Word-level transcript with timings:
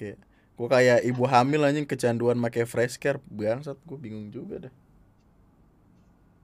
kayak 0.00 0.18
gue 0.56 0.68
kayak 0.68 1.04
ibu 1.04 1.28
hamil 1.28 1.68
anjing 1.68 1.84
kecanduan 1.84 2.40
make 2.40 2.64
fresh 2.64 2.96
care 2.96 3.20
bangsat 3.28 3.76
gue 3.84 3.98
bingung 4.00 4.32
juga 4.32 4.68
dah 4.68 4.74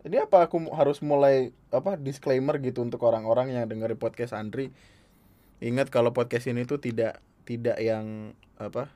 ini 0.06 0.22
apa 0.22 0.46
aku 0.46 0.70
harus 0.70 1.02
mulai 1.02 1.50
apa 1.74 1.98
disclaimer 1.98 2.62
gitu 2.62 2.78
untuk 2.86 3.02
orang-orang 3.02 3.50
yang 3.50 3.66
dengerin 3.66 3.98
podcast 3.98 4.38
Andri? 4.38 4.70
Ingat 5.58 5.90
kalau 5.90 6.14
podcast 6.14 6.46
ini 6.46 6.62
tuh 6.62 6.78
tidak 6.78 7.18
tidak 7.42 7.74
yang 7.82 8.30
apa 8.54 8.86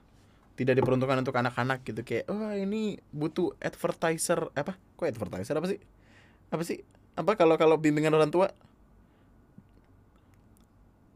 tidak 0.55 0.79
diperuntukkan 0.79 1.27
untuk 1.27 1.35
anak-anak 1.35 1.83
gitu. 1.83 2.07
Kayak 2.07 2.31
wah 2.31 2.55
ini 2.55 3.03
butuh 3.11 3.59
advertiser 3.59 4.55
apa? 4.55 4.79
Kok 4.95 5.11
advertiser? 5.11 5.59
Apa 5.59 5.67
sih? 5.67 5.83
Apa 6.55 6.63
sih? 6.63 6.79
Apa 7.19 7.35
kalau 7.35 7.59
kalau 7.59 7.75
bimbingan 7.75 8.15
orang 8.15 8.31
tua 8.31 8.55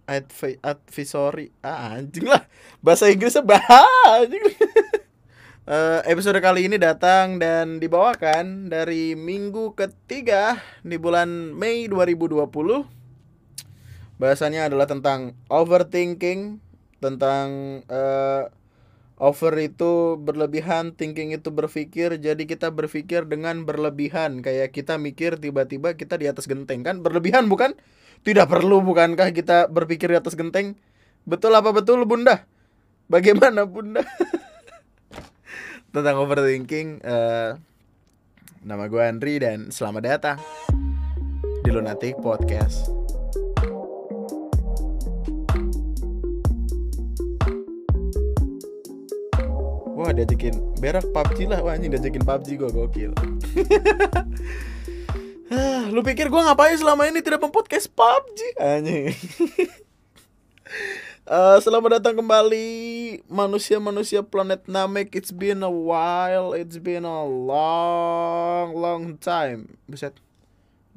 Advi 0.04 0.60
advisory. 0.60 1.52
Ah 1.64 1.96
anjing 1.96 2.28
lah. 2.28 2.44
Bahasa 2.84 3.08
Inggrisnya 3.08 3.44
bah 3.44 3.60
anjing 4.20 4.44
Eh, 5.64 6.00
episode 6.12 6.36
kali 6.44 6.68
ini 6.68 6.76
datang 6.76 7.40
dan 7.40 7.80
dibawakan 7.80 8.68
dari 8.68 9.16
minggu 9.16 9.72
ketiga 9.72 10.60
di 10.84 11.00
bulan 11.00 11.56
Mei 11.56 11.88
2020 11.88 12.44
Bahasannya 14.20 14.68
adalah 14.68 14.84
tentang 14.84 15.32
overthinking 15.48 16.60
Tentang 17.00 17.80
eh, 17.88 18.44
over 19.16 19.54
itu 19.62 20.18
berlebihan, 20.18 20.92
thinking 20.98 21.32
itu 21.32 21.48
berpikir. 21.48 22.18
Jadi 22.18 22.44
kita 22.44 22.68
berpikir 22.74 23.24
dengan 23.24 23.62
berlebihan. 23.62 24.42
Kayak 24.42 24.74
kita 24.74 24.98
mikir 24.98 25.38
tiba-tiba 25.38 25.94
kita 25.94 26.18
di 26.18 26.26
atas 26.26 26.50
genteng. 26.50 26.82
Kan 26.82 27.00
Berlebihan 27.00 27.46
bukan? 27.46 27.78
Tidak 28.24 28.48
perlu 28.48 28.80
bukankah 28.80 29.36
kita 29.36 29.68
berpikir 29.68 30.08
di 30.08 30.16
atas 30.16 30.32
genteng? 30.32 30.80
Betul 31.28 31.52
apa 31.60 31.76
betul 31.76 32.08
bunda? 32.08 32.48
Bagaimana 33.04 33.68
bunda? 33.68 34.00
Tentang 35.92 36.16
overthinking 36.24 37.04
eh, 37.04 37.60
Nama 38.64 38.84
gue 38.88 39.02
Andri 39.04 39.36
dan 39.36 39.68
selamat 39.68 40.02
datang 40.08 40.36
Di 41.60 41.68
Lunatic 41.68 42.16
Podcast 42.24 42.88
Wah 49.92 50.16
diajakin 50.16 50.80
berak 50.80 51.04
PUBG 51.12 51.52
lah 51.52 51.60
Wah 51.60 51.76
anjing 51.76 51.92
diajakin 51.92 52.24
PUBG 52.24 52.48
gue 52.56 52.70
gokil 52.72 53.12
Lu 55.92 56.00
pikir 56.00 56.32
gue 56.32 56.40
ngapain 56.40 56.76
selama 56.76 57.04
ini 57.04 57.20
tidak 57.20 57.44
mempodcast 57.44 57.92
PUBG 57.92 58.38
Anjing 58.56 59.12
Eh, 61.24 61.58
selamat 61.64 62.00
datang 62.00 62.16
kembali 62.18 62.66
manusia-manusia 63.28 64.24
planet 64.24 64.64
Namek. 64.64 65.12
It's 65.12 65.30
been 65.30 65.60
a 65.60 65.70
while, 65.70 66.56
it's 66.56 66.80
been 66.80 67.04
a 67.04 67.20
long, 67.24 68.72
long 68.72 69.20
time. 69.20 69.76
Buset. 69.84 70.16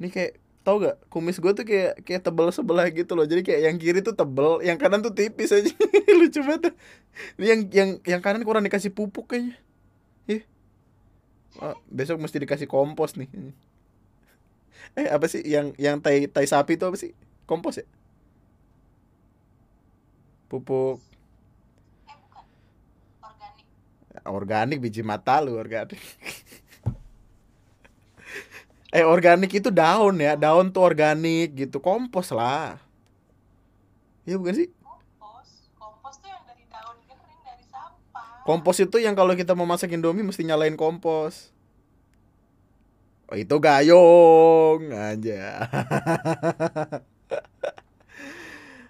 Ini 0.00 0.08
kayak 0.08 0.32
tau 0.64 0.80
gak 0.80 1.00
kumis 1.08 1.40
gue 1.40 1.52
tuh 1.52 1.64
kayak 1.64 2.00
kayak 2.04 2.24
tebel 2.24 2.48
sebelah 2.50 2.88
gitu 2.90 3.12
loh. 3.12 3.28
Jadi 3.28 3.44
kayak 3.44 3.60
yang 3.70 3.76
kiri 3.76 4.00
tuh 4.00 4.16
tebel, 4.16 4.64
yang 4.64 4.80
kanan 4.80 5.04
tuh 5.04 5.12
tipis 5.12 5.52
aja. 5.52 5.70
Lucu 6.18 6.40
banget. 6.42 6.74
Yang 7.36 7.60
yang 7.70 7.90
yang 8.04 8.20
kanan 8.24 8.42
kurang 8.42 8.64
dikasih 8.64 8.90
pupuk 8.92 9.30
kayaknya. 9.30 9.56
Ih. 10.28 10.42
Wah, 11.60 11.76
besok 11.92 12.18
mesti 12.18 12.40
dikasih 12.40 12.66
kompos 12.68 13.16
nih. 13.16 13.28
Eh 14.98 15.06
apa 15.08 15.26
sih 15.30 15.42
yang 15.46 15.74
yang 15.78 16.02
tai 16.02 16.26
tai 16.26 16.46
sapi 16.46 16.74
itu 16.78 16.84
apa 16.86 16.96
sih? 16.98 17.12
Kompos 17.46 17.78
ya? 17.80 17.86
Pupuk. 20.48 20.98
Organik 24.28 24.82
biji 24.82 25.00
mata 25.06 25.40
lu 25.40 25.56
organik. 25.56 26.00
Eh 28.88 29.04
organik 29.04 29.52
itu 29.52 29.68
daun 29.68 30.16
ya 30.16 30.32
daun 30.32 30.72
tuh 30.72 30.80
organik 30.80 31.52
gitu 31.52 31.76
kompos 31.76 32.32
lah. 32.32 32.80
Iya 34.24 34.40
bukan 34.40 34.56
sih? 34.56 34.68
Kompos 34.80 35.68
kompos 35.76 36.16
tuh 36.24 36.32
yang 36.32 36.40
dari 36.48 36.64
daun 36.72 36.96
kering 37.04 37.40
dari 37.44 37.64
sampah. 37.68 38.48
Kompos 38.48 38.80
itu 38.80 38.96
yang 38.96 39.12
kalau 39.12 39.36
kita 39.36 39.52
mau 39.52 39.68
masak 39.68 39.92
indomie 39.92 40.24
mesti 40.24 40.40
nyalain 40.40 40.72
kompos 40.72 41.52
oh 43.28 43.36
itu 43.36 43.54
gayung 43.60 44.92
aja. 44.92 45.44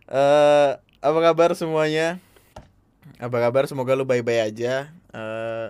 Eh 0.08 0.72
apa 1.04 1.18
kabar 1.20 1.52
semuanya? 1.52 2.16
Apa 3.20 3.44
kabar? 3.44 3.68
Semoga 3.68 3.92
lu 3.92 4.08
baik-baik 4.08 4.56
aja. 4.56 4.88
Eh 5.12 5.68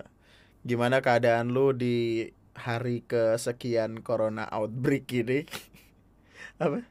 gimana 0.62 1.02
keadaan 1.02 1.50
lu 1.50 1.74
di 1.74 2.30
hari 2.54 3.02
kesekian 3.02 3.98
corona 3.98 4.46
outbreak 4.46 5.10
ini? 5.10 5.42
Apa? 6.62 6.86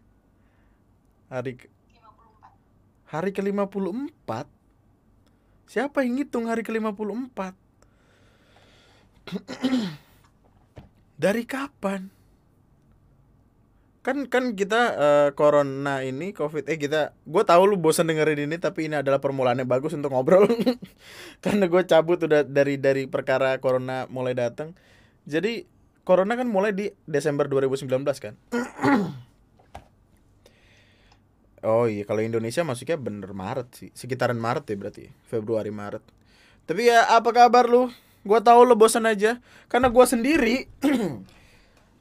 Hari 1.32 1.56
ke- 1.56 1.72
54 3.08 3.08
hari 3.08 3.32
ke-54 3.32 4.32
siapa 5.68 6.04
yang 6.04 6.20
ngitung 6.20 6.48
hari 6.52 6.64
ke-54 6.64 7.40
dari 11.18 11.44
kapan? 11.44 12.14
Kan 14.06 14.32
kan 14.32 14.56
kita 14.56 14.82
eh, 14.96 15.30
corona 15.36 16.00
ini 16.00 16.32
covid 16.32 16.64
eh 16.72 16.80
kita 16.80 17.12
gue 17.28 17.44
tahu 17.44 17.68
lu 17.68 17.76
bosan 17.76 18.08
dengerin 18.08 18.48
ini 18.48 18.56
tapi 18.56 18.88
ini 18.88 18.96
adalah 18.96 19.20
permulaannya 19.20 19.68
bagus 19.68 19.92
untuk 19.98 20.16
ngobrol. 20.16 20.48
Karena 21.44 21.68
gue 21.68 21.82
cabut 21.84 22.24
udah 22.24 22.48
dari 22.48 22.80
dari 22.80 23.04
perkara 23.12 23.60
corona 23.60 24.08
mulai 24.08 24.32
datang 24.32 24.72
jadi 25.28 25.68
corona 26.08 26.40
kan 26.40 26.48
mulai 26.48 26.72
di 26.72 26.88
Desember 27.04 27.52
2019 27.52 27.92
kan? 28.18 28.34
Oh 31.66 31.90
iya 31.90 32.06
kalau 32.06 32.22
Indonesia 32.22 32.62
masuknya 32.62 33.02
bener 33.02 33.34
Maret 33.34 33.68
sih. 33.74 33.90
Sekitaran 33.92 34.38
Maret 34.38 34.70
ya 34.70 34.78
berarti 34.78 35.10
Februari 35.26 35.74
Maret. 35.74 36.06
Tapi 36.70 36.86
ya 36.86 37.10
apa 37.12 37.34
kabar 37.34 37.66
lu 37.66 37.90
gue 38.28 38.40
tahu 38.44 38.68
lu 38.68 38.76
bosan 38.76 39.08
aja. 39.08 39.40
Karena 39.72 39.88
gue 39.88 40.06
sendiri 40.06 40.68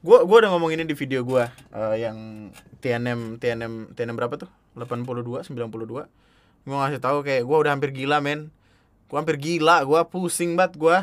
gua 0.05 0.23
gua 0.23 0.37
udah 0.45 0.51
ngomong 0.53 0.71
ini 0.77 0.83
di 0.85 0.95
video 0.95 1.25
gua 1.25 1.49
eh, 1.73 2.05
yang 2.05 2.49
TNM 2.79 3.41
TNM 3.41 3.73
TNM 3.97 4.15
berapa 4.15 4.39
tuh? 4.39 4.49
82 4.77 5.49
92 5.49 5.89
gua 5.89 6.05
ngasih 6.67 7.01
tahu 7.03 7.27
kayak 7.27 7.43
gua 7.47 7.57
udah 7.63 7.71
hampir 7.75 7.91
gila 7.95 8.23
men. 8.23 8.53
Gua 9.11 9.23
hampir 9.23 9.35
gila 9.35 9.81
gua 9.83 10.05
pusing 10.07 10.53
banget 10.55 10.79
gua. 10.79 10.97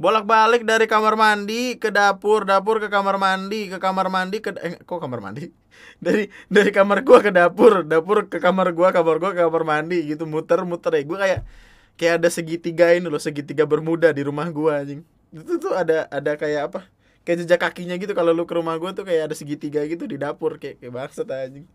Bolak-balik 0.00 0.64
dari 0.64 0.88
kamar 0.88 1.12
mandi 1.12 1.76
ke 1.76 1.92
dapur 1.92 2.48
dapur 2.48 2.80
ke 2.80 2.88
kamar 2.88 3.20
mandi 3.20 3.68
ke 3.68 3.76
kamar 3.76 4.08
mandi 4.08 4.40
ke 4.40 4.56
eh, 4.56 4.80
kok 4.80 4.96
kamar 4.96 5.20
mandi? 5.20 5.50
Dari 6.04 6.28
dari 6.48 6.72
kamar 6.72 7.04
gua 7.04 7.20
ke 7.20 7.28
dapur 7.28 7.84
dapur 7.84 8.28
ke 8.28 8.40
kamar 8.40 8.72
gua 8.72 8.88
kamar 8.92 9.20
gua 9.20 9.36
ke 9.36 9.40
kamar 9.44 9.64
mandi 9.68 10.08
gitu 10.08 10.24
muter 10.24 10.64
muter 10.64 10.96
ya 10.96 11.04
gua 11.04 11.18
kayak 11.20 11.40
kayak 12.00 12.24
ada 12.24 12.32
segitiga 12.32 12.96
ini 12.96 13.12
loh 13.12 13.20
segitiga 13.20 13.68
bermuda 13.68 14.08
di 14.08 14.24
rumah 14.24 14.48
gua 14.48 14.80
anjing. 14.80 15.04
Itu 15.36 15.60
tuh 15.60 15.76
ada 15.76 16.08
ada 16.08 16.32
kayak 16.40 16.72
apa? 16.72 16.80
Kayak 17.28 17.44
jejak 17.44 17.60
kakinya 17.60 18.00
gitu 18.00 18.16
kalau 18.16 18.32
lu 18.32 18.48
ke 18.48 18.56
rumah 18.56 18.80
gue 18.80 18.90
tuh 18.96 19.04
kayak 19.04 19.28
ada 19.30 19.36
segitiga 19.36 19.84
gitu 19.84 20.08
di 20.08 20.16
dapur 20.16 20.56
kayak 20.56 20.80
kayak 20.80 20.92
bangsat 20.96 21.28
anjing. 21.28 21.68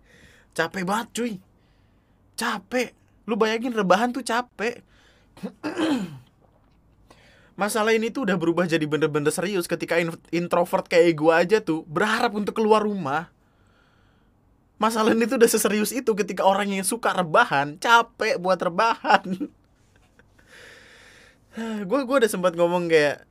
Capek 0.58 0.82
banget 0.82 1.08
cuy. 1.14 1.34
Capek. 2.34 2.98
Lu 3.30 3.38
bayangin 3.38 3.72
rebahan 3.78 4.10
tuh 4.10 4.26
capek. 4.26 4.82
Masalah 7.62 7.96
ini 7.96 8.12
tuh 8.12 8.28
udah 8.28 8.36
berubah 8.36 8.68
jadi 8.68 8.84
bener-bener 8.84 9.32
serius 9.32 9.70
ketika 9.70 9.96
in- 9.96 10.20
introvert 10.34 10.90
kayak 10.92 11.16
gue 11.16 11.32
aja 11.32 11.58
tuh 11.64 11.86
berharap 11.88 12.34
untuk 12.36 12.58
keluar 12.58 12.84
rumah. 12.84 13.32
Masalah 14.76 15.16
ini 15.16 15.24
tuh 15.24 15.40
udah 15.40 15.48
seserius 15.48 15.96
itu 15.96 16.12
ketika 16.20 16.44
orang 16.44 16.68
yang 16.68 16.84
suka 16.84 17.16
rebahan 17.16 17.80
capek 17.80 18.36
buat 18.36 18.60
rebahan 18.60 19.24
gue 21.90 22.00
gue 22.04 22.16
udah 22.20 22.32
sempat 22.32 22.54
ngomong 22.60 22.92
kayak 22.92 23.24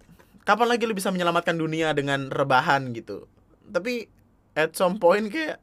kapan 0.49 0.69
lagi 0.69 0.85
lu 0.89 0.97
bisa 0.97 1.13
menyelamatkan 1.13 1.57
dunia 1.57 1.93
dengan 1.93 2.33
rebahan? 2.33 2.93
gitu. 2.97 3.29
Tapi 3.69 4.09
at 4.57 4.73
some 4.77 4.97
point 5.01 5.29
kayak 5.29 5.61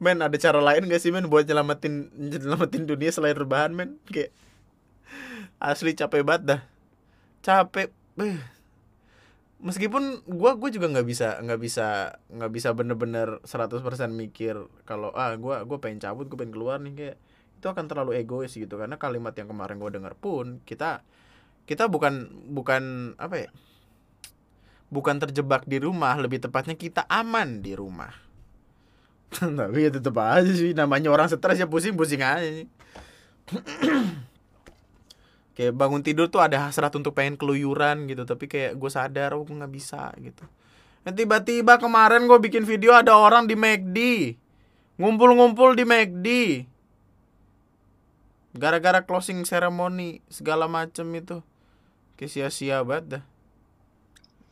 men 0.00 0.24
ada 0.24 0.34
cara 0.40 0.64
lain 0.64 0.88
gak 0.88 1.02
sih 1.02 1.12
men 1.12 1.28
buat 1.28 1.44
nyelamatin 1.44 2.08
nyelamatin 2.16 2.88
dunia 2.88 3.10
selain 3.10 3.34
rebahan 3.34 3.74
men? 3.74 3.98
Kayak 4.06 4.34
asli 5.58 5.94
capek 5.98 6.22
banget 6.22 6.42
dah. 6.56 6.60
Capek 7.42 7.90
Beh. 8.18 8.38
meskipun 9.60 10.24
gua 10.24 10.56
gua 10.56 10.72
juga 10.72 10.88
nggak 10.88 11.04
bisa 11.04 11.36
nggak 11.44 11.60
bisa 11.60 12.16
nggak 12.32 12.52
bisa 12.52 12.72
bener-bener 12.72 13.44
100% 13.44 13.84
mikir 14.08 14.56
kalau 14.88 15.12
ah 15.12 15.36
gua 15.36 15.68
gua 15.68 15.84
pengen 15.84 16.00
cabut 16.00 16.32
gua 16.32 16.40
pengen 16.40 16.56
keluar 16.56 16.80
nih 16.80 16.94
kayak 16.96 17.16
itu 17.60 17.66
akan 17.68 17.84
terlalu 17.84 18.16
egois 18.16 18.56
gitu. 18.56 18.80
Karena 18.80 18.96
kalimat 18.96 19.36
yang 19.36 19.52
kemarin 19.52 19.76
gua 19.76 19.92
dengar 19.92 20.16
pun 20.16 20.64
kita 20.64 21.04
kita 21.64 21.88
bukan 21.88 22.28
bukan 22.50 23.14
apa 23.16 23.48
ya 23.48 23.50
bukan 24.90 25.22
terjebak 25.22 25.64
di 25.64 25.78
rumah 25.78 26.18
lebih 26.18 26.42
tepatnya 26.42 26.74
kita 26.74 27.06
aman 27.06 27.62
di 27.62 27.78
rumah. 27.78 28.10
Tapi 29.38 29.78
ya 29.86 29.90
tetep 29.94 30.14
aja 30.18 30.50
sih 30.50 30.74
namanya 30.74 31.14
orang 31.14 31.30
stres 31.30 31.62
ya 31.62 31.70
pusing 31.70 31.94
pusing 31.94 32.18
aja 32.18 32.66
kayak 35.54 35.74
bangun 35.74 36.02
tidur 36.02 36.26
tuh 36.26 36.42
ada 36.42 36.66
hasrat 36.66 36.90
untuk 36.98 37.14
pengen 37.14 37.38
keluyuran 37.38 38.06
gitu 38.06 38.22
tapi 38.22 38.46
kayak 38.46 38.78
gue 38.78 38.90
sadar 38.90 39.34
oh 39.34 39.46
gue 39.46 39.54
nggak 39.54 39.70
bisa 39.72 40.10
gitu. 40.18 40.42
Dan 41.00 41.16
tiba-tiba 41.16 41.80
kemarin 41.80 42.28
gue 42.28 42.38
bikin 42.42 42.66
video 42.66 42.92
ada 42.92 43.16
orang 43.16 43.48
di 43.48 43.56
McD 43.56 43.98
ngumpul-ngumpul 45.00 45.72
di 45.72 45.84
McD 45.88 46.28
gara-gara 48.52 49.00
closing 49.00 49.46
ceremony 49.46 50.20
segala 50.26 50.66
macem 50.66 51.06
itu 51.14 51.40
kayak 52.20 52.28
sia-sia 52.28 52.84
banget 52.84 53.16
dah. 53.16 53.24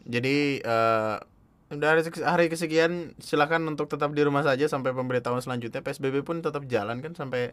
Jadi 0.09 0.65
eh 0.65 1.17
udah 1.69 2.00
hari, 2.25 2.49
kesekian 2.49 3.12
silakan 3.20 3.69
untuk 3.69 3.93
tetap 3.93 4.17
di 4.17 4.25
rumah 4.25 4.41
saja 4.41 4.65
sampai 4.65 4.97
pemberitahuan 4.97 5.44
selanjutnya. 5.44 5.85
PSBB 5.85 6.25
pun 6.25 6.41
tetap 6.41 6.65
jalan 6.65 7.05
kan 7.05 7.12
sampai 7.12 7.53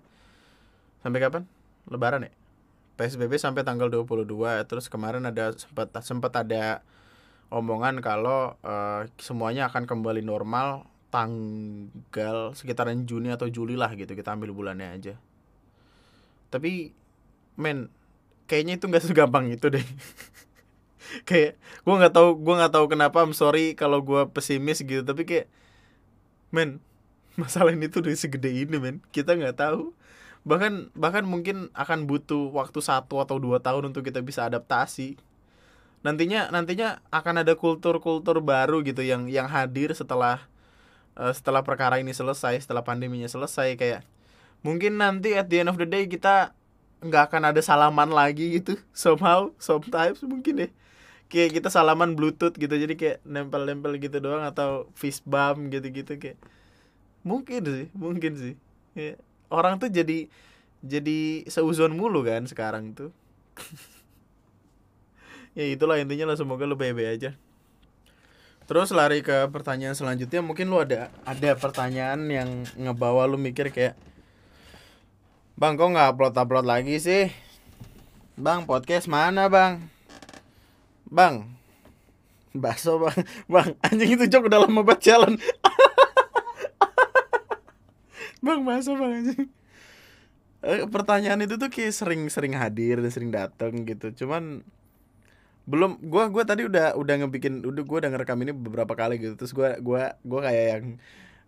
sampai 1.03 1.19
kapan? 1.19 1.43
Lebaran 1.91 2.23
ya? 2.23 2.31
PSBB 2.95 3.35
sampai 3.35 3.67
tanggal 3.67 3.91
22 3.91 4.23
terus 4.71 4.87
kemarin 4.87 5.27
ada 5.27 5.51
sempat 5.51 5.91
sempat 5.99 6.31
ada 6.31 6.79
omongan 7.51 7.99
kalau 7.99 8.55
eh, 8.63 9.11
semuanya 9.19 9.67
akan 9.67 9.83
kembali 9.83 10.23
normal 10.23 10.87
tanggal 11.11 12.55
sekitaran 12.55 13.03
Juni 13.03 13.35
atau 13.35 13.51
Juli 13.51 13.75
lah 13.75 13.91
gitu. 13.99 14.15
Kita 14.15 14.31
ambil 14.31 14.55
bulannya 14.55 14.95
aja. 14.95 15.19
Tapi 16.55 16.95
men 17.59 17.91
kayaknya 18.49 18.77
itu 18.77 18.85
nggak 18.89 19.03
segampang 19.09 19.49
itu 19.51 19.67
deh. 19.69 19.85
Kayak 21.27 21.57
gue 21.85 21.95
nggak 21.95 22.13
tahu 22.13 22.29
gue 22.41 22.53
nggak 22.59 22.73
tahu 22.73 22.85
kenapa 22.91 23.21
I'm 23.21 23.33
sorry 23.37 23.77
kalau 23.77 24.01
gue 24.01 24.27
pesimis 24.33 24.81
gitu 24.81 25.05
tapi 25.05 25.23
kayak 25.23 25.47
men 26.49 26.81
masalah 27.41 27.71
ini 27.75 27.87
tuh 27.91 28.05
udah 28.05 28.15
segede 28.17 28.49
ini 28.49 28.77
men. 28.77 29.03
Kita 29.13 29.35
nggak 29.35 29.57
tahu. 29.59 29.93
Bahkan 30.45 30.93
bahkan 30.93 31.25
mungkin 31.25 31.73
akan 31.73 32.05
butuh 32.05 32.53
waktu 32.53 32.79
satu 32.81 33.17
atau 33.21 33.41
dua 33.41 33.57
tahun 33.61 33.89
untuk 33.93 34.05
kita 34.05 34.21
bisa 34.21 34.45
adaptasi. 34.45 35.17
Nantinya 36.05 36.53
nantinya 36.53 37.01
akan 37.09 37.41
ada 37.41 37.57
kultur-kultur 37.57 38.37
baru 38.45 38.85
gitu 38.85 39.01
yang 39.01 39.25
yang 39.25 39.49
hadir 39.49 39.89
setelah 39.97 40.45
eh, 41.17 41.33
setelah 41.33 41.65
perkara 41.65 41.97
ini 41.97 42.13
selesai 42.13 42.61
setelah 42.61 42.85
pandeminya 42.85 43.25
selesai 43.25 43.73
kayak 43.79 44.05
mungkin 44.61 44.97
nanti 45.01 45.33
at 45.33 45.49
the 45.49 45.61
end 45.61 45.69
of 45.69 45.77
the 45.81 45.87
day 45.87 46.05
kita 46.05 46.53
nggak 47.03 47.31
akan 47.31 47.51
ada 47.51 47.61
salaman 47.63 48.11
lagi 48.11 48.59
gitu. 48.61 48.79
Somehow 48.95 49.51
sometimes 49.59 50.21
mungkin 50.23 50.67
deh 50.67 50.71
kayak 51.25 51.57
kita 51.57 51.73
salaman 51.73 52.13
bluetooth 52.13 52.53
gitu 52.53 52.69
jadi 52.69 52.93
kayak 52.93 53.17
nempel-nempel 53.25 53.97
gitu 53.97 54.21
doang 54.21 54.45
atau 54.45 54.87
fist 54.93 55.25
bump 55.25 55.73
gitu-gitu 55.73 56.15
kayak. 56.21 56.37
Mungkin 57.25 57.61
sih 57.65 57.87
mungkin 57.97 58.33
sih. 58.37 58.53
Ya, 58.95 59.19
orang 59.51 59.81
tuh 59.81 59.89
jadi 59.91 60.29
jadi 60.85 61.43
seuzon 61.49 61.97
mulu 61.97 62.21
kan 62.23 62.45
sekarang 62.45 62.93
tuh. 62.93 63.11
Ya 65.55 65.63
itulah 65.71 65.95
intinya 65.95 66.27
lah 66.27 66.35
semoga 66.35 66.67
lu 66.67 66.75
baik-baik 66.75 67.15
aja. 67.15 67.31
Terus 68.67 68.91
lari 68.91 69.23
ke 69.23 69.47
pertanyaan 69.53 69.95
selanjutnya 69.95 70.43
mungkin 70.43 70.67
lu 70.67 70.83
ada 70.83 71.07
ada 71.23 71.55
pertanyaan 71.55 72.27
yang 72.27 72.49
ngebawa 72.75 73.23
lu 73.23 73.39
mikir 73.39 73.71
kayak 73.71 73.95
bang 75.55 75.79
kok 75.79 75.87
nggak 75.87 76.11
upload 76.11 76.35
upload 76.35 76.67
lagi 76.67 76.99
sih? 76.99 77.31
Bang 78.35 78.67
podcast 78.67 79.07
mana 79.07 79.47
bang? 79.47 79.87
Bang. 81.07 81.55
Bakso 82.51 82.99
bang. 82.99 83.23
Bang 83.47 83.79
anjing 83.79 84.19
itu 84.19 84.27
jok 84.27 84.51
udah 84.51 84.67
lama 84.67 84.83
banget 84.83 85.15
jalan. 85.15 85.39
Bang 88.45 88.67
bakso 88.67 88.99
bang 88.99 89.23
anjing. 89.23 89.47
Eh, 90.65 90.83
pertanyaan 90.91 91.47
itu 91.47 91.55
tuh 91.55 91.71
kayak 91.71 91.93
sering-sering 91.93 92.59
hadir 92.59 92.99
dan 92.99 93.11
sering 93.13 93.31
datang 93.31 93.87
gitu. 93.87 94.11
Cuman 94.25 94.65
belum 95.65 96.03
gua 96.11 96.27
gua 96.27 96.43
tadi 96.43 96.67
udah 96.67 96.99
udah 96.99 97.15
ngebikin 97.23 97.63
udah 97.63 97.83
gua 97.87 98.03
udah 98.03 98.11
ngerekam 98.11 98.43
ini 98.43 98.51
beberapa 98.51 98.91
kali 98.97 99.23
gitu. 99.23 99.39
Terus 99.39 99.55
gua 99.55 99.79
gua 99.79 100.19
gua 100.27 100.51
kayak 100.51 100.65
yang 100.67 100.85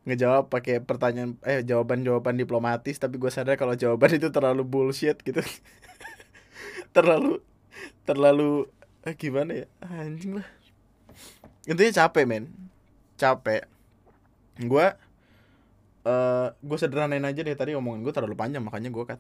ngejawab 0.08 0.48
pakai 0.48 0.80
pertanyaan 0.80 1.36
eh 1.44 1.68
jawaban-jawaban 1.68 2.40
diplomatis 2.40 2.96
tapi 2.96 3.20
gue 3.20 3.28
sadar 3.28 3.60
kalau 3.60 3.76
jawaban 3.76 4.16
itu 4.16 4.32
terlalu 4.32 4.64
bullshit 4.64 5.20
gitu. 5.20 5.44
Terlalu 6.96 7.44
terlalu 8.08 8.72
eh, 9.04 9.14
gimana 9.14 9.52
ya? 9.54 9.68
Anjing 9.84 10.40
lah. 10.40 10.48
Intinya 11.68 12.08
capek 12.08 12.24
men. 12.24 12.48
Capek. 13.20 13.68
Gue 14.64 14.96
eh 16.08 16.48
gue 16.56 16.78
sederhanain 16.80 17.28
aja 17.28 17.44
deh 17.44 17.54
tadi 17.54 17.76
omongan 17.76 18.00
gue 18.08 18.14
terlalu 18.16 18.40
panjang 18.40 18.64
makanya 18.64 18.88
gue 18.88 19.04
kan 19.04 19.20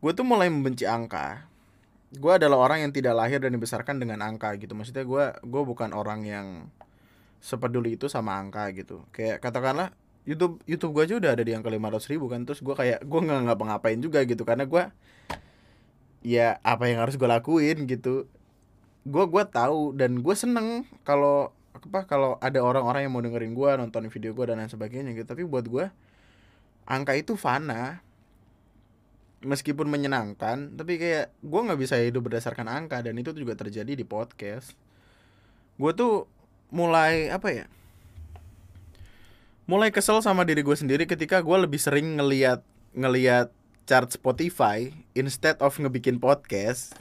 gue 0.00 0.12
tuh 0.16 0.24
mulai 0.24 0.48
membenci 0.48 0.88
angka. 0.88 1.44
Gue 2.16 2.32
adalah 2.40 2.56
orang 2.56 2.88
yang 2.88 2.92
tidak 2.96 3.12
lahir 3.12 3.36
dan 3.44 3.52
dibesarkan 3.52 4.00
dengan 4.00 4.24
angka 4.24 4.56
gitu. 4.56 4.72
Maksudnya 4.72 5.04
gue 5.04 5.24
gue 5.44 5.62
bukan 5.62 5.92
orang 5.92 6.24
yang 6.24 6.46
sepeduli 7.44 8.00
itu 8.00 8.08
sama 8.08 8.40
angka 8.40 8.72
gitu. 8.72 9.04
Kayak 9.12 9.44
katakanlah 9.44 9.92
YouTube 10.26 10.58
YouTube 10.66 10.92
gue 10.92 11.02
aja 11.06 11.14
udah 11.22 11.30
ada 11.38 11.42
di 11.46 11.54
angka 11.54 11.70
500 11.70 12.10
ribu 12.10 12.26
kan. 12.26 12.42
Terus 12.42 12.60
gue 12.60 12.74
kayak 12.74 13.06
gue 13.06 13.20
nggak 13.22 13.40
ngapa-ngapain 13.46 13.98
juga 14.02 14.26
gitu. 14.26 14.42
Karena 14.42 14.66
gue 14.66 14.90
ya 16.26 16.58
apa 16.66 16.90
yang 16.90 17.06
harus 17.06 17.14
gue 17.14 17.30
lakuin 17.30 17.86
gitu. 17.86 18.26
Gue 19.06 19.24
gue 19.30 19.44
tahu 19.46 19.94
dan 19.94 20.18
gue 20.18 20.34
seneng 20.34 20.82
kalau 21.06 21.54
apa 21.70 22.10
kalau 22.10 22.34
ada 22.42 22.58
orang-orang 22.58 23.06
yang 23.06 23.14
mau 23.14 23.22
dengerin 23.22 23.54
gue 23.54 23.70
nonton 23.78 24.10
video 24.10 24.34
gue 24.34 24.44
dan 24.50 24.58
lain 24.58 24.66
sebagainya 24.66 25.14
gitu. 25.14 25.30
Tapi 25.30 25.46
buat 25.46 25.70
gue 25.70 25.86
angka 26.90 27.14
itu 27.14 27.38
fana. 27.38 28.02
Meskipun 29.46 29.86
menyenangkan 29.86 30.74
tapi 30.74 30.98
kayak 30.98 31.30
gue 31.38 31.60
nggak 31.70 31.78
bisa 31.78 32.02
hidup 32.02 32.26
berdasarkan 32.26 32.66
angka. 32.66 32.98
Dan 32.98 33.14
itu 33.14 33.30
juga 33.30 33.54
terjadi 33.54 33.94
di 33.94 34.02
podcast. 34.02 34.74
Gue 35.78 35.94
tuh 35.94 36.26
mulai 36.74 37.30
apa 37.30 37.54
ya 37.54 37.70
mulai 39.66 39.90
kesel 39.90 40.22
sama 40.22 40.46
diri 40.46 40.62
gue 40.62 40.76
sendiri 40.78 41.10
ketika 41.10 41.42
gue 41.42 41.58
lebih 41.58 41.82
sering 41.82 42.14
ngeliat 42.14 42.62
ngeliat 42.94 43.50
chart 43.86 44.14
Spotify 44.14 44.94
instead 45.18 45.58
of 45.58 45.74
ngebikin 45.74 46.22
podcast. 46.22 46.94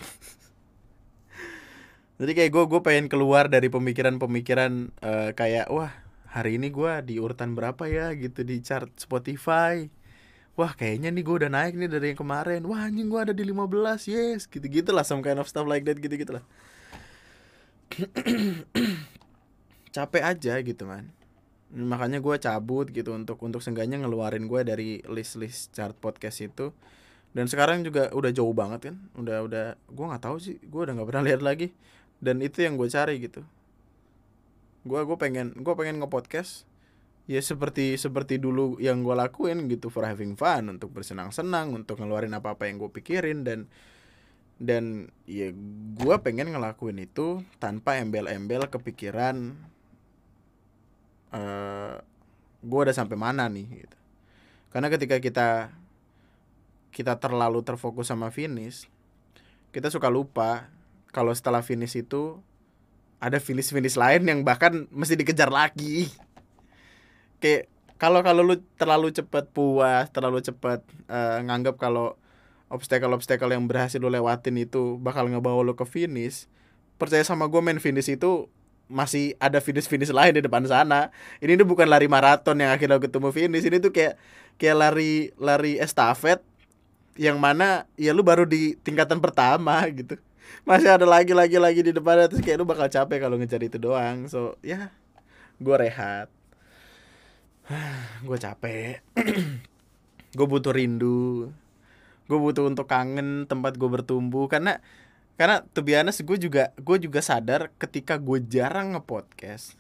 Jadi 2.20 2.32
kayak 2.34 2.52
gue 2.52 2.64
gue 2.66 2.82
pengen 2.82 3.06
keluar 3.06 3.54
dari 3.54 3.70
pemikiran-pemikiran 3.70 4.74
eh, 4.98 5.32
kayak 5.38 5.70
wah 5.70 5.94
hari 6.26 6.58
ini 6.58 6.74
gue 6.74 6.94
di 7.06 7.22
urutan 7.22 7.54
berapa 7.54 7.86
ya? 7.86 8.18
Gitu 8.18 8.42
di 8.42 8.66
chart 8.66 8.90
Spotify. 8.98 9.86
Wah 10.58 10.74
kayaknya 10.74 11.14
nih 11.14 11.22
gue 11.22 11.36
udah 11.46 11.52
naik 11.52 11.78
nih 11.78 11.90
dari 11.92 12.16
yang 12.16 12.20
kemarin. 12.20 12.66
Wah 12.66 12.90
anjing 12.90 13.14
gue 13.14 13.22
ada 13.22 13.34
di 13.36 13.46
15 13.46 14.10
yes. 14.10 14.50
Gitu 14.50 14.66
gitu 14.66 14.90
lah 14.90 15.06
some 15.06 15.22
kind 15.22 15.38
of 15.38 15.46
stuff 15.46 15.70
like 15.70 15.86
that 15.86 16.02
gitu 16.02 16.18
gitu 16.18 16.42
lah 16.42 16.46
capek 19.96 20.24
aja 20.26 20.60
gitu 20.60 20.84
man 20.84 21.14
makanya 21.74 22.22
gue 22.22 22.36
cabut 22.38 22.86
gitu 22.94 23.16
untuk 23.18 23.42
untuk 23.42 23.64
seenggaknya 23.64 23.98
ngeluarin 24.04 24.46
gue 24.46 24.62
dari 24.62 24.90
list-list 25.10 25.74
chart 25.74 25.98
podcast 25.98 26.44
itu. 26.46 26.70
Dan 27.36 27.52
sekarang 27.52 27.84
juga 27.84 28.14
udah 28.16 28.32
jauh 28.32 28.56
banget 28.56 28.92
kan 28.92 28.96
udah 29.20 29.38
udah 29.44 29.66
gue 29.76 30.06
nggak 30.08 30.24
tahu 30.24 30.38
sih 30.40 30.56
gue 30.62 30.82
udah 30.88 30.94
nggak 30.96 31.10
pernah 31.10 31.24
lihat 31.26 31.42
lagi. 31.42 31.74
Dan 32.22 32.40
itu 32.40 32.64
yang 32.64 32.78
gue 32.80 32.88
cari 32.88 33.20
gitu. 33.20 33.42
Gue 34.86 35.02
gue 35.04 35.18
pengen 35.18 35.52
gue 35.58 35.74
pengen 35.74 36.00
nge-podcast 36.00 36.70
ya 37.26 37.42
seperti 37.42 37.98
seperti 37.98 38.38
dulu 38.38 38.78
yang 38.78 39.02
gue 39.02 39.18
lakuin 39.18 39.66
gitu 39.66 39.90
for 39.90 40.06
having 40.06 40.38
fun 40.38 40.70
untuk 40.70 40.94
bersenang-senang 40.94 41.74
untuk 41.74 41.98
ngeluarin 41.98 42.38
apa 42.38 42.54
apa 42.54 42.70
yang 42.70 42.80
gue 42.80 42.92
pikirin. 42.94 43.44
Dan 43.44 43.68
dan 44.56 45.12
ya 45.28 45.52
gue 46.00 46.16
pengen 46.24 46.56
ngelakuin 46.56 47.04
itu 47.04 47.44
tanpa 47.60 48.00
embel-embel 48.00 48.72
kepikiran 48.72 49.60
eh 51.34 51.96
gue 52.66 52.80
udah 52.82 52.96
sampai 52.96 53.14
mana 53.14 53.46
nih 53.46 53.86
gitu. 53.86 53.98
karena 54.74 54.90
ketika 54.90 55.22
kita 55.22 55.48
kita 56.90 57.14
terlalu 57.22 57.62
terfokus 57.62 58.10
sama 58.10 58.34
finish 58.34 58.90
kita 59.70 59.94
suka 59.94 60.10
lupa 60.10 60.66
kalau 61.14 61.30
setelah 61.32 61.62
finish 61.62 61.94
itu 61.94 62.42
ada 63.22 63.38
finish 63.38 63.70
finish 63.70 63.96
lain 63.96 64.26
yang 64.26 64.40
bahkan 64.42 64.90
mesti 64.90 65.14
dikejar 65.14 65.54
lagi 65.54 66.10
kayak 67.44 67.70
kalau 67.96 68.20
kalau 68.26 68.42
lu 68.44 68.56
terlalu 68.76 69.14
cepat 69.14 69.48
puas 69.54 70.10
terlalu 70.10 70.42
cepat 70.42 70.82
eh, 71.08 71.40
nganggap 71.46 71.78
kalau 71.78 72.18
obstacle 72.68 73.14
obstacle 73.14 73.52
yang 73.54 73.70
berhasil 73.70 74.02
lu 74.02 74.10
lewatin 74.10 74.58
itu 74.58 74.98
bakal 75.00 75.30
ngebawa 75.30 75.62
lu 75.62 75.78
ke 75.78 75.86
finish 75.86 76.50
percaya 76.98 77.22
sama 77.22 77.46
gue 77.46 77.62
main 77.62 77.78
finish 77.78 78.10
itu 78.10 78.48
masih 78.86 79.34
ada 79.42 79.58
finish 79.58 79.90
finish 79.90 80.14
lain 80.14 80.38
di 80.38 80.42
depan 80.46 80.62
sana. 80.66 81.10
Ini 81.42 81.58
tuh 81.58 81.68
bukan 81.68 81.90
lari 81.90 82.06
maraton 82.06 82.58
yang 82.62 82.74
akhirnya 82.74 83.02
ketemu 83.02 83.30
finish 83.34 83.66
ini 83.66 83.78
tuh 83.82 83.90
kayak 83.90 84.18
kayak 84.62 84.76
lari 84.78 85.14
lari 85.42 85.82
estafet 85.82 86.42
yang 87.16 87.40
mana 87.40 87.88
ya 87.96 88.12
lu 88.12 88.22
baru 88.22 88.44
di 88.44 88.76
tingkatan 88.82 89.20
pertama 89.24 89.82
gitu. 90.00 90.20
Masih 90.66 90.94
ada 90.94 91.06
lagi 91.10 91.34
lagi 91.34 91.58
lagi 91.58 91.82
di 91.82 91.92
depan 91.94 92.30
terus 92.30 92.42
kayak 92.42 92.62
lu 92.62 92.66
bakal 92.70 92.86
capek 92.86 93.18
kalau 93.26 93.36
ngejar 93.42 93.62
itu 93.66 93.82
doang. 93.82 94.30
So 94.30 94.60
ya 94.62 94.94
gue 95.58 95.76
rehat. 95.76 96.30
Gue 98.28 98.38
capek. 98.38 99.02
Gue 100.38 100.46
butuh 100.46 100.70
rindu. 100.70 101.50
Gue 102.30 102.38
butuh 102.42 102.70
untuk 102.70 102.86
kangen 102.86 103.50
tempat 103.50 103.78
gue 103.78 103.90
bertumbuh. 103.90 104.46
Karena 104.46 104.82
karena 105.36 105.64
to 105.76 105.84
be 105.84 105.96
honest 105.96 106.24
gue 106.24 106.38
juga 106.40 106.72
gue 106.80 106.98
juga 107.00 107.20
sadar 107.20 107.72
ketika 107.76 108.16
gue 108.16 108.40
jarang 108.48 108.96
ngepodcast 108.96 109.76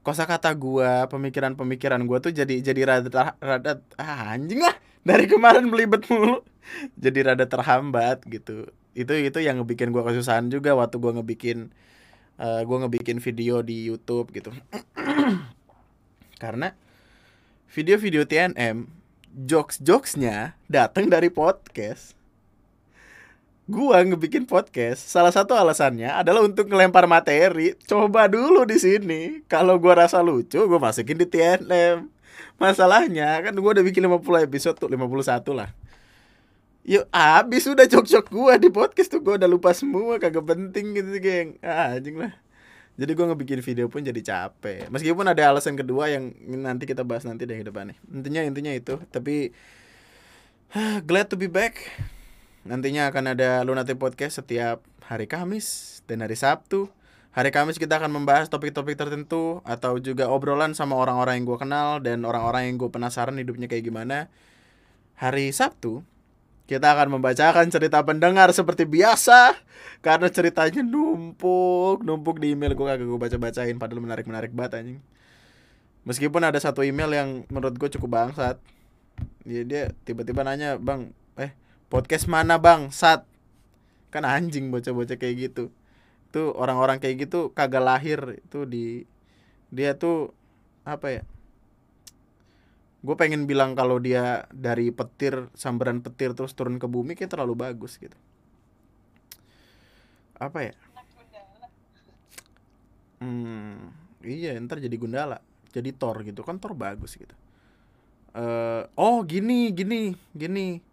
kosakata 0.00 0.48
gue 0.56 0.90
pemikiran-pemikiran 1.12 2.00
gue 2.08 2.18
tuh 2.18 2.32
jadi 2.32 2.54
jadi 2.64 2.80
rada 2.88 3.36
rada 3.36 3.72
ah, 4.00 4.32
anjing 4.32 4.64
lah. 4.64 4.76
Dari 5.00 5.24
kemarin 5.24 5.72
belibet 5.72 6.04
mulu. 6.12 6.44
Jadi 7.04 7.24
rada 7.24 7.48
terhambat 7.48 8.20
gitu. 8.28 8.68
Itu 8.92 9.16
itu 9.16 9.38
yang 9.40 9.64
ngebikin 9.64 9.96
gue 9.96 10.02
kesusahan 10.04 10.52
juga 10.52 10.76
waktu 10.76 11.00
gue 11.00 11.12
ngebikin 11.16 11.72
uh, 12.36 12.60
gue 12.60 12.78
ngebikin 12.84 13.16
video 13.16 13.64
di 13.64 13.88
YouTube 13.88 14.28
gitu. 14.36 14.52
Karena 16.42 16.76
video-video 17.72 18.28
TNM 18.28 18.92
jokes-jokesnya 19.48 20.60
datang 20.68 21.08
dari 21.08 21.32
podcast 21.32 22.19
gua 23.70 24.02
ngebikin 24.02 24.50
podcast 24.50 25.06
salah 25.06 25.30
satu 25.30 25.54
alasannya 25.54 26.10
adalah 26.10 26.42
untuk 26.42 26.66
ngelempar 26.66 27.06
materi. 27.06 27.78
Coba 27.86 28.26
dulu 28.26 28.66
di 28.66 28.76
sini. 28.82 29.46
Kalau 29.46 29.78
gua 29.78 30.04
rasa 30.04 30.18
lucu 30.20 30.58
gua 30.66 30.82
masukin 30.82 31.14
di 31.14 31.26
TNM 31.30 32.10
masalahnya 32.60 33.40
kan 33.40 33.54
gua 33.56 33.78
udah 33.78 33.84
bikin 33.86 34.04
50 34.04 34.44
episode 34.50 34.76
tuh 34.76 34.90
51 34.90 35.54
lah. 35.54 35.70
Yuk 36.82 37.06
abis 37.14 37.70
udah 37.70 37.86
jok-jok 37.86 38.26
gua 38.34 38.58
di 38.58 38.68
podcast 38.68 39.14
tuh 39.14 39.22
gua 39.22 39.38
udah 39.38 39.46
lupa 39.46 39.70
semua 39.70 40.18
kagak 40.18 40.42
penting 40.42 40.98
gitu 40.98 41.14
geng. 41.22 41.56
Ah, 41.62 41.94
anjing 41.94 42.18
lah. 42.18 42.34
Jadi 43.00 43.16
gue 43.16 43.26
ngebikin 43.32 43.64
video 43.64 43.88
pun 43.88 44.04
jadi 44.04 44.20
capek. 44.20 44.92
Meskipun 44.92 45.24
ada 45.24 45.48
alasan 45.48 45.72
kedua 45.72 46.12
yang 46.12 46.36
nanti 46.44 46.84
kita 46.84 47.00
bahas 47.00 47.24
nanti 47.24 47.48
deh 47.48 47.64
depan 47.64 47.88
nih 47.88 47.98
intinya 48.12 48.40
intinya 48.44 48.72
itu. 48.76 49.00
Tapi 49.08 49.56
glad 51.08 51.32
to 51.32 51.40
be 51.40 51.48
back 51.48 51.80
nantinya 52.66 53.08
akan 53.08 53.36
ada 53.36 53.64
Lunati 53.64 53.96
Podcast 53.96 54.44
setiap 54.44 54.84
hari 55.04 55.24
Kamis 55.24 56.00
dan 56.04 56.20
hari 56.20 56.36
Sabtu 56.36 56.92
hari 57.30 57.54
Kamis 57.54 57.78
kita 57.78 57.96
akan 57.96 58.10
membahas 58.10 58.50
topik-topik 58.50 58.98
tertentu 58.98 59.62
atau 59.62 59.96
juga 60.02 60.28
obrolan 60.28 60.76
sama 60.76 60.98
orang-orang 60.98 61.40
yang 61.40 61.46
gue 61.46 61.58
kenal 61.58 61.88
dan 62.04 62.26
orang-orang 62.26 62.68
yang 62.68 62.76
gue 62.76 62.90
penasaran 62.90 63.38
hidupnya 63.38 63.70
kayak 63.70 63.86
gimana 63.86 64.28
hari 65.16 65.54
Sabtu 65.54 66.04
kita 66.70 66.94
akan 66.94 67.18
membacakan 67.18 67.66
cerita 67.66 67.98
pendengar 68.06 68.54
seperti 68.54 68.86
biasa 68.86 69.58
karena 70.06 70.30
ceritanya 70.30 70.86
numpuk, 70.86 72.06
numpuk 72.06 72.38
di 72.38 72.54
email 72.54 72.78
gue 72.78 72.86
kagak 72.86 73.10
gue 73.10 73.18
baca-bacain 73.18 73.74
padahal 73.74 74.06
menarik-menarik 74.06 74.54
banget 74.54 74.78
anjing. 74.78 75.00
Meskipun 76.06 76.46
ada 76.46 76.62
satu 76.62 76.86
email 76.86 77.10
yang 77.10 77.28
menurut 77.50 77.74
gue 77.74 77.90
cukup 77.98 78.14
bangsat. 78.14 78.62
Dia 79.42 79.66
dia 79.66 79.82
tiba-tiba 80.06 80.46
nanya, 80.46 80.78
"Bang, 80.78 81.10
eh 81.34 81.50
podcast 81.92 82.30
mana, 82.30 82.56
Bang?" 82.62 82.94
Sat. 82.94 83.26
Kan 84.14 84.24
anjing 84.24 84.70
bocah-bocah 84.70 85.18
kayak 85.18 85.50
gitu. 85.50 85.74
Tuh 86.30 86.54
orang-orang 86.54 87.02
kayak 87.02 87.26
gitu 87.28 87.50
kagak 87.52 87.82
lahir 87.82 88.40
itu 88.40 88.64
di 88.64 89.04
dia 89.74 89.98
tuh 89.98 90.30
apa 90.86 91.20
ya? 91.20 91.22
gue 93.00 93.16
pengen 93.16 93.48
bilang 93.48 93.72
kalau 93.72 93.96
dia 93.96 94.44
dari 94.52 94.92
petir 94.92 95.48
sambaran 95.56 96.04
petir 96.04 96.36
terus 96.36 96.52
turun 96.52 96.76
ke 96.76 96.84
bumi 96.84 97.16
kayak 97.16 97.32
terlalu 97.32 97.56
bagus 97.56 97.96
gitu 97.96 98.16
apa 100.36 100.68
ya 100.68 100.72
hmm 103.24 103.76
iya 104.24 104.52
ntar 104.60 104.84
jadi 104.84 104.92
gundala 105.00 105.40
jadi 105.72 105.96
Thor 105.96 106.20
gitu 106.28 106.44
kan 106.44 106.60
Thor 106.60 106.76
bagus 106.76 107.16
gitu 107.16 107.32
uh, 108.36 108.84
oh 109.00 109.24
gini 109.24 109.72
gini 109.72 110.12
gini 110.36 110.84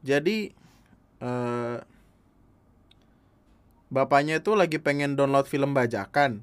jadi 0.00 0.56
uh, 1.20 1.84
bapaknya 3.92 4.40
itu 4.40 4.56
lagi 4.56 4.80
pengen 4.80 5.18
download 5.18 5.44
film 5.44 5.76
bajakan. 5.76 6.40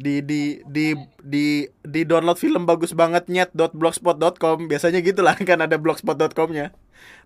Di 0.00 0.24
di 0.24 0.64
di 0.64 0.96
di 1.20 1.68
di 1.84 2.00
download 2.08 2.40
film 2.40 2.64
bagus 2.64 2.96
banget 2.96 3.28
nyet 3.28 3.52
blogspot.com 3.52 4.64
biasanya 4.64 5.04
gitulah 5.04 5.36
kan 5.36 5.60
ada 5.60 5.76
blogspot.comnya 5.76 6.72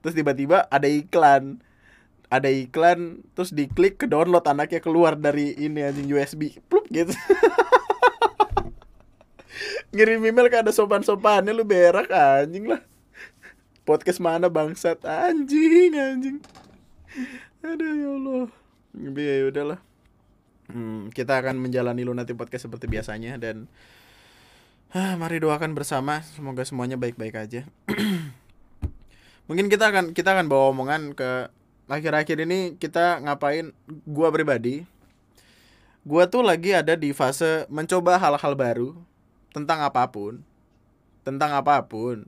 terus 0.02 0.14
tiba-tiba 0.16 0.66
ada 0.72 0.88
iklan. 0.88 1.60
Ada 2.32 2.50
iklan 2.50 3.22
terus 3.36 3.54
diklik 3.54 4.00
ke 4.00 4.06
download 4.10 4.42
anaknya 4.48 4.82
keluar 4.82 5.14
dari 5.14 5.54
ini 5.54 5.84
anjing 5.86 6.10
USB 6.10 6.58
plup 6.66 6.88
gitu. 6.90 7.14
Ngirim 9.94 10.26
email 10.26 10.50
kan 10.50 10.66
ada 10.66 10.74
sopan-sopannya 10.74 11.54
lu 11.54 11.62
berak 11.62 12.10
anjing 12.10 12.66
lah 12.66 12.82
podcast 13.84 14.20
mana 14.20 14.48
bangsat 14.48 15.04
anjing 15.04 15.92
anjing 15.92 16.38
aduh 17.60 17.92
ya 17.94 18.08
Allah 18.16 18.46
ya 19.16 19.44
udahlah 19.48 19.80
hmm, 20.72 21.12
kita 21.12 21.40
akan 21.40 21.60
menjalani 21.60 22.04
Lunati 22.04 22.32
Podcast 22.32 22.68
seperti 22.68 22.88
biasanya 22.88 23.36
dan 23.36 23.68
ah, 24.94 25.18
mari 25.18 25.42
doakan 25.42 25.74
bersama 25.74 26.22
semoga 26.22 26.62
semuanya 26.62 26.94
baik-baik 26.94 27.34
aja. 27.34 27.66
Mungkin 29.50 29.68
kita 29.68 29.90
akan 29.92 30.16
kita 30.16 30.32
akan 30.32 30.46
bawa 30.48 30.72
omongan 30.72 31.12
ke 31.12 31.50
akhir-akhir 31.90 32.48
ini 32.48 32.80
kita 32.80 33.20
ngapain 33.26 33.74
gua 34.08 34.30
pribadi. 34.30 34.86
Gua 36.06 36.28
tuh 36.28 36.46
lagi 36.46 36.72
ada 36.72 36.96
di 36.96 37.12
fase 37.12 37.68
mencoba 37.68 38.16
hal-hal 38.16 38.54
baru 38.56 38.96
tentang 39.52 39.84
apa 39.84 40.08
pun. 40.08 40.40
Tentang 41.26 41.52
apa 41.52 41.84
pun. 41.84 42.24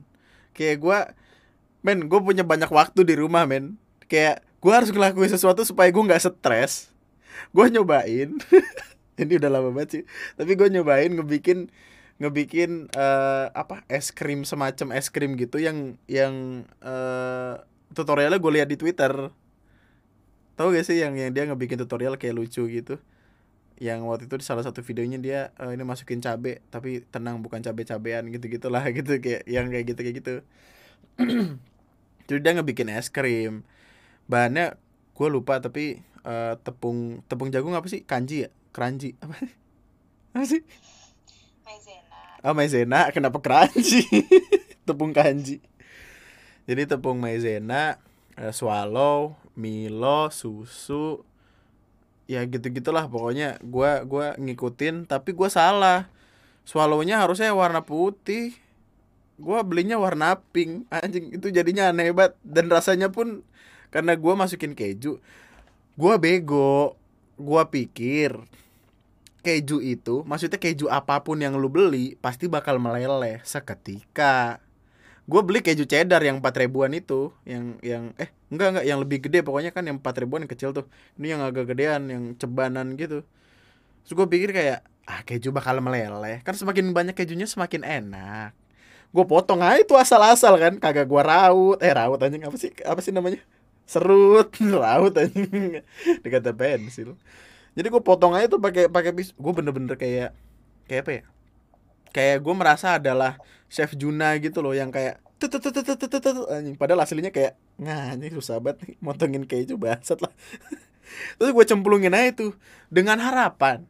Kayak 0.53 0.77
gua 0.77 0.99
men, 1.87 2.11
gue 2.11 2.19
punya 2.19 2.43
banyak 2.43 2.67
waktu 2.67 3.07
di 3.07 3.15
rumah, 3.15 3.47
men. 3.47 3.79
Kayak 4.11 4.43
gue 4.59 4.73
harus 4.75 4.91
ngelakuin 4.91 5.31
sesuatu 5.31 5.63
supaya 5.63 5.87
gue 5.87 6.03
nggak 6.03 6.19
stres. 6.19 6.91
Gue 7.55 7.71
nyobain. 7.71 8.35
Ini 9.21 9.33
udah 9.39 9.49
lama 9.49 9.71
banget 9.71 9.89
sih. 9.89 10.03
Tapi 10.35 10.51
gue 10.59 10.67
nyobain 10.67 11.07
ngebikin 11.07 11.71
ngebikin 12.17 12.89
uh, 12.97 13.53
apa 13.53 13.85
es 13.87 14.09
krim 14.09 14.41
semacam 14.41 14.97
es 14.97 15.13
krim 15.13 15.37
gitu 15.37 15.61
yang 15.61 16.01
yang 16.09 16.65
uh, 16.81 17.61
tutorialnya 17.95 18.43
gue 18.43 18.51
lihat 18.51 18.67
di 18.67 18.75
twitter. 18.75 19.31
Tau 20.57 20.73
gak 20.73 20.83
sih 20.83 20.99
yang 20.99 21.15
yang 21.15 21.31
dia 21.31 21.47
ngebikin 21.47 21.79
tutorial 21.79 22.19
kayak 22.19 22.35
lucu 22.35 22.67
gitu? 22.67 22.99
Yang 23.77 23.99
waktu 24.09 24.23
itu 24.25 24.35
di 24.41 24.45
salah 24.45 24.65
satu 24.65 24.81
videonya 24.81 25.21
dia 25.21 25.39
uh, 25.61 25.69
ini 25.69 25.85
masukin 25.85 26.19
cabe 26.19 26.65
tapi 26.73 27.05
tenang 27.07 27.39
bukan 27.45 27.61
cabe 27.61 27.85
cabean 27.85 28.27
gitu 28.33 28.49
gitulah 28.49 28.83
gitu 28.97 29.21
kayak 29.21 29.45
yang 29.45 29.69
kayak 29.69 29.85
gitu 29.93 29.99
kayak 30.01 30.17
gitu 30.25 30.35
jadi 32.27 32.39
dia 32.43 32.51
ngebikin 32.59 32.91
es 32.91 33.07
krim. 33.07 33.63
Bahannya 34.27 34.75
gue 35.15 35.27
lupa 35.31 35.63
tapi 35.63 36.03
uh, 36.27 36.59
tepung 36.59 37.23
tepung 37.31 37.47
jagung 37.49 37.73
apa 37.73 37.87
sih? 37.87 38.03
Kanji 38.03 38.45
ya? 38.45 38.49
Keranji. 38.75 39.15
Apa 39.23 39.33
apa 40.35 40.45
sih? 40.45 40.61
Maizena. 41.63 42.19
Oh 42.43 42.53
maizena. 42.53 42.99
Kenapa 43.15 43.39
keranji? 43.39 44.03
Tepung 44.87 45.15
kanji. 45.15 45.63
Jadi 46.67 46.83
tepung 46.83 47.17
maizena 47.17 47.95
uh, 48.35 48.51
swallow 48.51 49.39
milo 49.55 50.27
susu 50.29 51.23
ya 52.27 52.43
gitu 52.43 52.67
gitulah 52.75 53.07
pokoknya. 53.07 53.57
Gua 53.63 54.03
gua 54.03 54.35
ngikutin 54.35 55.07
tapi 55.07 55.31
gua 55.31 55.47
salah. 55.47 56.11
Swallownya 56.67 57.23
harusnya 57.23 57.55
warna 57.55 57.87
putih 57.87 58.51
gua 59.37 59.61
belinya 59.61 60.01
warna 60.01 60.41
pink 60.53 60.89
anjing 60.89 61.33
itu 61.33 61.47
jadinya 61.53 61.93
aneh 61.93 62.09
banget 62.11 62.33
dan 62.41 62.67
rasanya 62.67 63.13
pun 63.13 63.45
karena 63.93 64.17
gua 64.17 64.33
masukin 64.35 64.73
keju 64.73 65.21
Gua 65.97 66.21
bego. 66.21 66.93
Gua 67.37 67.69
pikir 67.69 68.37
keju 69.47 69.79
itu, 69.79 70.27
maksudnya 70.27 70.59
keju 70.59 70.91
apa 70.91 71.23
pun 71.23 71.39
yang 71.39 71.55
lu 71.55 71.71
beli 71.71 72.19
pasti 72.19 72.51
bakal 72.51 72.83
meleleh 72.83 73.39
seketika. 73.47 74.59
Gue 75.23 75.39
beli 75.43 75.63
keju 75.63 75.87
cheddar 75.87 76.19
yang 76.19 76.43
4 76.43 76.67
ribuan 76.67 76.91
itu, 76.91 77.31
yang 77.47 77.79
yang 77.79 78.11
eh 78.19 78.27
enggak 78.51 78.67
enggak 78.75 78.85
yang 78.87 78.99
lebih 78.99 79.17
gede 79.23 79.39
pokoknya 79.43 79.71
kan 79.71 79.87
yang 79.87 80.03
4 80.03 80.23
ribuan 80.23 80.43
yang 80.43 80.51
kecil 80.51 80.75
tuh. 80.75 80.91
Ini 81.15 81.39
yang 81.39 81.41
agak 81.47 81.71
gedean, 81.71 82.11
yang 82.11 82.23
cebanan 82.35 82.99
gitu. 82.99 83.23
Terus 84.03 84.13
gue 84.15 84.27
pikir 84.27 84.51
kayak 84.51 84.83
ah 85.07 85.23
keju 85.23 85.55
bakal 85.55 85.79
meleleh. 85.79 86.43
Kan 86.43 86.55
semakin 86.55 86.91
banyak 86.91 87.15
kejunya 87.15 87.47
semakin 87.47 87.87
enak. 87.87 88.51
Gue 89.17 89.25
potong 89.25 89.65
aja 89.65 89.81
itu 89.81 89.97
asal-asal 89.97 90.53
kan, 90.61 90.77
kagak 90.77 91.09
gua 91.09 91.25
raut. 91.25 91.81
Eh 91.81 91.89
raut 91.89 92.21
anjing. 92.21 92.45
Apa 92.45 92.53
sih? 92.61 92.69
Apa 92.85 93.01
sih 93.01 93.09
namanya? 93.09 93.41
serut. 93.87 94.51
Laut 94.83 95.15
aja 95.15 95.31
dikata 96.21 96.51
pensil. 96.51 97.15
Jadi 97.73 97.87
gue 97.87 98.03
potong 98.03 98.35
aja 98.35 98.51
tuh 98.51 98.59
pakai 98.59 98.91
pakai 98.91 99.15
bis 99.15 99.31
gue 99.33 99.53
bener-bener 99.55 99.95
kayak 99.95 100.35
kayak 100.85 101.01
apa 101.07 101.11
ya? 101.15 101.23
Kayak 102.11 102.37
gue 102.43 102.53
merasa 102.53 102.87
adalah 102.99 103.39
chef 103.71 103.95
Juna 103.95 104.35
gitu 104.43 104.59
loh 104.59 104.75
yang 104.75 104.91
kayak 104.91 105.23
anjing. 106.51 106.75
Padahal 106.75 107.07
aslinya 107.07 107.31
kayak 107.31 107.55
nah 107.79 108.13
ini 108.13 108.29
susah 108.35 108.59
banget 108.59 108.83
nih 108.83 108.93
motongin 108.99 109.47
keju 109.47 109.79
bangsat 109.79 110.19
lah. 110.19 110.33
Terus 111.39 111.51
gue 111.55 111.65
cemplungin 111.65 112.11
aja 112.11 112.35
tuh 112.35 112.51
dengan 112.91 113.23
harapan 113.23 113.87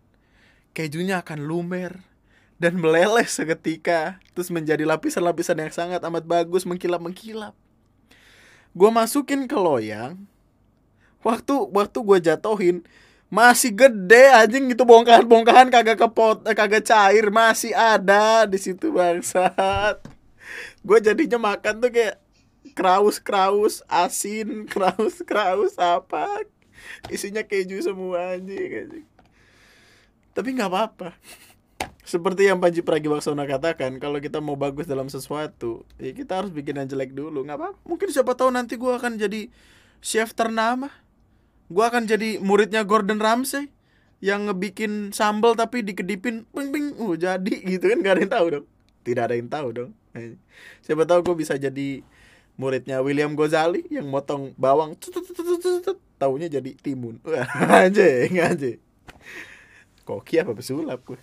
kejunya 0.78 1.26
akan 1.26 1.50
lumer 1.50 2.06
dan 2.58 2.74
meleleh 2.78 3.26
seketika 3.30 4.18
terus 4.34 4.50
menjadi 4.50 4.82
lapisan-lapisan 4.86 5.62
yang 5.62 5.74
sangat 5.74 6.02
amat 6.02 6.26
bagus 6.26 6.66
mengkilap-mengkilap. 6.66 7.54
Gue 8.74 8.90
masukin 8.90 9.46
ke 9.46 9.58
loyang. 9.58 10.18
Waktu 11.22 11.54
waktu 11.74 11.98
gue 12.02 12.18
jatohin 12.34 12.78
masih 13.30 13.74
gede 13.74 14.32
anjing 14.34 14.72
itu 14.72 14.84
bongkahan-bongkahan 14.88 15.68
kagak 15.68 16.00
kepot 16.00 16.48
eh, 16.48 16.56
kagak 16.56 16.86
cair 16.88 17.28
masih 17.30 17.74
ada 17.74 18.50
di 18.50 18.58
situ 18.58 18.90
bangsat. 18.90 20.02
Gue 20.82 20.98
jadinya 21.02 21.38
makan 21.38 21.78
tuh 21.78 21.92
kayak 21.94 22.18
kraus 22.74 23.22
kraus 23.22 23.86
asin 23.86 24.64
kraus 24.72 25.22
kraus 25.26 25.78
apa? 25.78 26.46
Isinya 27.10 27.44
keju 27.44 27.82
semua 27.84 28.38
anjing, 28.38 28.88
anjing. 28.88 29.08
tapi 30.38 30.54
nggak 30.54 30.70
apa-apa 30.70 31.18
seperti 32.08 32.48
yang 32.48 32.64
Panji 32.64 32.80
Pragiwaksono 32.80 33.44
katakan 33.44 34.00
kalau 34.00 34.24
kita 34.24 34.40
mau 34.40 34.56
bagus 34.56 34.88
dalam 34.88 35.12
sesuatu 35.12 35.84
ya 36.00 36.16
kita 36.16 36.40
harus 36.40 36.56
bikin 36.56 36.80
yang 36.80 36.88
jelek 36.88 37.12
dulu. 37.12 37.44
Nggak 37.44 37.60
apa 37.60 37.70
mungkin 37.84 38.08
siapa 38.16 38.32
tahu 38.32 38.48
nanti 38.48 38.80
gue 38.80 38.88
akan 38.88 39.20
jadi 39.20 39.52
chef 40.00 40.32
ternama. 40.32 40.88
Gue 41.68 41.84
akan 41.84 42.08
jadi 42.08 42.40
muridnya 42.40 42.88
Gordon 42.88 43.20
Ramsay 43.20 43.68
yang 44.24 44.48
ngebikin 44.48 45.12
sambal 45.12 45.60
tapi 45.60 45.84
dikedipin 45.84 46.48
ping 46.48 46.70
ping 46.72 46.96
uh 46.96 47.14
jadi 47.20 47.54
gitu 47.68 47.92
kan 47.92 48.00
gak 48.00 48.14
ada 48.16 48.22
yang 48.24 48.32
tahu 48.32 48.46
dong. 48.56 48.66
Tidak 49.04 49.24
ada 49.28 49.36
yang 49.36 49.52
tahu 49.52 49.68
dong. 49.76 49.92
Siapa 50.88 51.04
tahu 51.04 51.20
gue 51.28 51.36
bisa 51.44 51.60
jadi 51.60 52.02
muridnya 52.56 53.04
William 53.04 53.36
Gozali 53.36 53.84
yang 53.92 54.08
motong 54.08 54.56
bawang 54.56 54.96
taunya 56.16 56.48
jadi 56.48 56.72
timun. 56.80 57.20
Anjing 57.84 58.32
anjing. 58.40 58.80
Koki 60.08 60.40
apa 60.40 60.56
pesulap 60.56 61.04
gue 61.04 61.20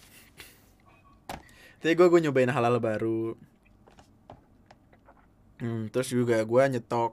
tapi 1.84 2.00
gue 2.00 2.08
gue 2.08 2.20
nyobain 2.24 2.48
halal 2.48 2.80
baru. 2.80 3.36
Hmm, 5.60 5.92
terus 5.92 6.08
juga 6.08 6.40
gue 6.40 6.62
nyetok 6.72 7.12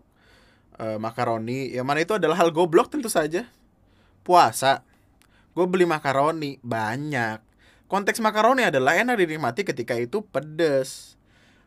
uh, 0.79 0.95
makaroni. 0.95 1.75
Yang 1.75 1.85
mana 1.91 1.99
itu 1.99 2.15
adalah 2.15 2.39
hal 2.39 2.55
goblok 2.55 2.87
tentu 2.87 3.11
saja. 3.11 3.51
Puasa. 4.23 4.87
Gue 5.51 5.67
beli 5.67 5.83
makaroni 5.83 6.55
banyak. 6.63 7.43
Konteks 7.91 8.23
makaroni 8.23 8.63
adalah 8.63 8.95
enak 8.95 9.19
dinikmati 9.19 9.67
ketika 9.67 9.99
itu 9.99 10.23
pedes. 10.23 11.19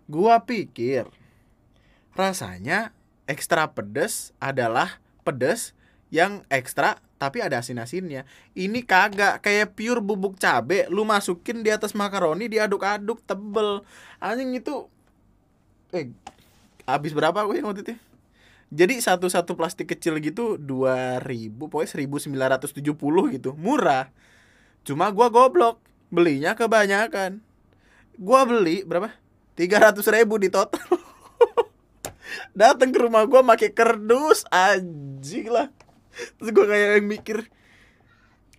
Gue 0.09 0.33
pikir 0.49 1.05
rasanya 2.17 2.97
ekstra 3.29 3.77
pedes 3.77 4.33
adalah 4.41 4.97
pedes 5.29 5.77
yang 6.09 6.41
ekstra 6.49 7.05
tapi 7.25 7.41
ada 7.41 7.65
asin-asinnya. 7.65 8.29
Ini 8.53 8.85
kagak 8.85 9.41
kayak 9.41 9.73
pure 9.73 10.05
bubuk 10.05 10.37
cabe, 10.37 10.85
lu 10.93 11.09
masukin 11.09 11.65
di 11.65 11.73
atas 11.73 11.97
makaroni 11.97 12.53
diaduk-aduk 12.53 13.25
tebel. 13.25 13.81
Anjing 14.21 14.53
itu 14.61 14.85
eh 15.97 16.13
habis 16.85 17.17
berapa 17.17 17.41
gue 17.49 17.65
yang 17.65 17.73
waktu 17.73 17.81
itu? 17.81 17.97
Jadi 18.69 19.01
satu-satu 19.01 19.57
plastik 19.57 19.97
kecil 19.97 20.21
gitu 20.21 20.61
2000 20.61 21.25
pokoknya 21.57 22.21
1970 22.21 23.35
gitu. 23.41 23.51
Murah. 23.57 24.13
Cuma 24.85 25.09
gua 25.15 25.33
goblok, 25.33 25.81
belinya 26.13 26.53
kebanyakan. 26.53 27.41
Gua 28.21 28.45
beli 28.45 28.85
berapa? 28.85 29.15
300 29.57 30.03
ribu 30.13 30.37
di 30.37 30.53
total. 30.53 30.83
Datang 32.59 32.91
ke 32.91 32.99
rumah 32.99 33.25
gua 33.31 33.47
pakai 33.47 33.71
kerdus 33.73 34.45
anjing 34.53 35.49
lah 35.49 35.71
terus 36.39 36.51
gue 36.55 36.65
kayak 36.65 36.89
yang 37.01 37.07
mikir 37.07 37.39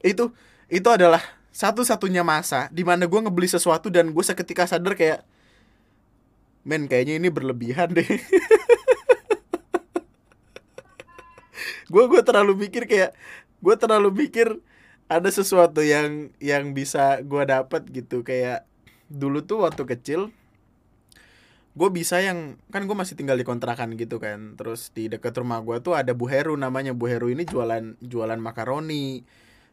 itu 0.06 0.32
itu 0.68 0.90
adalah 0.90 1.22
satu-satunya 1.56 2.22
masa 2.22 2.68
di 2.70 2.84
mana 2.84 3.08
gue 3.08 3.20
ngebeli 3.20 3.48
sesuatu 3.48 3.88
dan 3.88 4.12
gue 4.12 4.24
seketika 4.24 4.68
sadar 4.68 4.94
kayak 4.94 5.24
men 6.66 6.90
kayaknya 6.90 7.22
ini 7.22 7.30
berlebihan 7.30 7.94
deh. 7.94 8.04
Gue 11.86 12.10
gue 12.10 12.22
terlalu 12.26 12.66
mikir 12.66 12.90
kayak 12.90 13.14
gue 13.62 13.76
terlalu 13.78 14.26
mikir 14.26 14.58
ada 15.06 15.30
sesuatu 15.30 15.86
yang 15.86 16.34
yang 16.42 16.74
bisa 16.74 17.22
gue 17.22 17.46
dapat 17.46 17.86
gitu. 17.94 18.26
Kayak 18.26 18.66
dulu 19.06 19.46
tuh 19.46 19.62
waktu 19.62 19.86
kecil 19.86 20.34
gue 21.76 21.90
bisa 21.92 22.24
yang 22.24 22.56
kan 22.72 22.88
gue 22.88 22.96
masih 22.96 23.20
tinggal 23.20 23.36
di 23.36 23.44
kontrakan 23.44 24.00
gitu 24.00 24.18
kan. 24.18 24.56
Terus 24.56 24.96
di 24.96 25.12
dekat 25.12 25.36
rumah 25.36 25.60
gue 25.60 25.84
tuh 25.84 25.94
ada 25.94 26.16
Bu 26.16 26.32
Heru 26.32 26.56
namanya. 26.56 26.96
Bu 26.96 27.12
Heru 27.12 27.28
ini 27.28 27.44
jualan 27.44 28.00
jualan 28.00 28.40
makaroni. 28.40 29.28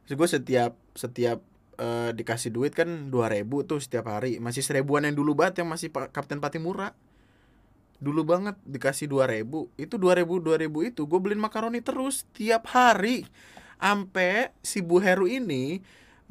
Terus 0.04 0.14
gue 0.18 0.28
setiap 0.28 0.74
setiap 0.98 1.38
uh, 1.78 2.10
dikasih 2.10 2.50
duit 2.50 2.74
kan 2.74 3.08
dua 3.08 3.30
ribu 3.30 3.62
tuh 3.62 3.78
setiap 3.78 4.10
hari. 4.10 4.42
Masih 4.42 4.66
seribuan 4.66 5.06
yang 5.06 5.14
dulu 5.14 5.38
banget 5.38 5.62
yang 5.62 5.70
masih 5.70 5.94
Kapten 5.94 6.42
Patimura. 6.42 6.90
Dulu 8.02 8.26
banget 8.26 8.58
dikasih 8.66 9.06
dua 9.06 9.30
ribu. 9.30 9.70
Itu 9.78 9.94
dua 9.94 10.18
ribu 10.18 10.42
dua 10.42 10.58
ribu 10.58 10.82
itu 10.82 11.06
gue 11.06 11.18
beliin 11.22 11.38
makaroni 11.38 11.78
terus 11.86 12.26
tiap 12.34 12.66
hari. 12.74 13.30
Ampe 13.78 14.50
si 14.62 14.82
Bu 14.82 14.98
Heru 14.98 15.30
ini 15.30 15.82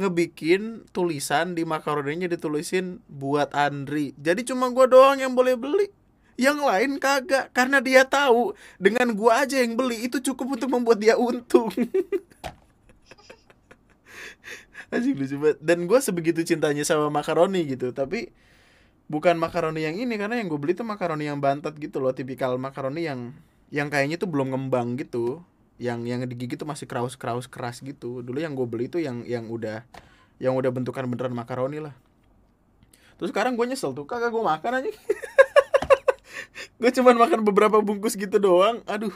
ngebikin 0.01 0.89
tulisan 0.89 1.53
di 1.53 1.61
makaroninya 1.61 2.25
ditulisin 2.25 2.99
buat 3.05 3.53
Andri. 3.53 4.17
Jadi 4.17 4.41
cuma 4.49 4.73
gua 4.73 4.89
doang 4.89 5.21
yang 5.21 5.37
boleh 5.37 5.53
beli. 5.53 5.87
Yang 6.35 6.57
lain 6.65 6.91
kagak 6.97 7.53
karena 7.53 7.77
dia 7.79 8.01
tahu 8.01 8.57
dengan 8.81 9.13
gua 9.13 9.45
aja 9.45 9.61
yang 9.61 9.77
beli 9.77 10.09
itu 10.09 10.17
cukup 10.19 10.57
untuk 10.57 10.69
membuat 10.73 10.97
dia 10.97 11.13
untung. 11.15 11.69
Anjing 14.91 15.15
lucu 15.15 15.37
banget. 15.37 15.57
Dan 15.61 15.85
gua 15.85 16.01
sebegitu 16.01 16.41
cintanya 16.43 16.81
sama 16.81 17.13
makaroni 17.13 17.63
gitu, 17.69 17.93
tapi 17.93 18.33
bukan 19.11 19.35
makaroni 19.35 19.83
yang 19.83 19.99
ini 19.99 20.15
karena 20.15 20.39
yang 20.39 20.47
gue 20.47 20.55
beli 20.55 20.71
tuh 20.71 20.87
makaroni 20.87 21.27
yang 21.27 21.43
bantet 21.43 21.75
gitu 21.75 21.99
loh, 21.99 22.15
tipikal 22.15 22.55
makaroni 22.55 23.03
yang 23.03 23.35
yang 23.67 23.91
kayaknya 23.91 24.15
tuh 24.15 24.31
belum 24.31 24.55
ngembang 24.55 24.95
gitu 24.99 25.43
yang 25.81 26.05
yang 26.05 26.21
digigit 26.29 26.61
tuh 26.61 26.69
masih 26.69 26.85
kraus 26.85 27.17
kraus 27.17 27.49
keras 27.49 27.81
gitu. 27.81 28.21
Dulu 28.21 28.37
yang 28.37 28.53
gue 28.53 28.69
beli 28.69 28.85
tuh 28.85 29.01
yang 29.01 29.25
yang 29.25 29.49
udah 29.49 29.81
yang 30.37 30.53
udah 30.53 30.69
bentukan 30.69 31.09
beneran 31.09 31.33
makaroni 31.33 31.81
lah. 31.81 31.97
Terus 33.17 33.33
sekarang 33.33 33.57
gue 33.57 33.65
nyesel 33.65 33.97
tuh 33.97 34.05
kagak 34.05 34.29
gue 34.29 34.43
makan 34.45 34.81
aja 34.81 34.89
gue 36.81 36.89
cuman 36.89 37.17
makan 37.17 37.45
beberapa 37.45 37.77
bungkus 37.81 38.13
gitu 38.13 38.37
doang 38.37 38.85
aduh. 38.85 39.13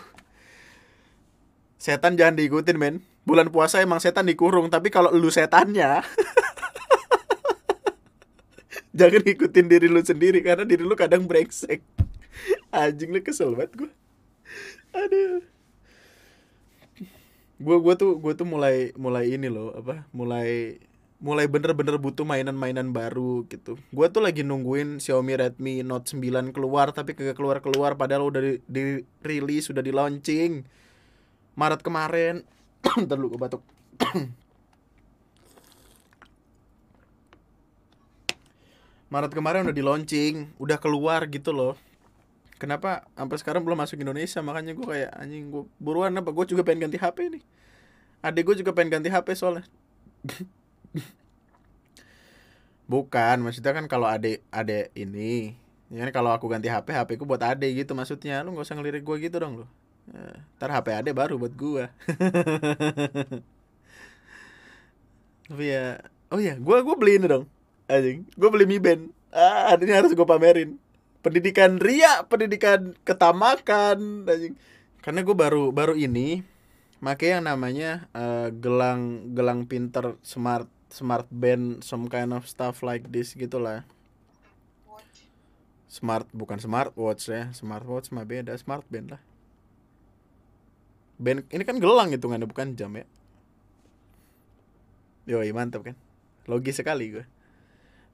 Setan 1.78 2.18
jangan 2.18 2.34
diikutin 2.34 2.82
men. 2.82 3.06
Bulan 3.30 3.54
puasa 3.54 3.86
emang 3.86 4.02
setan 4.02 4.26
dikurung 4.26 4.74
tapi 4.74 4.90
kalau 4.90 5.14
lu 5.14 5.30
setannya 5.30 6.02
jangan 8.98 9.22
ikutin 9.22 9.70
diri 9.70 9.86
lu 9.86 10.02
sendiri 10.02 10.42
karena 10.42 10.66
diri 10.66 10.82
lu 10.82 10.98
kadang 10.98 11.30
brengsek. 11.30 11.86
Anjing 12.74 13.14
lu 13.14 13.22
kesel 13.22 13.54
banget 13.54 13.86
gue 13.86 13.92
aduh 14.96 15.44
gue 17.56 17.78
gue 17.80 17.94
tuh 17.96 18.20
gue 18.20 18.34
tuh 18.36 18.44
mulai 18.44 18.92
mulai 19.00 19.32
ini 19.32 19.48
loh 19.48 19.72
apa 19.72 20.04
mulai 20.12 20.76
mulai 21.24 21.48
bener-bener 21.48 21.96
butuh 21.96 22.28
mainan-mainan 22.28 22.92
baru 22.92 23.48
gitu. 23.48 23.80
Gue 23.96 24.08
tuh 24.12 24.20
lagi 24.20 24.44
nungguin 24.44 25.00
Xiaomi 25.00 25.40
Redmi 25.40 25.80
Note 25.82 26.12
9 26.12 26.52
keluar 26.52 26.92
tapi 26.92 27.16
kagak 27.16 27.40
keluar 27.40 27.64
keluar 27.64 27.96
padahal 27.96 28.28
udah 28.28 28.42
di, 28.44 28.60
di 28.68 28.82
rilis 29.24 29.72
sudah 29.72 29.80
di 29.82 29.96
launching. 29.96 30.68
Maret 31.56 31.82
kemarin. 31.82 32.44
Ntar 33.08 33.16
lu 33.16 33.32
batuk. 33.40 33.64
Maret 39.16 39.32
kemarin 39.32 39.64
udah 39.64 39.78
di 39.78 39.86
launching 39.86 40.52
udah 40.60 40.76
keluar 40.76 41.24
gitu 41.32 41.56
loh 41.56 41.80
kenapa 42.66 43.06
sampai 43.14 43.38
sekarang 43.38 43.62
belum 43.62 43.78
masuk 43.78 44.02
Indonesia? 44.02 44.42
Makanya 44.42 44.74
gue 44.74 44.82
kayak 44.90 45.14
anjing 45.14 45.54
gue 45.54 45.70
buruan 45.78 46.10
apa 46.18 46.34
gue 46.34 46.46
juga 46.50 46.66
pengen 46.66 46.90
ganti 46.90 46.98
HP 46.98 47.38
nih. 47.38 47.44
Adik 48.26 48.42
gue 48.50 48.66
juga 48.66 48.74
pengen 48.74 48.98
ganti 48.98 49.14
HP 49.14 49.38
soalnya. 49.38 49.70
Bukan 52.92 53.46
maksudnya 53.46 53.70
kan 53.78 53.86
kalau 53.86 54.10
adik 54.10 54.42
adik 54.50 54.90
ini 54.98 55.54
ya 55.94 56.02
kan 56.10 56.10
kalau 56.10 56.34
aku 56.34 56.50
ganti 56.50 56.66
HP 56.66 56.90
HP 56.90 57.22
ku 57.22 57.30
buat 57.30 57.46
adik 57.46 57.86
gitu 57.86 57.94
maksudnya. 57.94 58.42
Lu 58.42 58.58
nggak 58.58 58.66
usah 58.66 58.74
ngelirik 58.82 59.06
gue 59.06 59.16
gitu 59.22 59.38
dong 59.38 59.62
lu. 59.62 59.70
Ya, 60.10 60.42
ntar 60.58 60.74
HP 60.74 60.88
adik 60.94 61.18
baru 61.18 61.34
buat 61.42 61.50
gue 61.58 61.90
tapi 65.50 65.66
ya 65.66 65.98
oh 66.30 66.38
ya 66.38 66.54
gue 66.58 66.78
gue 66.82 66.96
beli 66.98 67.22
ini 67.22 67.26
dong 67.30 67.46
anjing. 67.86 68.26
Gue 68.34 68.50
beli 68.50 68.66
Mi 68.66 68.82
Band. 68.82 69.14
Ah 69.30 69.78
ini 69.78 69.94
harus 69.94 70.14
gue 70.14 70.26
pamerin 70.26 70.82
pendidikan 71.26 71.82
ria 71.82 72.22
pendidikan 72.30 72.94
ketamakan 73.02 74.30
karena 75.02 75.20
gue 75.26 75.34
baru 75.34 75.74
baru 75.74 75.98
ini 75.98 76.46
make 77.02 77.26
yang 77.26 77.50
namanya 77.50 78.06
uh, 78.14 78.54
gelang 78.54 79.34
gelang 79.34 79.66
pinter 79.66 80.22
smart 80.22 80.70
smart 80.94 81.26
band 81.34 81.82
some 81.82 82.06
kind 82.06 82.30
of 82.30 82.46
stuff 82.46 82.86
like 82.86 83.10
this 83.10 83.34
gitulah 83.34 83.82
smart 85.96 86.28
bukan 86.36 86.60
smart 86.60 86.92
watch 87.00 87.32
ya. 87.32 87.56
Smart 87.56 87.88
watch 87.88 88.12
mah 88.12 88.28
beda 88.28 88.52
smart 88.60 88.84
band 88.92 89.16
lah. 89.16 89.22
Band 91.16 91.48
ini 91.56 91.64
kan 91.64 91.80
gelang 91.80 92.12
itu 92.12 92.28
kan 92.28 92.44
bukan 92.44 92.76
jam 92.76 92.92
ya. 93.00 93.08
Yoi 95.26 95.56
mantap 95.56 95.88
kan? 95.88 95.96
Logis 96.52 96.76
sekali 96.84 97.16
gue 97.16 97.26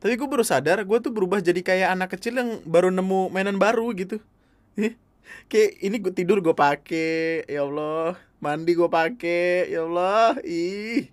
tapi 0.02 0.18
gue 0.18 0.26
baru 0.26 0.42
sadar 0.42 0.82
gue 0.82 0.98
tuh 0.98 1.14
berubah 1.14 1.38
jadi 1.46 1.62
kayak 1.62 1.90
anak 1.94 2.18
kecil 2.18 2.34
yang 2.42 2.50
baru 2.66 2.90
nemu 2.90 3.30
mainan 3.30 3.62
baru 3.62 3.86
gitu. 3.94 4.18
Kayak 5.52 5.72
ini 5.80 5.96
gue 6.02 6.14
tidur 6.18 6.42
gue 6.42 6.58
pake 6.58 7.46
ya 7.46 7.62
Allah. 7.64 8.18
Mandi 8.42 8.74
gue 8.74 8.90
pake 8.90 9.70
ya 9.70 9.86
Allah. 9.86 10.42
Ih. 10.42 11.08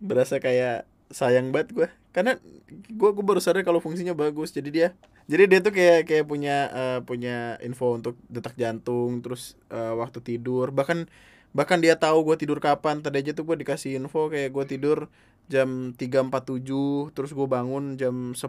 Berasa 0.00 0.40
kayak 0.40 0.88
sayang 1.12 1.52
banget 1.52 1.68
gue 1.76 1.88
karena 2.16 2.40
gue 2.68 3.10
gue 3.14 3.24
baru 3.24 3.38
sadar 3.44 3.60
kalau 3.60 3.84
fungsinya 3.84 4.16
bagus. 4.16 4.56
Jadi 4.56 4.68
dia 4.72 4.88
jadi 5.28 5.44
dia 5.44 5.60
tuh 5.60 5.76
kayak 5.76 6.08
kayak 6.08 6.24
punya 6.24 6.56
eh, 6.72 6.98
punya 7.04 7.60
info 7.60 7.92
untuk 7.92 8.16
detak 8.32 8.56
jantung 8.56 9.20
terus 9.20 9.60
eh, 9.68 9.92
waktu 9.92 10.24
tidur. 10.24 10.72
Bahkan 10.72 11.04
bahkan 11.52 11.76
dia 11.84 12.00
tahu 12.00 12.24
gue 12.24 12.40
tidur 12.40 12.56
kapan. 12.56 13.04
Tadi 13.04 13.20
aja 13.20 13.36
tuh 13.36 13.44
gue 13.44 13.60
dikasih 13.60 14.00
info 14.00 14.32
kayak 14.32 14.48
gue 14.56 14.64
tidur 14.64 15.12
jam 15.48 15.96
3.47 15.96 17.16
terus 17.16 17.32
gue 17.32 17.48
bangun 17.48 17.96
jam 17.96 18.36
10 18.36 18.44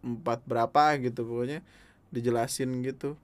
empat 0.00 0.40
berapa 0.44 0.96
gitu 1.00 1.24
pokoknya 1.24 1.60
dijelasin 2.12 2.84
gitu. 2.84 3.16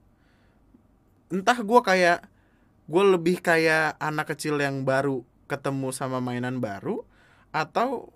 Entah 1.29 1.57
gue 1.61 1.79
kayak 1.81 2.25
gue 2.87 3.03
lebih 3.03 3.43
kayak 3.43 3.99
anak 3.99 4.33
kecil 4.33 4.57
yang 4.57 4.81
baru 4.87 5.21
ketemu 5.47 5.91
sama 5.93 6.19
mainan 6.19 6.59
baru 6.59 7.03
atau 7.51 8.11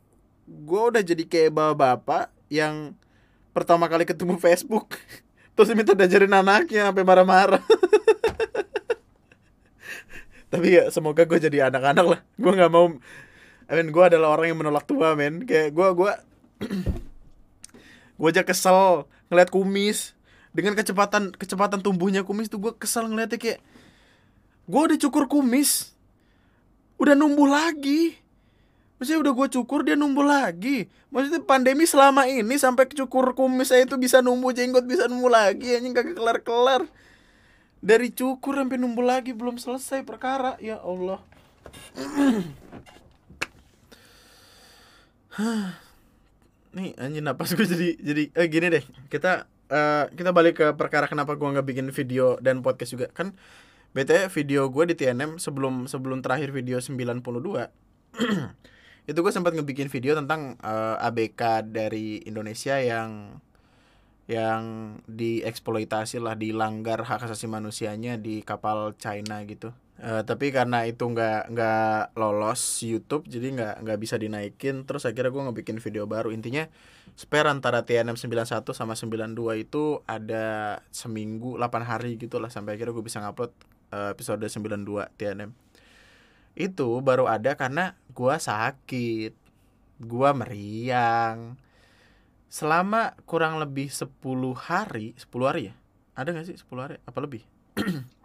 gue 0.48 0.82
udah 0.92 1.04
jadi 1.04 1.24
kayak 1.28 1.52
bapak-bapak 1.56 2.32
yang 2.52 2.96
pertama 3.56 3.88
kali 3.88 4.04
ketemu 4.04 4.36
Facebook 4.40 4.96
terus 5.56 5.72
minta 5.76 5.96
diajarin 5.96 6.34
anaknya 6.34 6.90
sampai 6.90 7.04
marah-marah. 7.06 7.64
Tapi 10.52 10.68
ya 10.68 10.92
semoga 10.92 11.24
gue 11.24 11.40
jadi 11.40 11.72
anak-anak 11.72 12.06
lah. 12.06 12.20
Gue 12.36 12.52
nggak 12.52 12.72
mau 12.72 12.92
I 13.72 13.80
mean 13.80 13.96
gue 13.96 14.04
adalah 14.04 14.36
orang 14.36 14.52
yang 14.52 14.60
menolak 14.60 14.84
tua 14.84 15.16
men. 15.16 15.48
Kayak 15.48 15.72
gue 15.72 15.88
gue 15.96 16.12
gue 18.20 18.28
aja 18.28 18.44
kesel 18.44 19.08
ngeliat 19.32 19.48
kumis. 19.48 20.12
Dengan 20.52 20.76
kecepatan 20.76 21.32
kecepatan 21.32 21.80
tumbuhnya 21.80 22.28
kumis 22.28 22.52
tuh 22.52 22.60
gue 22.60 22.76
kesel 22.76 23.08
ngeliatnya 23.08 23.40
kayak 23.40 23.64
gue 24.68 24.82
udah 24.92 25.00
cukur 25.00 25.32
kumis 25.32 25.96
udah 27.00 27.16
numbuh 27.16 27.48
lagi. 27.48 28.20
Maksudnya 29.00 29.24
udah 29.24 29.34
gue 29.34 29.48
cukur 29.56 29.88
dia 29.88 29.96
numbuh 29.96 30.28
lagi. 30.28 30.92
Maksudnya 31.08 31.40
pandemi 31.40 31.88
selama 31.88 32.28
ini 32.28 32.60
sampai 32.60 32.92
cukur 32.92 33.32
kumis 33.32 33.72
saya 33.72 33.88
itu 33.88 33.96
bisa 33.96 34.20
numbuh 34.20 34.52
jenggot 34.52 34.84
bisa 34.84 35.08
numbuh 35.08 35.32
lagi 35.32 35.80
Anjing 35.80 35.96
kagak 35.96 36.20
kelar-kelar. 36.20 36.84
Dari 37.80 38.12
cukur 38.12 38.60
sampai 38.60 38.76
numbuh 38.76 39.02
lagi 39.02 39.32
belum 39.32 39.58
selesai 39.58 40.04
perkara 40.04 40.60
Ya 40.62 40.78
Allah 40.84 41.24
Nih 46.72 46.96
anjing 46.96 47.26
napas 47.26 47.52
gue 47.52 47.68
jadi 47.68 47.90
jadi 48.00 48.24
eh, 48.32 48.48
gini 48.48 48.68
deh. 48.72 48.84
Kita 49.12 49.46
eh, 49.68 50.06
kita 50.16 50.32
balik 50.32 50.62
ke 50.62 50.68
perkara 50.78 51.08
kenapa 51.08 51.36
gua 51.36 51.52
nggak 51.58 51.68
bikin 51.68 51.88
video 51.92 52.40
dan 52.40 52.64
podcast 52.64 52.96
juga. 52.96 53.08
Kan 53.12 53.36
BTW 53.92 54.32
video 54.32 54.72
gue 54.72 54.88
di 54.88 54.96
TNM 54.96 55.36
sebelum 55.36 55.84
sebelum 55.84 56.24
terakhir 56.24 56.56
video 56.56 56.80
92 56.80 57.20
itu 59.12 59.20
gue 59.20 59.34
sempat 59.34 59.52
ngebikin 59.52 59.92
video 59.92 60.16
tentang 60.16 60.56
eh, 60.64 60.96
ABK 61.12 61.68
dari 61.68 62.24
Indonesia 62.24 62.80
yang 62.80 63.42
yang 64.32 64.64
dieksploitasi 65.12 66.24
lah 66.24 66.40
dilanggar 66.40 67.04
hak 67.04 67.28
asasi 67.28 67.52
manusianya 67.52 68.16
di 68.16 68.40
kapal 68.48 68.96
China 68.96 69.44
gitu 69.44 69.76
Eh, 70.02 70.24
tapi 70.26 70.50
karena 70.50 70.82
itu 70.90 71.06
nggak 71.06 71.54
nggak 71.54 72.18
lolos 72.18 72.82
YouTube 72.82 73.30
jadi 73.30 73.54
nggak 73.54 73.76
nggak 73.86 74.00
bisa 74.02 74.18
dinaikin. 74.18 74.90
Terus 74.90 75.06
akhirnya 75.06 75.30
gue 75.30 75.44
ngebikin 75.46 75.78
video 75.78 76.10
baru. 76.10 76.34
Intinya 76.34 76.66
spare 77.14 77.54
antara 77.54 77.86
TNM 77.86 78.18
91 78.18 78.66
sama 78.74 78.98
92 78.98 79.62
itu 79.62 80.02
ada 80.10 80.82
seminggu 80.90 81.54
8 81.62 81.86
hari 81.86 82.18
gitu 82.18 82.42
lah 82.42 82.50
sampai 82.50 82.82
akhirnya 82.82 82.98
gue 82.98 83.06
bisa 83.06 83.22
ngupload 83.22 83.54
eh, 83.94 84.10
episode 84.18 84.42
92 84.42 85.22
TNM 85.22 85.52
itu 86.52 87.00
baru 87.00 87.32
ada 87.32 87.56
karena 87.56 87.96
gue 88.12 88.36
sakit 88.36 89.34
gue 90.02 90.30
meriang. 90.34 91.62
Selama 92.52 93.14
kurang 93.30 93.62
lebih 93.62 93.94
10 93.94 94.18
hari 94.58 95.14
10 95.14 95.30
hari 95.46 95.62
ya? 95.72 95.76
Ada 96.18 96.34
gak 96.34 96.46
sih 96.50 96.58
10 96.58 96.68
hari? 96.82 96.98
Apa 97.06 97.22
lebih 97.22 97.46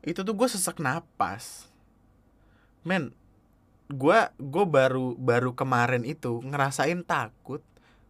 itu 0.00 0.20
tuh 0.24 0.34
gue 0.34 0.48
sesak 0.48 0.80
napas. 0.80 1.68
Men 2.86 3.12
gue 3.90 4.18
gue 4.38 4.64
baru 4.64 5.18
baru 5.18 5.52
kemarin 5.52 6.06
itu 6.06 6.40
ngerasain 6.40 7.04
takut 7.04 7.60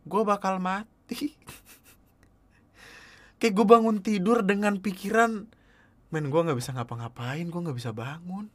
gue 0.07 0.23
bakal 0.23 0.63
mati. 0.63 1.35
Kayak 3.41 3.55
gue 3.57 3.67
bangun 3.67 3.99
tidur 4.05 4.45
dengan 4.45 4.79
pikiran 4.79 5.49
men 6.11 6.27
gue 6.27 6.41
nggak 6.43 6.59
bisa 6.59 6.75
ngapa-ngapain 6.75 7.47
gue 7.47 7.61
nggak 7.61 7.79
bisa 7.79 7.91
bangun. 7.91 8.51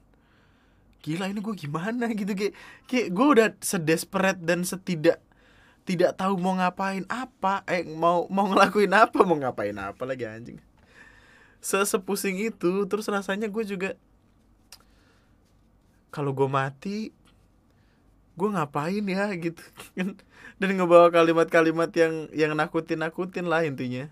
Gila 1.05 1.29
ini 1.29 1.37
gue 1.37 1.53
gimana 1.53 2.09
gitu 2.17 2.33
kayak 2.33 2.53
kayak 2.89 3.07
gue 3.13 3.27
udah 3.37 3.47
sedesperate 3.61 4.41
dan 4.41 4.65
setidak 4.65 5.21
tidak 5.85 6.17
tahu 6.17 6.41
mau 6.41 6.57
ngapain 6.57 7.05
apa 7.05 7.61
eh 7.69 7.85
mau 7.85 8.25
mau 8.33 8.49
ngelakuin 8.49 8.89
apa 8.89 9.21
mau 9.21 9.37
ngapain 9.37 9.77
apa 9.77 10.01
lagi 10.01 10.25
anjing 10.25 10.57
sesepusing 11.65 12.37
itu 12.45 12.85
terus 12.85 13.09
rasanya 13.09 13.49
gue 13.49 13.63
juga 13.65 13.97
kalau 16.13 16.29
gue 16.37 16.45
mati 16.45 17.09
gue 18.35 18.49
ngapain 18.51 19.01
ya? 19.01 19.31
Gitu 19.43 19.63
kan. 19.95 20.19
Dan 20.61 20.69
ngebawa 20.77 21.09
kalimat-kalimat 21.09 21.89
yang 21.97 22.29
yang 22.31 22.51
nakutin 22.53 23.01
nakutin 23.01 23.49
lah 23.49 23.65
intinya. 23.65 24.07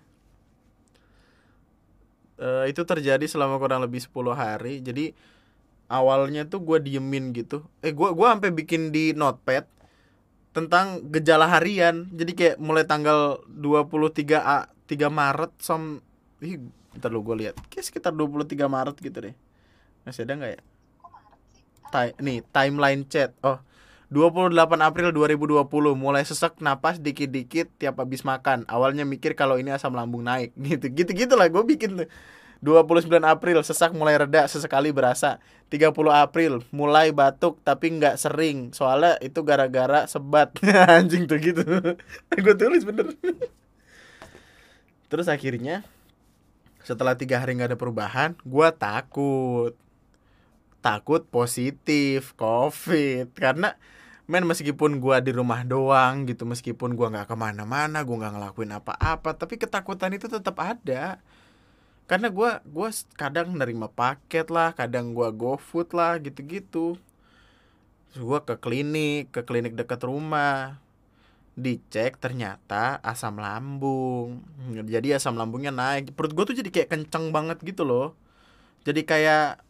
Eh, 2.34 2.64
itu 2.74 2.82
terjadi 2.82 3.22
selama 3.30 3.62
kurang 3.62 3.84
lebih 3.84 4.02
10 4.02 4.34
hari. 4.34 4.82
Jadi 4.82 5.14
awalnya 5.86 6.48
tuh 6.48 6.64
gue 6.64 6.82
diemin 6.82 7.30
gitu. 7.30 7.62
Eh 7.84 7.94
gue 7.94 8.08
gua 8.10 8.34
sampai 8.34 8.50
bikin 8.50 8.90
di 8.90 9.14
notepad 9.14 9.68
tentang 10.50 11.04
gejala 11.12 11.46
harian. 11.46 12.10
Jadi 12.10 12.32
kayak 12.34 12.56
mulai 12.58 12.84
tanggal 12.84 13.40
23 13.46 14.40
A 14.40 14.68
3 14.90 15.08
Maret 15.08 15.52
som 15.62 16.04
ih 16.44 16.60
ntar 17.00 17.10
lu 17.10 17.24
gue 17.24 17.36
lihat. 17.48 17.56
Kayak 17.72 17.90
sekitar 17.90 18.12
23 18.12 18.68
Maret 18.68 18.96
gitu 19.00 19.18
deh. 19.18 19.34
Masih 20.04 20.28
ada 20.28 20.32
nggak 20.36 20.52
ya? 20.54 20.60
Ti- 21.90 22.16
nih 22.20 22.38
timeline 22.52 23.02
chat. 23.08 23.32
Oh 23.40 23.58
28 24.14 24.54
April 24.78 25.10
2020 25.10 25.66
mulai 25.98 26.22
sesek 26.22 26.62
napas 26.62 27.02
dikit-dikit 27.02 27.66
tiap 27.82 27.98
habis 27.98 28.22
makan. 28.22 28.62
Awalnya 28.70 29.02
mikir 29.02 29.34
kalau 29.34 29.58
ini 29.58 29.74
asam 29.74 29.90
lambung 29.90 30.22
naik. 30.22 30.54
Gitu 30.60 30.86
gitu 30.94 31.10
gitulah 31.10 31.50
gue 31.50 31.62
bikin 31.66 31.98
tuh. 31.98 32.08
29 32.64 33.12
April 33.20 33.60
sesak 33.60 33.92
mulai 33.92 34.16
reda 34.16 34.48
sesekali 34.48 34.88
berasa. 34.88 35.42
30 35.68 35.90
April 36.14 36.64
mulai 36.70 37.10
batuk 37.10 37.60
tapi 37.66 37.92
nggak 37.98 38.16
sering. 38.16 38.70
Soalnya 38.70 39.18
itu 39.20 39.42
gara-gara 39.42 40.06
sebat. 40.06 40.54
Anjing 40.96 41.26
tuh 41.28 41.36
gitu. 41.42 41.60
Gue 42.44 42.54
tulis 42.56 42.86
bener. 42.88 43.12
Terus 45.12 45.26
akhirnya 45.28 45.84
setelah 46.84 47.16
tiga 47.16 47.40
hari 47.40 47.56
nggak 47.56 47.74
ada 47.74 47.80
perubahan 47.80 48.36
gue 48.44 48.68
takut. 48.76 49.72
Takut 50.84 51.24
positif 51.32 52.36
covid. 52.36 53.32
Karena 53.32 53.74
men 54.24 54.44
meskipun 54.48 55.04
gua 55.04 55.20
di 55.20 55.32
rumah 55.36 55.64
doang 55.68 56.24
gitu 56.24 56.48
meskipun 56.48 56.96
gua 56.96 57.12
nggak 57.12 57.28
ke 57.28 57.36
mana-mana 57.36 58.00
gua 58.08 58.24
nggak 58.24 58.34
ngelakuin 58.40 58.72
apa-apa 58.72 59.36
tapi 59.36 59.60
ketakutan 59.60 60.12
itu 60.16 60.28
tetap 60.28 60.56
ada. 60.60 61.20
Karena 62.04 62.28
gua 62.28 62.60
gua 62.68 62.92
kadang 63.16 63.56
nerima 63.56 63.88
paket 63.88 64.48
lah 64.52 64.76
kadang 64.76 65.16
gua 65.16 65.32
GoFood 65.32 65.92
lah 65.96 66.20
gitu-gitu. 66.20 67.00
Gua 68.16 68.44
ke 68.44 68.56
klinik 68.60 69.32
ke 69.32 69.40
klinik 69.44 69.76
dekat 69.76 70.04
rumah 70.04 70.83
dicek 71.54 72.18
ternyata 72.18 72.98
asam 73.00 73.38
lambung. 73.38 74.42
Jadi 74.74 75.14
asam 75.14 75.38
lambungnya 75.38 75.70
naik. 75.70 76.14
Perut 76.14 76.34
gua 76.34 76.44
tuh 76.46 76.58
jadi 76.58 76.70
kayak 76.70 76.90
kenceng 76.90 77.30
banget 77.30 77.62
gitu 77.62 77.86
loh. 77.86 78.18
Jadi 78.84 79.06
kayak 79.06 79.64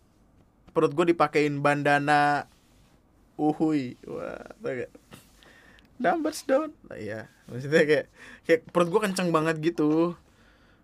perut 0.74 0.90
gue 0.90 1.14
dipakein 1.14 1.62
bandana 1.62 2.50
uhui. 3.38 3.94
Wah 4.10 4.42
gak? 4.60 4.90
Numbers 6.02 6.42
down 6.42 6.74
nah, 6.90 6.98
iya. 6.98 7.30
Maksudnya 7.46 7.86
kayak 7.86 8.06
kayak 8.42 8.60
perut 8.74 8.90
gue 8.90 9.00
kenceng 9.06 9.30
banget 9.30 9.62
gitu. 9.62 10.18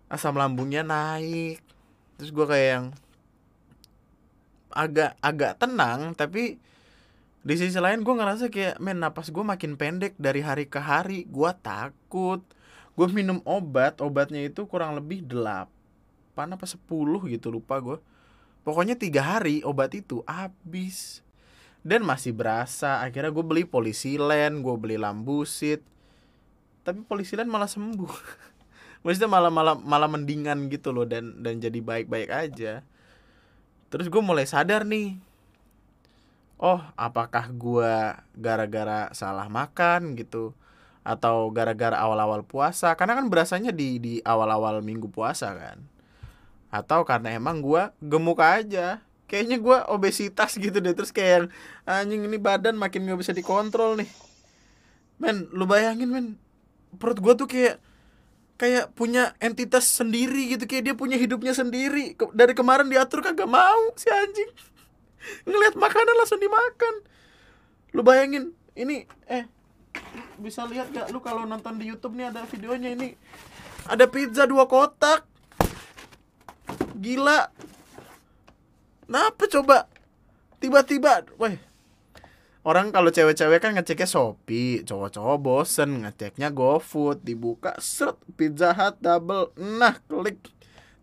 Asam 0.07 0.39
lambungnya 0.39 0.87
naik. 0.87 1.59
Terus 2.15 2.31
gue 2.31 2.45
kayak 2.47 2.69
yang 2.71 2.85
agak 4.71 5.19
agak 5.19 5.59
tenang 5.59 6.15
tapi 6.15 6.55
di 7.41 7.57
sisi 7.57 7.81
lain 7.81 8.05
gue 8.05 8.13
ngerasa 8.13 8.53
kayak 8.53 8.77
men 8.77 9.01
napas 9.01 9.33
gue 9.33 9.41
makin 9.41 9.73
pendek 9.73 10.13
dari 10.21 10.45
hari 10.45 10.69
ke 10.69 10.77
hari. 10.77 11.25
Gue 11.25 11.49
takut. 11.65 12.45
Gue 12.93 13.07
minum 13.09 13.41
obat 13.49 13.97
obatnya 13.97 14.45
itu 14.45 14.69
kurang 14.69 14.93
lebih 14.93 15.25
8 15.25 15.65
apa 16.37 16.65
10 16.67 16.85
gitu 17.33 17.47
lupa 17.49 17.79
gue 17.79 17.97
pokoknya 18.61 18.93
tiga 18.93 19.25
hari 19.25 19.65
obat 19.65 19.97
itu 19.97 20.21
habis. 20.29 21.25
Dan 21.81 22.05
masih 22.05 22.29
berasa 22.29 23.01
akhirnya 23.01 23.33
gue 23.33 23.41
beli 23.41 23.65
polisilen 23.65 24.61
gue 24.61 24.75
beli 24.77 25.01
lambusit. 25.01 25.81
Tapi 26.85 27.01
polisilen 27.09 27.49
malah 27.49 27.69
sembuh. 27.69 28.13
Maksudnya 29.01 29.29
malah 29.33 29.49
malah 29.49 29.73
malah 29.81 30.05
mendingan 30.05 30.69
gitu 30.69 30.93
loh 30.93 31.09
dan 31.09 31.41
dan 31.41 31.57
jadi 31.57 31.81
baik-baik 31.81 32.29
aja. 32.29 32.85
Terus 33.89 34.13
gue 34.13 34.21
mulai 34.21 34.45
sadar 34.45 34.85
nih 34.85 35.30
oh 36.61 36.79
apakah 36.93 37.49
gue 37.49 37.93
gara-gara 38.37 39.09
salah 39.17 39.49
makan 39.49 40.13
gitu 40.13 40.53
atau 41.01 41.49
gara-gara 41.49 41.97
awal-awal 41.97 42.45
puasa? 42.45 42.93
Karena 42.93 43.17
kan 43.17 43.25
berasanya 43.27 43.73
di 43.73 43.97
di 43.97 44.13
awal-awal 44.21 44.85
minggu 44.85 45.09
puasa 45.09 45.49
kan. 45.57 45.81
Atau 46.69 47.03
karena 47.03 47.33
emang 47.33 47.59
gue 47.65 47.89
gemuk 47.99 48.39
aja. 48.39 49.01
Kayaknya 49.25 49.57
gue 49.57 49.77
obesitas 49.89 50.53
gitu 50.55 50.77
deh. 50.77 50.93
Terus 50.93 51.09
kayak 51.09 51.49
anjing 51.89 52.29
ini 52.29 52.37
badan 52.37 52.77
makin 52.77 53.09
gak 53.09 53.19
bisa 53.19 53.33
dikontrol 53.33 53.97
nih. 53.97 54.09
Men 55.17 55.49
lu 55.51 55.65
bayangin 55.65 56.13
men. 56.13 56.27
Perut 57.01 57.17
gue 57.17 57.33
tuh 57.33 57.49
kayak 57.49 57.81
kayak 58.61 58.93
punya 58.93 59.33
entitas 59.41 59.89
sendiri 59.89 60.53
gitu. 60.53 60.69
Kayak 60.69 60.93
dia 60.93 60.95
punya 60.95 61.17
hidupnya 61.17 61.57
sendiri. 61.57 62.13
Dari 62.37 62.53
kemarin 62.53 62.85
diatur 62.85 63.25
kagak 63.25 63.49
mau 63.49 63.89
si 63.97 64.05
anjing 64.13 64.70
ngelihat 65.45 65.75
makanan 65.77 66.15
langsung 66.17 66.41
dimakan. 66.41 66.95
Lu 67.91 68.01
bayangin 68.01 68.55
ini 68.75 69.03
eh 69.27 69.45
bisa 70.39 70.63
lihat 70.65 70.89
gak 70.95 71.11
lu 71.11 71.19
kalau 71.19 71.43
nonton 71.43 71.75
di 71.75 71.87
YouTube 71.87 72.15
nih 72.15 72.31
ada 72.31 72.47
videonya 72.47 72.95
ini. 72.95 73.13
Ada 73.87 74.07
pizza 74.07 74.47
dua 74.47 74.65
kotak. 74.69 75.27
Gila. 77.01 77.49
Kenapa 79.05 79.43
coba? 79.51 79.77
Tiba-tiba 80.61 81.27
weh. 81.35 81.57
Orang 82.61 82.93
kalau 82.93 83.09
cewek-cewek 83.09 83.57
kan 83.57 83.73
ngeceknya 83.73 84.05
Shopee 84.05 84.85
cowok-cowok 84.85 85.37
bosen 85.41 86.05
ngeceknya 86.05 86.53
GoFood 86.53 87.25
dibuka 87.25 87.73
seret 87.81 88.21
Pizza 88.37 88.71
Hut 88.77 89.01
double. 89.01 89.51
Nah 89.57 89.97
klik. 90.05 90.45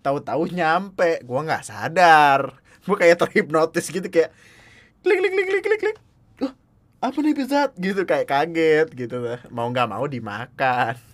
Tahu-tahu 0.00 0.54
nyampe. 0.54 1.18
Gua 1.26 1.42
nggak 1.42 1.66
sadar 1.66 2.62
gua 2.88 2.96
kayak 2.96 3.20
terhipnotis 3.20 3.92
gitu 3.92 4.08
kayak 4.08 4.32
klik 5.04 5.20
klik 5.20 5.32
klik 5.36 5.46
klik 5.46 5.62
klik 5.62 5.80
klik. 5.84 5.96
Oh, 6.40 6.52
apa 7.04 7.18
nih 7.20 7.36
Pizza 7.36 7.68
gitu 7.76 8.02
kayak 8.08 8.26
kaget 8.26 8.88
gitu 8.96 9.36
mau 9.52 9.68
nggak 9.68 9.92
mau 9.92 10.08
dimakan. 10.08 10.96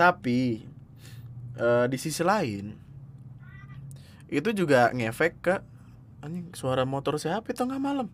Tapi 0.00 0.62
eh, 1.60 1.84
di 1.86 1.98
sisi 2.00 2.22
lain 2.24 2.74
itu 4.30 4.54
juga 4.54 4.94
ngefek 4.94 5.34
ke 5.42 5.58
anjing 6.22 6.54
suara 6.54 6.86
motor 6.86 7.18
siapa 7.18 7.50
itu 7.50 7.62
nggak 7.66 7.82
malam? 7.82 8.08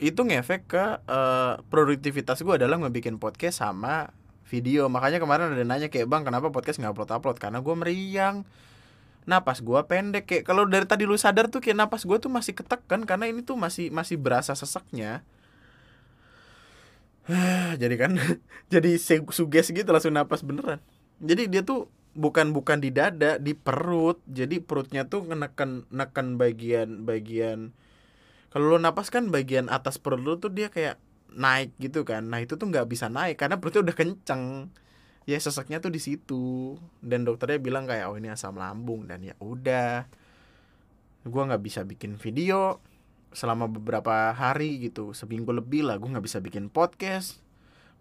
Itu 0.00 0.24
ngefek 0.24 0.62
ke 0.68 0.84
eh, 1.04 1.54
produktivitas 1.68 2.40
gue 2.44 2.54
adalah 2.60 2.76
ngebikin 2.80 3.16
podcast 3.20 3.64
sama 3.64 4.12
video. 4.50 4.90
Makanya 4.90 5.22
kemarin 5.22 5.54
ada 5.54 5.62
nanya 5.62 5.86
kayak 5.86 6.10
bang 6.10 6.26
kenapa 6.26 6.50
podcast 6.50 6.82
nggak 6.82 6.90
upload 6.90 7.10
upload 7.14 7.38
karena 7.38 7.62
gue 7.62 7.74
meriang. 7.78 8.42
Napas 9.30 9.62
gue 9.62 9.78
pendek 9.86 10.26
kayak 10.26 10.42
kalau 10.42 10.66
dari 10.66 10.82
tadi 10.90 11.06
lu 11.06 11.14
sadar 11.14 11.46
tuh 11.46 11.62
kayak 11.62 11.86
napas 11.86 12.02
gue 12.02 12.18
tuh 12.18 12.26
masih 12.26 12.58
ketekan 12.58 13.06
karena 13.06 13.30
ini 13.30 13.46
tuh 13.46 13.54
masih 13.54 13.94
masih 13.94 14.18
berasa 14.18 14.58
seseknya. 14.58 15.22
Jadi 17.82 17.94
kan 17.94 18.18
jadi 18.74 18.90
suges 19.30 19.70
gitu 19.70 19.86
langsung 19.86 20.10
napas 20.10 20.42
beneran. 20.42 20.82
Jadi 21.22 21.46
dia 21.46 21.62
tuh 21.62 21.86
bukan 22.18 22.50
bukan 22.50 22.82
di 22.82 22.90
dada 22.90 23.38
di 23.38 23.54
perut. 23.54 24.18
Jadi 24.26 24.58
perutnya 24.58 25.06
tuh 25.06 25.22
neken 25.30 25.86
neken 25.94 26.34
bagian 26.34 27.06
bagian 27.06 27.70
kalau 28.50 28.74
lo 28.74 28.78
napas 28.82 29.14
kan 29.14 29.30
bagian 29.30 29.70
atas 29.70 30.02
perut 30.02 30.18
lo 30.18 30.34
tuh 30.42 30.50
dia 30.50 30.68
kayak 30.68 30.98
naik 31.34 31.74
gitu 31.78 32.02
kan. 32.02 32.26
Nah 32.26 32.42
itu 32.42 32.58
tuh 32.58 32.66
nggak 32.66 32.86
bisa 32.90 33.06
naik 33.10 33.38
karena 33.38 33.58
perutnya 33.58 33.86
udah 33.90 33.96
kenceng. 33.96 34.70
Ya 35.28 35.36
seseknya 35.38 35.78
tuh 35.78 35.92
di 35.94 36.00
situ. 36.02 36.76
Dan 37.02 37.22
dokternya 37.26 37.60
bilang 37.62 37.84
kayak 37.86 38.10
oh 38.10 38.16
ini 38.18 38.32
asam 38.32 38.56
lambung. 38.58 39.06
Dan 39.06 39.22
ya 39.22 39.34
udah. 39.38 40.08
Gua 41.26 41.42
nggak 41.46 41.62
bisa 41.62 41.84
bikin 41.84 42.16
video 42.16 42.80
selama 43.30 43.70
beberapa 43.70 44.34
hari 44.34 44.90
gitu. 44.90 45.14
Seminggu 45.14 45.54
lebih 45.54 45.86
lah 45.86 45.96
gue 46.00 46.10
nggak 46.10 46.26
bisa 46.26 46.42
bikin 46.42 46.66
podcast. 46.66 47.38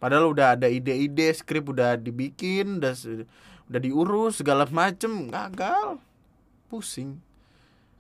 Padahal 0.02 0.32
udah 0.32 0.56
ada 0.58 0.72
ide-ide 0.72 1.30
skrip 1.36 1.70
udah 1.70 2.00
dibikin 2.00 2.80
udah 2.80 2.96
udah 3.70 3.80
diurus 3.84 4.42
segala 4.42 4.66
macem. 4.72 5.30
Gagal. 5.30 6.02
Pusing 6.72 7.29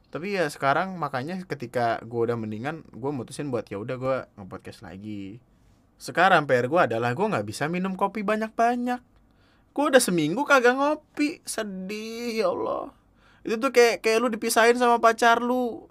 tapi 0.10 0.34
ya 0.34 0.50
sekarang 0.50 0.98
makanya 0.98 1.38
ketika 1.46 2.02
gue 2.02 2.18
udah 2.26 2.34
mendingan 2.34 2.82
gue 2.90 3.12
mutusin 3.14 3.54
buat 3.54 3.70
ya 3.70 3.78
udah 3.78 3.96
gue 4.02 4.18
nge-podcast 4.42 4.82
lagi. 4.82 5.38
Sekarang 6.02 6.50
PR 6.50 6.66
gue 6.66 6.82
adalah 6.82 7.14
gue 7.14 7.22
nggak 7.30 7.46
bisa 7.46 7.70
minum 7.70 7.94
kopi 7.94 8.26
banyak-banyak. 8.26 9.02
Gue 9.70 9.86
udah 9.94 10.02
seminggu 10.02 10.42
kagak 10.50 10.82
ngopi 10.82 11.46
sedih 11.46 12.42
ya 12.42 12.50
Allah. 12.50 12.90
Itu 13.46 13.62
tuh 13.62 13.70
kayak 13.70 14.02
kayak 14.02 14.18
lu 14.18 14.34
dipisahin 14.34 14.82
sama 14.82 14.98
pacar 14.98 15.46
lu. 15.46 15.86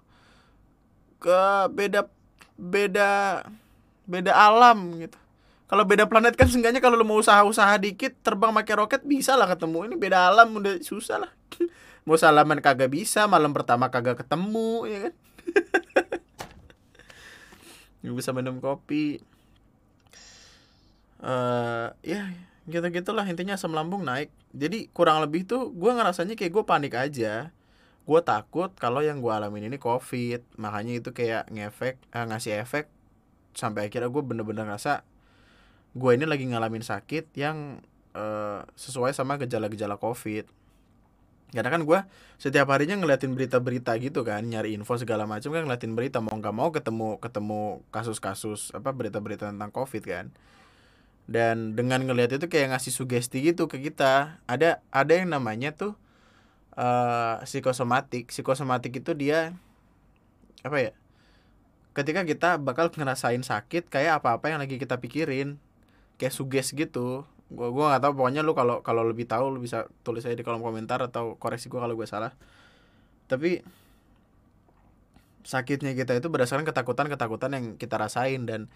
Ke 1.23 1.71
beda 1.71 2.11
beda 2.59 3.43
beda 4.03 4.33
alam 4.35 4.99
gitu. 4.99 5.15
Kalau 5.69 5.87
beda 5.87 6.11
planet 6.11 6.35
kan 6.35 6.51
seenggaknya 6.51 6.83
kalau 6.83 6.99
lu 6.99 7.07
mau 7.07 7.23
usaha-usaha 7.23 7.79
dikit 7.79 8.19
terbang 8.19 8.51
pakai 8.51 8.75
roket 8.83 9.01
bisa 9.07 9.39
lah 9.39 9.47
ketemu. 9.47 9.87
Ini 9.87 9.95
beda 9.95 10.27
alam 10.27 10.59
udah 10.59 10.83
susah 10.83 11.23
lah 11.23 11.31
mau 12.09 12.17
salaman 12.17 12.57
kagak 12.57 12.89
bisa 12.89 13.29
malam 13.29 13.53
pertama 13.53 13.93
kagak 13.93 14.25
ketemu 14.25 14.89
ya 14.89 14.99
kan? 15.05 15.13
Nggak 18.01 18.15
bisa 18.17 18.33
minum 18.33 18.57
kopi. 18.57 19.21
Eh 21.21 21.87
ya 22.01 22.33
gitu 22.65 22.85
gitulah 22.89 23.21
intinya 23.29 23.53
asam 23.53 23.77
lambung 23.77 24.01
naik. 24.01 24.33
Jadi 24.57 24.89
kurang 24.89 25.21
lebih 25.21 25.45
tuh 25.45 25.69
gue 25.69 25.91
ngerasanya 25.93 26.33
kayak 26.33 26.49
gue 26.49 26.63
panik 26.65 26.97
aja. 26.97 27.53
Gue 28.09 28.25
takut 28.25 28.73
kalau 28.73 29.05
yang 29.05 29.21
gue 29.21 29.29
alamin 29.29 29.69
ini 29.69 29.77
covid. 29.77 30.41
Makanya 30.57 30.97
itu 30.97 31.13
kayak 31.13 31.53
ngefek 31.53 32.01
eh, 32.09 32.25
ngasih 32.25 32.57
efek. 32.65 32.89
Sampai 33.53 33.85
akhirnya 33.85 34.09
gue 34.09 34.23
bener-bener 34.25 34.65
ngerasa 34.65 35.05
gue 35.93 36.11
ini 36.17 36.25
lagi 36.25 36.49
ngalamin 36.49 36.81
sakit 36.81 37.37
yang 37.37 37.85
eh, 38.17 38.65
sesuai 38.73 39.13
sama 39.13 39.37
gejala-gejala 39.37 40.01
covid 40.01 40.49
karena 41.49 41.69
kan 41.73 41.81
gue 41.81 41.99
setiap 42.37 42.69
harinya 42.69 42.93
ngeliatin 42.93 43.33
berita-berita 43.33 43.97
gitu 43.97 44.21
kan 44.21 44.45
nyari 44.45 44.77
info 44.77 44.93
segala 45.01 45.25
macam 45.25 45.49
kan 45.49 45.65
ngeliatin 45.65 45.97
berita 45.97 46.21
mau 46.21 46.37
nggak 46.37 46.53
mau 46.53 46.69
ketemu 46.69 47.17
ketemu 47.17 47.61
kasus-kasus 47.89 48.69
apa 48.77 48.93
berita-berita 48.93 49.49
tentang 49.49 49.73
covid 49.73 50.03
kan. 50.05 50.25
Dan 51.29 51.77
dengan 51.77 52.05
ngelihat 52.05 52.37
itu 52.41 52.49
kayak 52.49 52.73
ngasih 52.73 52.93
sugesti 52.93 53.41
gitu 53.41 53.65
ke 53.69 53.81
kita. 53.81 54.41
Ada 54.45 54.81
ada 54.93 55.13
yang 55.13 55.33
namanya 55.33 55.73
tuh 55.73 55.97
eh 56.77 57.41
psikosomatik. 57.45 58.29
Psikosomatik 58.29 59.01
itu 59.01 59.17
dia 59.17 59.57
apa 60.61 60.77
ya 60.77 60.91
ketika 61.97 62.21
kita 62.27 62.61
bakal 62.61 62.93
ngerasain 62.93 63.41
sakit 63.41 63.89
kayak 63.89 64.21
apa-apa 64.21 64.53
yang 64.53 64.61
lagi 64.61 64.77
kita 64.77 65.01
pikirin. 65.01 65.57
Kayak 66.21 66.35
suges 66.35 66.75
gitu 66.77 67.25
gua 67.49 67.73
gua 67.73 67.85
nggak 67.93 68.01
tahu 68.05 68.13
pokoknya 68.21 68.41
lu 68.45 68.53
kalau 68.53 68.85
kalau 68.85 69.01
lebih 69.05 69.25
tahu 69.25 69.49
lu 69.49 69.59
bisa 69.61 69.89
tulis 70.05 70.21
aja 70.25 70.37
di 70.37 70.45
kolom 70.45 70.61
komentar 70.61 71.01
atau 71.01 71.35
koreksi 71.41 71.67
gua 71.67 71.89
kalau 71.89 71.97
gue 71.97 72.05
salah. 72.05 72.33
Tapi 73.29 73.61
sakitnya 75.45 75.97
kita 75.97 76.13
itu 76.13 76.29
berdasarkan 76.29 76.65
ketakutan-ketakutan 76.67 77.49
yang 77.57 77.65
kita 77.81 77.97
rasain 77.97 78.45
dan 78.45 78.69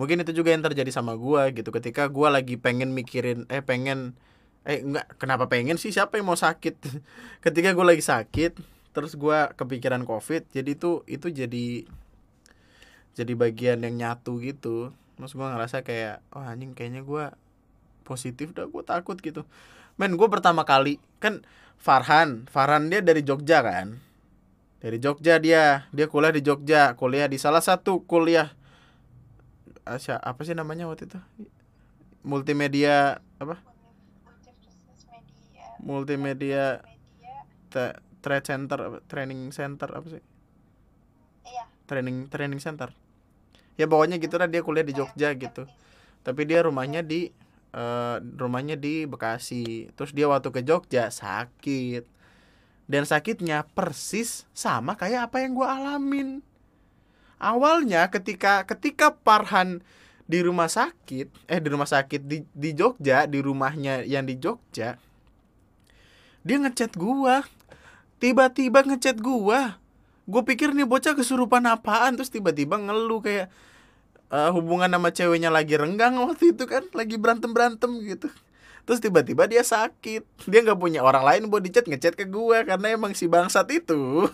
mungkin 0.00 0.24
itu 0.24 0.32
juga 0.32 0.52
yang 0.56 0.64
terjadi 0.64 0.88
sama 0.88 1.12
gua 1.20 1.52
gitu. 1.52 1.68
Ketika 1.68 2.08
gua 2.08 2.32
lagi 2.32 2.56
pengen 2.56 2.96
mikirin 2.96 3.44
eh 3.52 3.60
pengen 3.60 4.16
eh 4.64 4.80
enggak 4.80 5.06
kenapa 5.20 5.52
pengen 5.52 5.76
sih? 5.76 5.92
Siapa 5.92 6.16
yang 6.16 6.28
mau 6.28 6.38
sakit? 6.40 6.74
Ketika 7.44 7.76
gua 7.76 7.92
lagi 7.92 8.00
sakit 8.04 8.56
terus 8.96 9.12
gua 9.12 9.52
kepikiran 9.52 10.08
covid 10.08 10.48
jadi 10.56 10.72
itu 10.72 11.04
itu 11.04 11.28
jadi 11.28 11.84
jadi 13.12 13.32
bagian 13.36 13.84
yang 13.84 13.96
nyatu 13.96 14.40
gitu. 14.40 14.96
Terus 15.20 15.32
gua 15.36 15.52
ngerasa 15.52 15.84
kayak 15.84 16.24
oh 16.32 16.44
anjing 16.44 16.72
kayaknya 16.72 17.04
gua 17.04 17.36
positif 18.06 18.54
dah 18.54 18.70
gua 18.70 18.86
takut 18.86 19.18
gitu. 19.18 19.42
Men 19.98 20.14
gue 20.14 20.28
pertama 20.30 20.62
kali 20.62 21.02
kan 21.18 21.42
Farhan 21.80 22.46
Farhan 22.46 22.86
dia 22.92 23.02
dari 23.02 23.26
Jogja 23.26 23.66
kan? 23.66 23.98
Dari 24.78 25.02
Jogja 25.02 25.42
dia 25.42 25.88
dia 25.90 26.06
kuliah 26.06 26.30
di 26.30 26.44
Jogja 26.44 26.94
kuliah 26.94 27.26
di 27.26 27.40
salah 27.40 27.64
satu 27.64 28.06
kuliah 28.06 28.54
Asya, 29.86 30.18
apa 30.18 30.42
sih 30.42 30.50
namanya 30.50 30.90
waktu 30.90 31.06
itu? 31.06 31.18
Multimedia 32.26 33.22
apa? 33.38 33.62
Multimedia 35.78 36.82
te- 37.70 37.94
trade 38.18 38.42
center 38.42 38.98
training 39.06 39.54
center 39.54 39.86
apa 39.94 40.06
sih? 40.10 40.22
Iya. 41.46 41.70
Training 41.86 42.26
training 42.26 42.58
center. 42.58 42.90
Ya 43.78 43.86
pokoknya 43.86 44.18
gitu 44.18 44.34
lah 44.42 44.50
dia 44.50 44.66
kuliah 44.66 44.82
di 44.82 44.90
Jogja 44.90 45.30
gitu. 45.38 45.70
Tapi 46.26 46.42
dia 46.42 46.66
rumahnya 46.66 47.06
di 47.06 47.30
eh, 47.76 48.16
rumahnya 48.40 48.80
di 48.80 49.04
Bekasi. 49.04 49.92
Terus 49.92 50.16
dia 50.16 50.26
waktu 50.32 50.48
ke 50.48 50.64
Jogja 50.64 51.12
sakit. 51.12 52.08
Dan 52.88 53.02
sakitnya 53.04 53.66
persis 53.76 54.46
sama 54.54 54.96
kayak 54.96 55.28
apa 55.28 55.44
yang 55.44 55.52
gua 55.58 55.76
alamin. 55.76 56.40
Awalnya 57.36 58.08
ketika 58.08 58.64
ketika 58.64 59.12
Parhan 59.12 59.84
di 60.24 60.40
rumah 60.40 60.66
sakit 60.66 61.28
eh 61.46 61.60
di 61.60 61.68
rumah 61.68 61.86
sakit 61.86 62.24
di 62.24 62.42
di 62.50 62.70
Jogja 62.74 63.28
di 63.30 63.38
rumahnya 63.38 64.02
yang 64.02 64.26
di 64.26 64.34
Jogja 64.40 64.98
dia 66.46 66.62
ngechat 66.62 66.94
gua. 66.94 67.42
Tiba-tiba 68.22 68.86
ngechat 68.86 69.18
gua. 69.18 69.82
Gue 70.30 70.42
pikir 70.46 70.70
nih 70.70 70.86
bocah 70.86 71.18
kesurupan 71.18 71.66
apaan 71.66 72.14
terus 72.14 72.30
tiba-tiba 72.30 72.78
ngeluh 72.78 73.18
kayak 73.18 73.50
eh, 74.30 74.50
hubungan 74.50 74.90
sama 74.90 75.10
ceweknya 75.14 75.50
lagi 75.52 75.78
renggang 75.78 76.18
waktu 76.22 76.54
itu 76.54 76.64
kan 76.66 76.82
lagi 76.94 77.16
berantem 77.18 77.50
berantem 77.52 77.90
gitu. 78.02 78.30
Terus 78.86 79.02
tiba-tiba 79.02 79.50
dia 79.50 79.66
sakit. 79.66 80.46
Dia 80.46 80.60
nggak 80.62 80.78
punya 80.78 81.02
orang 81.02 81.26
lain 81.26 81.42
buat 81.50 81.58
dicat 81.58 81.90
ngechat 81.90 82.14
ke 82.14 82.30
gua 82.30 82.62
karena 82.62 82.94
emang 82.94 83.18
si 83.18 83.26
bangsat 83.26 83.66
itu. 83.74 83.98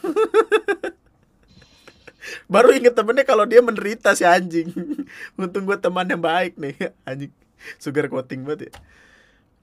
Baru 2.52 2.70
inget 2.70 2.92
temennya 2.92 3.24
kalau 3.24 3.48
dia 3.48 3.64
menderita 3.64 4.12
si 4.12 4.28
anjing. 4.28 4.68
Untung 5.40 5.64
gue 5.64 5.78
teman 5.80 6.04
yang 6.04 6.20
baik 6.20 6.60
nih 6.60 6.76
anjing. 7.08 7.32
Sugar 7.80 8.12
coating 8.12 8.44
banget 8.44 8.68
ya. 8.68 8.72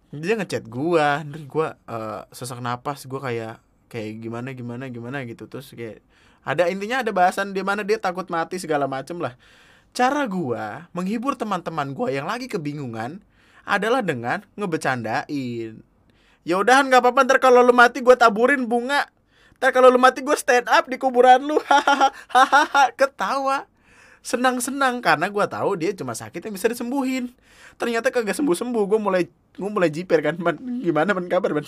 Dia 0.09 0.33
ngechat 0.41 0.65
gua 0.65 1.21
terus 1.21 1.45
gua 1.45 1.77
eh, 1.85 2.25
sesak 2.33 2.57
napas 2.57 3.05
gua 3.05 3.29
kayak 3.29 3.61
kayak 3.93 4.25
gimana 4.25 4.57
gimana 4.57 4.89
gimana 4.89 5.21
gitu. 5.29 5.45
Terus 5.45 5.69
kayak 5.69 6.01
ada 6.41 6.65
intinya 6.65 7.05
ada 7.05 7.13
bahasan 7.13 7.53
di 7.53 7.61
mana 7.61 7.85
dia 7.85 8.01
takut 8.01 8.25
mati 8.25 8.57
segala 8.57 8.89
macem 8.89 9.21
lah 9.21 9.37
cara 9.93 10.25
gua 10.29 10.87
menghibur 10.95 11.35
teman-teman 11.35 11.91
gua 11.93 12.13
yang 12.13 12.29
lagi 12.29 12.47
kebingungan 12.47 13.21
adalah 13.67 14.01
dengan 14.01 14.41
ngebecandain. 14.57 15.81
Ya 16.47 16.55
udahan 16.57 16.89
nggak 16.89 17.03
apa-apa 17.03 17.19
ntar 17.27 17.37
kalau 17.43 17.61
lu 17.61 17.75
mati 17.75 18.01
gua 18.01 18.17
taburin 18.17 18.65
bunga. 18.65 19.05
Ntar 19.59 19.75
kalau 19.75 19.91
lu 19.91 20.01
mati 20.01 20.25
gua 20.25 20.39
stand 20.39 20.65
up 20.71 20.89
di 20.89 20.97
kuburan 20.97 21.45
lu. 21.45 21.59
Hahaha 22.33 22.95
ketawa. 22.95 23.69
Senang-senang 24.19 24.99
karena 24.99 25.29
gua 25.31 25.45
tahu 25.45 25.79
dia 25.79 25.93
cuma 25.93 26.17
sakit 26.17 26.41
yang 26.43 26.53
bisa 26.55 26.67
disembuhin. 26.67 27.31
Ternyata 27.79 28.11
kagak 28.11 28.35
sembuh-sembuh 28.35 28.83
gue 28.91 28.99
mulai 28.99 29.23
gue 29.55 29.71
mulai 29.71 29.87
jiper 29.87 30.19
kan 30.19 30.35
man. 30.35 30.59
Gimana 30.83 31.15
man? 31.15 31.31
Kabar 31.31 31.55
man? 31.55 31.63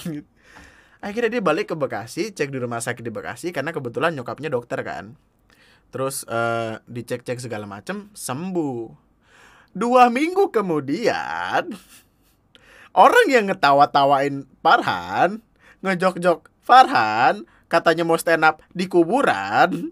Akhirnya 1.01 1.34
dia 1.34 1.41
balik 1.41 1.71
ke 1.71 1.75
Bekasi 1.79 2.29
cek 2.36 2.53
di 2.53 2.60
rumah 2.62 2.84
sakit 2.84 3.01
di 3.01 3.10
Bekasi 3.10 3.49
karena 3.49 3.73
kebetulan 3.73 4.13
nyokapnya 4.13 4.53
dokter 4.53 4.84
kan 4.86 5.17
terus 5.91 6.23
eh, 6.25 6.80
dicek-cek 6.88 7.38
segala 7.38 7.67
macem 7.67 8.10
sembuh. 8.15 9.12
Dua 9.71 10.08
minggu 10.12 10.51
kemudian 10.51 11.71
orang 12.91 13.27
yang 13.27 13.47
ngetawa-tawain 13.51 14.47
Farhan 14.60 15.43
ngejok-jok 15.84 16.51
Farhan 16.63 17.47
katanya 17.67 18.04
mau 18.04 18.19
stand 18.19 18.43
up 18.47 18.63
di 18.71 18.88
kuburan 18.88 19.91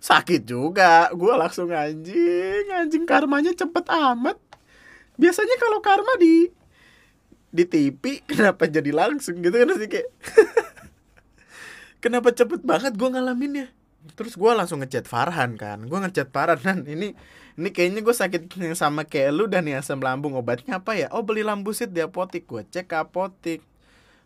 sakit 0.00 0.44
juga. 0.44 1.08
Gue 1.12 1.32
langsung 1.36 1.72
anjing 1.72 2.68
anjing 2.72 3.04
karmanya 3.08 3.52
cepet 3.56 3.84
amat. 3.88 4.36
Biasanya 5.16 5.56
kalau 5.60 5.80
karma 5.80 6.16
di 6.20 6.48
di 7.54 7.64
TV 7.64 8.02
kenapa 8.30 8.68
jadi 8.68 8.90
langsung 8.92 9.40
gitu 9.40 9.56
kan? 9.56 9.72
Sih 9.76 9.88
kayak 9.88 10.08
kenapa 12.04 12.32
cepet 12.32 12.60
banget 12.60 12.92
gue 12.96 13.08
ngalaminnya 13.08 13.72
terus 14.12 14.36
gue 14.36 14.52
langsung 14.52 14.84
ngechat 14.84 15.08
Farhan 15.08 15.56
kan. 15.56 15.88
Gue 15.88 15.96
ngechat 16.04 16.28
Farhan 16.28 16.60
dan 16.60 16.84
ini 16.84 17.16
ini 17.56 17.68
kayaknya 17.72 18.04
gue 18.04 18.12
sakit 18.12 18.52
sama 18.76 19.08
kayak 19.08 19.32
lu 19.32 19.48
dan 19.48 19.64
nih 19.64 19.80
asam 19.80 20.04
lambung. 20.04 20.36
Obatnya 20.36 20.84
apa 20.84 20.92
ya? 20.92 21.08
Oh 21.16 21.24
beli 21.24 21.40
lambusit 21.40 21.88
di 21.88 22.04
apotik. 22.04 22.44
Gue 22.44 22.68
cek 22.68 22.92
ke 22.92 22.96
apotik. 23.00 23.64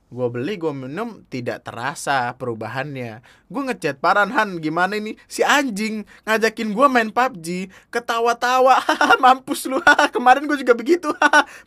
Gue 0.09 0.25
beli 0.33 0.57
gue 0.57 0.73
minum 0.73 1.21
tidak 1.29 1.69
terasa 1.69 2.33
perubahannya. 2.35 3.21
Gue 3.47 3.63
ngechat 3.69 4.03
Farhan 4.03 4.35
Han 4.35 4.59
gimana 4.59 4.99
ini? 4.99 5.15
Si 5.31 5.47
anjing 5.47 6.03
ngajakin 6.27 6.75
gue 6.75 6.87
main 6.91 7.15
PUBG 7.15 7.71
ketawa-tawa. 7.95 8.83
Mampus 9.23 9.71
lu. 9.71 9.79
Kemarin 10.11 10.49
gue 10.49 10.59
juga 10.59 10.75
begitu. 10.75 11.13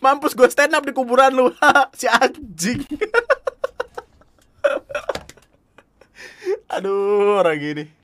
Mampus 0.03 0.35
gue 0.35 0.49
stand 0.51 0.75
up 0.75 0.83
di 0.83 0.91
kuburan 0.91 1.31
lu. 1.31 1.53
Si 1.95 2.09
anjing. 2.09 2.83
Aduh 6.73 7.43
orang 7.43 7.59
gini 7.59 8.00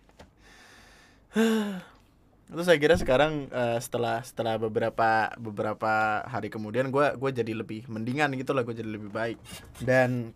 terus 2.48 2.64
saya 2.64 2.80
kira 2.80 2.96
sekarang 2.96 3.52
eh, 3.52 3.80
setelah 3.84 4.24
setelah 4.24 4.56
beberapa 4.56 5.36
beberapa 5.36 6.24
hari 6.24 6.48
kemudian 6.48 6.88
gue 6.88 7.20
gue 7.20 7.30
jadi 7.36 7.52
lebih 7.52 7.92
mendingan 7.92 8.32
gitu 8.40 8.56
lah 8.56 8.64
gue 8.64 8.76
jadi 8.76 8.88
lebih 8.88 9.12
baik. 9.12 9.38
Dan 9.84 10.32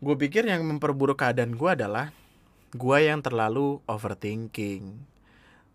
gue 0.00 0.16
pikir 0.16 0.44
yang 0.48 0.64
memperburuk 0.64 1.20
keadaan 1.20 1.56
gue 1.56 1.70
adalah 1.72 2.12
gue 2.72 2.98
yang 3.00 3.20
terlalu 3.24 3.80
overthinking. 3.88 5.16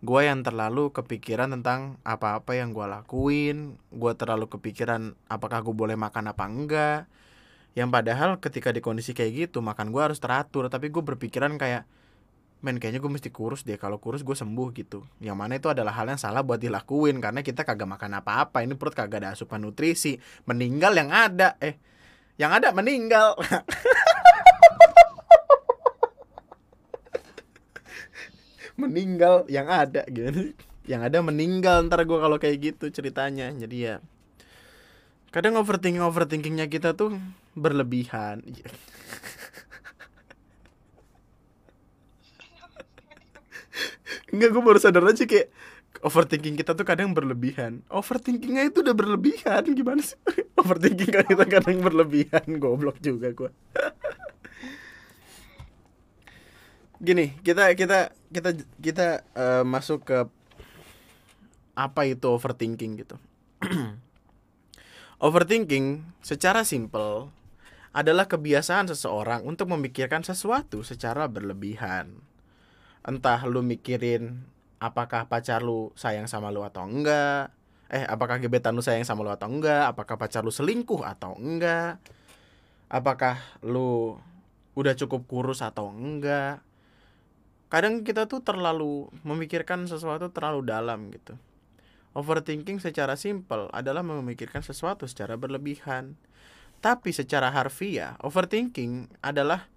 Gue 0.02 0.26
yang 0.26 0.42
terlalu 0.42 0.90
kepikiran 0.90 1.54
tentang 1.54 2.02
apa-apa 2.02 2.58
yang 2.58 2.74
gue 2.74 2.86
lakuin. 2.90 3.78
Gue 3.94 4.18
terlalu 4.18 4.50
kepikiran 4.50 5.14
apakah 5.30 5.62
gue 5.62 5.76
boleh 5.78 5.94
makan 5.94 6.34
apa 6.34 6.46
enggak. 6.50 7.00
Yang 7.78 7.90
padahal 7.94 8.30
ketika 8.42 8.74
di 8.74 8.82
kondisi 8.82 9.14
kayak 9.14 9.50
gitu 9.50 9.62
makan 9.62 9.94
gue 9.94 10.02
harus 10.02 10.18
teratur. 10.18 10.74
Tapi 10.74 10.90
gue 10.90 11.06
berpikiran 11.06 11.54
kayak 11.62 11.86
men 12.62 12.78
kayaknya 12.78 13.02
gue 13.02 13.10
mesti 13.10 13.30
kurus 13.34 13.66
deh. 13.66 13.78
Kalau 13.78 13.98
kurus 13.98 14.22
gue 14.22 14.38
sembuh 14.38 14.70
gitu. 14.78 15.02
Yang 15.18 15.38
mana 15.38 15.58
itu 15.58 15.68
adalah 15.70 15.94
hal 15.98 16.08
yang 16.10 16.22
salah 16.22 16.46
buat 16.46 16.62
dilakuin 16.62 17.18
karena 17.18 17.42
kita 17.42 17.66
kagak 17.66 17.90
makan 17.90 18.22
apa-apa. 18.22 18.62
Ini 18.62 18.78
perut 18.78 18.94
kagak 18.94 19.26
ada 19.26 19.34
asupan 19.34 19.66
nutrisi. 19.66 20.22
Meninggal 20.46 20.94
yang 20.94 21.10
ada. 21.10 21.58
Eh 21.58 21.76
yang 22.38 22.54
ada 22.54 22.70
meninggal. 22.74 23.38
Meninggal 28.82 29.46
yang 29.46 29.70
ada 29.70 30.02
gitu. 30.10 30.58
Yang 30.90 31.02
ada 31.14 31.22
meninggal 31.22 31.86
ntar 31.86 32.02
gue 32.02 32.18
kalau 32.18 32.42
kayak 32.42 32.58
gitu 32.74 32.90
ceritanya. 32.90 33.54
Jadi 33.54 33.78
ya 33.78 34.02
kadang 35.32 35.56
overthinking 35.56 36.04
overthinkingnya 36.04 36.68
kita 36.68 36.92
tuh 36.92 37.16
berlebihan 37.56 38.44
Enggak, 44.32 44.50
gue 44.56 44.64
baru 44.64 44.80
sadar 44.80 45.04
aja 45.04 45.28
kayak 45.28 45.52
overthinking 46.00 46.56
kita 46.56 46.72
tuh 46.72 46.88
kadang 46.88 47.12
berlebihan. 47.12 47.84
Overthinkingnya 47.92 48.72
itu 48.72 48.80
udah 48.80 48.96
berlebihan, 48.96 49.68
gimana 49.76 50.00
sih? 50.00 50.16
Overthinking 50.60 51.12
kita 51.12 51.46
kadang 51.46 51.84
berlebihan, 51.84 52.48
goblok 52.56 52.96
juga 53.04 53.36
gue. 53.36 53.52
Gini, 57.02 57.36
kita 57.44 57.76
kita 57.76 58.16
kita 58.32 58.50
kita 58.80 59.08
eh, 59.36 59.64
masuk 59.68 60.06
ke 60.08 60.18
apa 61.76 62.02
itu 62.08 62.30
overthinking 62.30 63.04
gitu. 63.04 63.18
overthinking 65.26 66.06
secara 66.22 66.62
simpel 66.62 67.34
adalah 67.92 68.30
kebiasaan 68.30 68.88
seseorang 68.88 69.44
untuk 69.44 69.68
memikirkan 69.68 70.24
sesuatu 70.24 70.86
secara 70.86 71.28
berlebihan 71.28 72.31
entah 73.02 73.42
lu 73.50 73.66
mikirin 73.66 74.46
apakah 74.82 75.30
pacar 75.30 75.62
lu 75.62 75.94
sayang 75.94 76.26
sama 76.26 76.50
lu 76.50 76.66
atau 76.66 76.86
enggak. 76.86 77.54
Eh 77.92 78.08
apakah 78.08 78.42
gebetan 78.42 78.74
lu 78.74 78.82
sayang 78.82 79.06
sama 79.06 79.22
lu 79.22 79.30
atau 79.30 79.50
enggak? 79.50 79.94
Apakah 79.94 80.18
pacar 80.18 80.42
lu 80.42 80.50
selingkuh 80.50 81.06
atau 81.06 81.38
enggak? 81.38 82.02
Apakah 82.90 83.40
lu 83.62 84.18
udah 84.74 84.98
cukup 84.98 85.30
kurus 85.30 85.62
atau 85.62 85.94
enggak? 85.94 86.66
Kadang 87.72 88.04
kita 88.04 88.28
tuh 88.28 88.44
terlalu 88.44 89.08
memikirkan 89.24 89.88
sesuatu 89.88 90.28
terlalu 90.34 90.68
dalam 90.68 91.08
gitu. 91.14 91.40
Overthinking 92.12 92.84
secara 92.84 93.16
simpel 93.16 93.72
adalah 93.72 94.04
memikirkan 94.04 94.60
sesuatu 94.60 95.08
secara 95.08 95.40
berlebihan. 95.40 96.20
Tapi 96.84 97.16
secara 97.16 97.54
harfiah 97.54 98.20
overthinking 98.20 99.08
adalah 99.24 99.72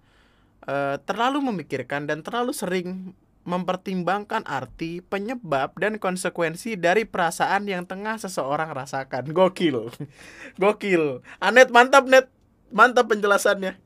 eh, 0.65 0.97
terlalu 1.05 1.39
memikirkan 1.53 2.09
dan 2.09 2.21
terlalu 2.25 2.51
sering 2.51 3.13
mempertimbangkan 3.45 4.41
arti, 4.49 5.05
penyebab, 5.05 5.77
dan 5.77 6.01
konsekuensi 6.01 6.81
dari 6.81 7.05
perasaan 7.05 7.69
yang 7.69 7.85
tengah 7.85 8.17
seseorang 8.17 8.73
rasakan. 8.73 9.29
Gokil. 9.29 9.93
Gokil. 10.61 11.21
Anet 11.37 11.69
mantap, 11.69 12.09
Net. 12.09 12.27
Mantap 12.73 13.05
penjelasannya. 13.07 13.77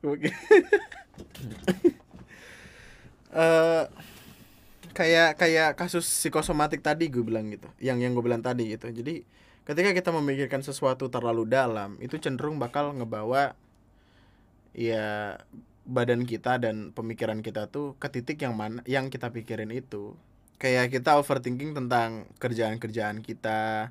Eh, 3.30 3.84
kayak 4.90 5.38
kayak 5.38 5.78
kasus 5.78 6.02
psikosomatik 6.02 6.82
tadi 6.82 7.06
gue 7.06 7.22
bilang 7.22 7.46
gitu. 7.46 7.70
Yang 7.78 7.98
yang 8.02 8.12
gue 8.18 8.24
bilang 8.26 8.42
tadi 8.42 8.74
gitu. 8.74 8.90
Jadi 8.90 9.22
ketika 9.62 9.94
kita 9.94 10.10
memikirkan 10.10 10.66
sesuatu 10.66 11.06
terlalu 11.06 11.46
dalam, 11.46 11.94
itu 12.02 12.18
cenderung 12.18 12.58
bakal 12.58 12.90
ngebawa 12.98 13.54
ya 14.74 15.38
badan 15.90 16.22
kita 16.22 16.62
dan 16.62 16.94
pemikiran 16.94 17.42
kita 17.42 17.66
tuh 17.68 17.98
ke 17.98 18.08
titik 18.08 18.38
yang 18.46 18.54
mana 18.54 18.80
yang 18.86 19.10
kita 19.10 19.34
pikirin 19.34 19.74
itu. 19.74 20.14
Kayak 20.62 20.94
kita 20.94 21.18
overthinking 21.18 21.74
tentang 21.74 22.30
kerjaan-kerjaan 22.38 23.26
kita 23.26 23.90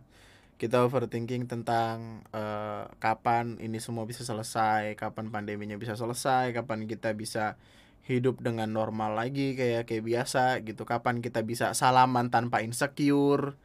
kita 0.59 0.83
overthinking 0.83 1.47
tentang 1.47 2.23
eh, 2.35 2.83
kapan 2.99 3.59
ini 3.63 3.79
semua 3.79 4.03
bisa 4.03 4.27
selesai 4.27 4.95
kapan 4.99 5.31
pandeminya 5.31 5.79
bisa 5.79 5.95
selesai 5.95 6.51
kapan 6.51 6.83
kita 6.83 7.15
bisa 7.15 7.55
hidup 8.03 8.43
dengan 8.43 8.67
normal 8.71 9.15
lagi 9.15 9.53
kayak 9.55 9.87
kayak 9.87 10.03
biasa 10.03 10.63
gitu. 10.63 10.83
Kapan 10.87 11.19
kita 11.19 11.43
bisa 11.43 11.75
salaman 11.75 12.31
tanpa 12.31 12.63
insecure 12.63 13.55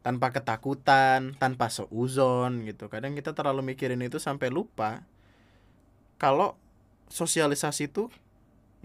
tanpa 0.00 0.32
ketakutan 0.32 1.36
tanpa 1.36 1.68
seuzon 1.68 2.64
gitu. 2.64 2.88
Kadang 2.88 3.12
kita 3.18 3.36
terlalu 3.36 3.74
mikirin 3.74 4.00
itu 4.00 4.16
sampai 4.16 4.48
lupa 4.48 5.04
kalau 6.20 6.56
sosialisasi 7.10 7.90
itu 7.90 8.08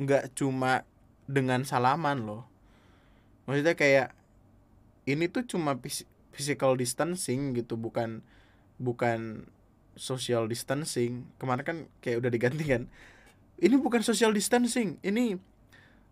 nggak 0.01 0.36
cuma 0.36 0.84
dengan 1.30 1.63
salaman 1.63 2.26
loh. 2.26 2.43
Maksudnya 3.45 3.78
kayak 3.78 4.07
ini 5.05 5.30
tuh 5.30 5.45
cuma 5.45 5.78
phys- 5.78 6.09
physical 6.34 6.73
distancing 6.76 7.53
gitu 7.53 7.78
bukan 7.78 8.26
bukan 8.82 9.45
social 9.95 10.49
distancing. 10.49 11.30
Kemarin 11.39 11.63
kan 11.63 11.78
kayak 12.01 12.26
udah 12.26 12.32
diganti 12.34 12.65
kan. 12.65 12.84
Ini 13.55 13.80
bukan 13.80 14.03
social 14.03 14.36
distancing 14.36 14.99
ini 14.99 15.39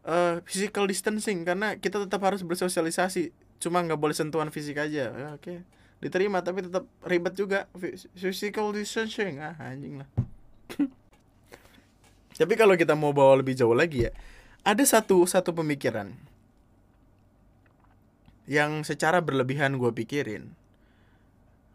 eh, 0.08 0.36
physical 0.48 0.88
distancing 0.88 1.44
karena 1.44 1.76
kita 1.76 2.00
tetap 2.06 2.22
harus 2.24 2.46
bersosialisasi. 2.46 3.34
Cuma 3.60 3.84
nggak 3.84 4.00
boleh 4.00 4.16
sentuhan 4.16 4.54
fisik 4.54 4.80
aja. 4.80 5.12
Ya, 5.12 5.28
oke. 5.36 5.66
Diterima 6.00 6.40
tapi 6.46 6.64
tetap 6.64 6.88
ribet 7.04 7.34
juga. 7.36 7.68
Phys- 7.76 8.08
physical 8.16 8.72
distancing. 8.72 9.42
Ah 9.44 9.58
anjing 9.60 10.00
lah 10.00 10.10
tapi 12.36 12.54
kalau 12.58 12.74
kita 12.78 12.98
mau 12.98 13.14
bawa 13.14 13.40
lebih 13.40 13.58
jauh 13.58 13.76
lagi 13.76 14.10
ya 14.10 14.12
ada 14.64 14.84
satu 14.88 15.28
satu 15.28 15.52
pemikiran 15.52 16.16
yang 18.48 18.84
secara 18.84 19.24
berlebihan 19.24 19.80
gue 19.80 19.92
pikirin. 19.92 20.52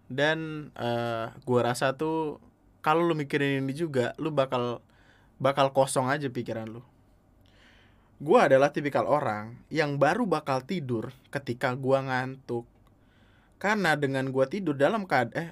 Dan 0.08 0.70
eh 0.76 1.28
gue 1.44 1.60
rasa 1.60 1.96
tuh 1.96 2.40
kalau 2.80 3.04
lu 3.04 3.12
mikirin 3.12 3.60
ini 3.60 3.76
juga 3.76 4.16
lu 4.16 4.32
bakal 4.32 4.80
bakal 5.36 5.72
kosong 5.72 6.08
aja 6.08 6.32
pikiran 6.32 6.68
lu. 6.68 6.82
Gue 8.18 8.40
adalah 8.40 8.72
tipikal 8.74 9.06
orang 9.06 9.54
yang 9.70 10.00
baru 10.00 10.26
bakal 10.26 10.64
tidur 10.66 11.14
ketika 11.30 11.76
gua 11.78 12.02
ngantuk. 12.02 12.66
Karena 13.62 13.94
dengan 13.94 14.32
gua 14.34 14.50
tidur 14.50 14.74
dalam 14.74 15.06
keadaan 15.06 15.36
eh 15.38 15.48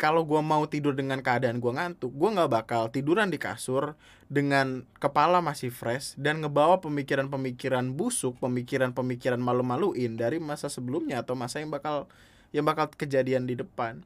kalau 0.00 0.24
gua 0.24 0.40
mau 0.40 0.64
tidur 0.64 0.96
dengan 0.96 1.20
keadaan 1.20 1.60
gua 1.60 1.76
ngantuk 1.76 2.08
gua 2.16 2.32
nggak 2.32 2.50
bakal 2.50 2.82
tiduran 2.88 3.28
di 3.28 3.36
kasur 3.36 3.94
dengan 4.32 4.88
kepala 4.96 5.44
masih 5.44 5.68
fresh 5.68 6.16
dan 6.16 6.40
ngebawa 6.40 6.80
pemikiran-pemikiran 6.80 7.92
busuk 7.92 8.40
pemikiran-pemikiran 8.40 9.40
malu-maluin 9.40 10.16
dari 10.16 10.40
masa 10.40 10.72
sebelumnya 10.72 11.20
atau 11.20 11.36
masa 11.36 11.60
yang 11.60 11.68
bakal 11.68 12.08
yang 12.48 12.64
bakal 12.64 12.88
kejadian 12.88 13.44
di 13.44 13.60
depan. 13.60 14.00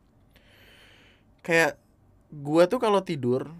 Kayak 1.46 1.78
gua 2.34 2.66
tuh 2.66 2.82
kalau 2.82 3.02
tidur 3.06 3.50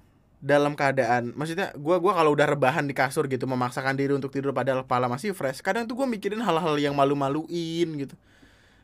dalam 0.43 0.75
keadaan 0.75 1.31
maksudnya 1.39 1.71
gua 1.79 2.03
gua 2.03 2.19
kalau 2.19 2.35
udah 2.35 2.51
rebahan 2.51 2.83
di 2.83 2.99
kasur 2.99 3.31
gitu 3.31 3.47
memaksakan 3.47 3.95
diri 3.95 4.11
untuk 4.11 4.35
tidur 4.35 4.51
padahal 4.51 4.83
kepala 4.83 5.07
masih 5.07 5.39
fresh 5.39 5.63
kadang 5.63 5.87
tuh 5.87 5.95
gue 6.03 6.09
mikirin 6.11 6.43
hal-hal 6.43 6.75
yang 6.83 6.99
malu-maluin 6.99 7.87
gitu 7.95 8.19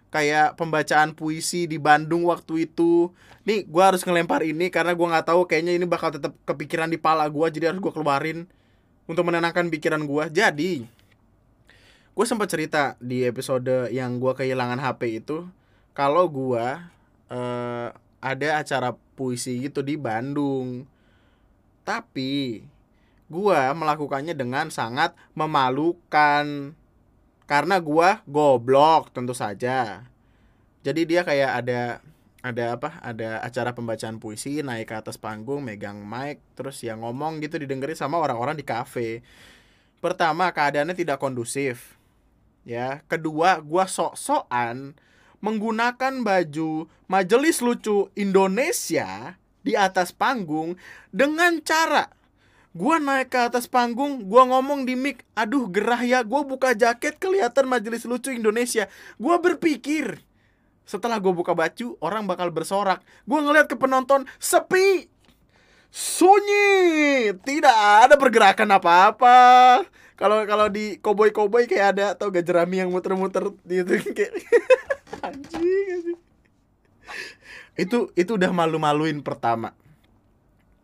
kayak 0.09 0.57
pembacaan 0.57 1.13
puisi 1.13 1.69
di 1.69 1.77
Bandung 1.77 2.25
waktu 2.29 2.69
itu. 2.69 3.13
Nih 3.45 3.65
gua 3.69 3.93
harus 3.93 4.05
ngelempar 4.05 4.45
ini 4.45 4.69
karena 4.73 4.93
gua 4.97 5.17
nggak 5.17 5.27
tahu 5.33 5.45
kayaknya 5.49 5.77
ini 5.77 5.85
bakal 5.89 6.13
tetap 6.13 6.37
kepikiran 6.49 6.89
di 6.89 6.97
pala 7.01 7.29
gua 7.29 7.49
jadi 7.53 7.73
harus 7.73 7.81
gua 7.81 7.93
keluarin 7.93 8.49
untuk 9.09 9.25
menenangkan 9.25 9.69
pikiran 9.73 10.05
gua. 10.05 10.29
Jadi 10.29 10.85
gue 12.19 12.27
sempat 12.27 12.51
cerita 12.51 12.99
di 12.99 13.23
episode 13.23 13.95
yang 13.95 14.19
gua 14.19 14.35
kehilangan 14.35 14.83
HP 14.83 15.23
itu 15.23 15.47
kalau 15.95 16.27
gua 16.27 16.91
eh, 17.31 17.89
ada 18.19 18.49
acara 18.59 18.95
puisi 19.15 19.63
gitu 19.63 19.81
di 19.87 19.95
Bandung. 19.95 20.85
Tapi 21.87 22.61
gua 23.31 23.73
melakukannya 23.73 24.35
dengan 24.35 24.69
sangat 24.69 25.15
memalukan 25.37 26.75
karena 27.49 27.81
gua 27.81 28.21
goblok 28.29 29.09
tentu 29.17 29.33
saja. 29.33 30.05
Jadi 30.85 31.09
dia 31.09 31.25
kayak 31.25 31.51
ada 31.65 31.81
ada 32.45 32.65
apa? 32.77 33.01
Ada 33.01 33.41
acara 33.43 33.73
pembacaan 33.73 34.21
puisi 34.21 34.61
naik 34.61 34.93
ke 34.93 34.95
atas 34.95 35.17
panggung 35.17 35.65
megang 35.65 36.05
mic 36.05 36.39
terus 36.55 36.79
yang 36.85 37.01
ngomong 37.03 37.41
gitu 37.41 37.57
didengerin 37.57 37.97
sama 37.97 38.21
orang-orang 38.21 38.55
di 38.55 38.63
kafe. 38.63 39.25
Pertama 39.99 40.53
keadaannya 40.53 40.95
tidak 40.95 41.19
kondusif. 41.19 41.99
Ya, 42.69 43.01
kedua 43.09 43.65
gua 43.65 43.89
sok-sokan 43.89 44.93
menggunakan 45.41 46.21
baju 46.21 46.85
Majelis 47.09 47.65
Lucu 47.65 48.13
Indonesia 48.13 49.41
di 49.65 49.73
atas 49.73 50.13
panggung 50.13 50.77
dengan 51.09 51.65
cara 51.65 52.18
gua 52.77 53.01
naik 53.01 53.33
ke 53.33 53.39
atas 53.39 53.65
panggung, 53.69 54.27
gua 54.29 54.49
ngomong 54.49 54.85
di 54.85 54.95
mic, 54.95 55.25
aduh 55.33 55.69
gerah 55.69 56.01
ya, 56.01 56.21
gua 56.25 56.45
buka 56.45 56.73
jaket 56.73 57.17
kelihatan 57.17 57.69
Majelis 57.69 58.05
Lucu 58.05 58.33
Indonesia. 58.33 58.89
Gua 59.17 59.41
berpikir 59.41 60.21
setelah 60.89 61.21
gua 61.21 61.33
buka 61.37 61.53
baju, 61.53 61.97
orang 62.01 62.25
bakal 62.25 62.49
bersorak. 62.53 63.05
Gua 63.29 63.45
ngeliat 63.45 63.69
ke 63.69 63.77
penonton, 63.77 64.25
sepi. 64.41 65.09
Sunyi, 65.89 67.33
tidak 67.49 67.73
ada 68.05 68.21
pergerakan 68.21 68.77
apa-apa. 68.77 69.39
Kalau 70.19 70.45
kalau 70.45 70.67
di 70.69 71.01
koboi-koboi 71.01 71.71
kayak 71.71 71.87
ada 71.97 72.05
atau 72.13 72.29
gak 72.29 72.43
jerami 72.43 72.83
yang 72.83 72.91
muter-muter 72.91 73.55
gitu 73.65 73.93
kayak 74.19 74.35
anjing, 75.27 75.87
anjing. 75.95 76.19
Itu 77.79 78.11
itu 78.19 78.35
udah 78.35 78.51
malu-maluin 78.51 79.23
pertama 79.23 79.73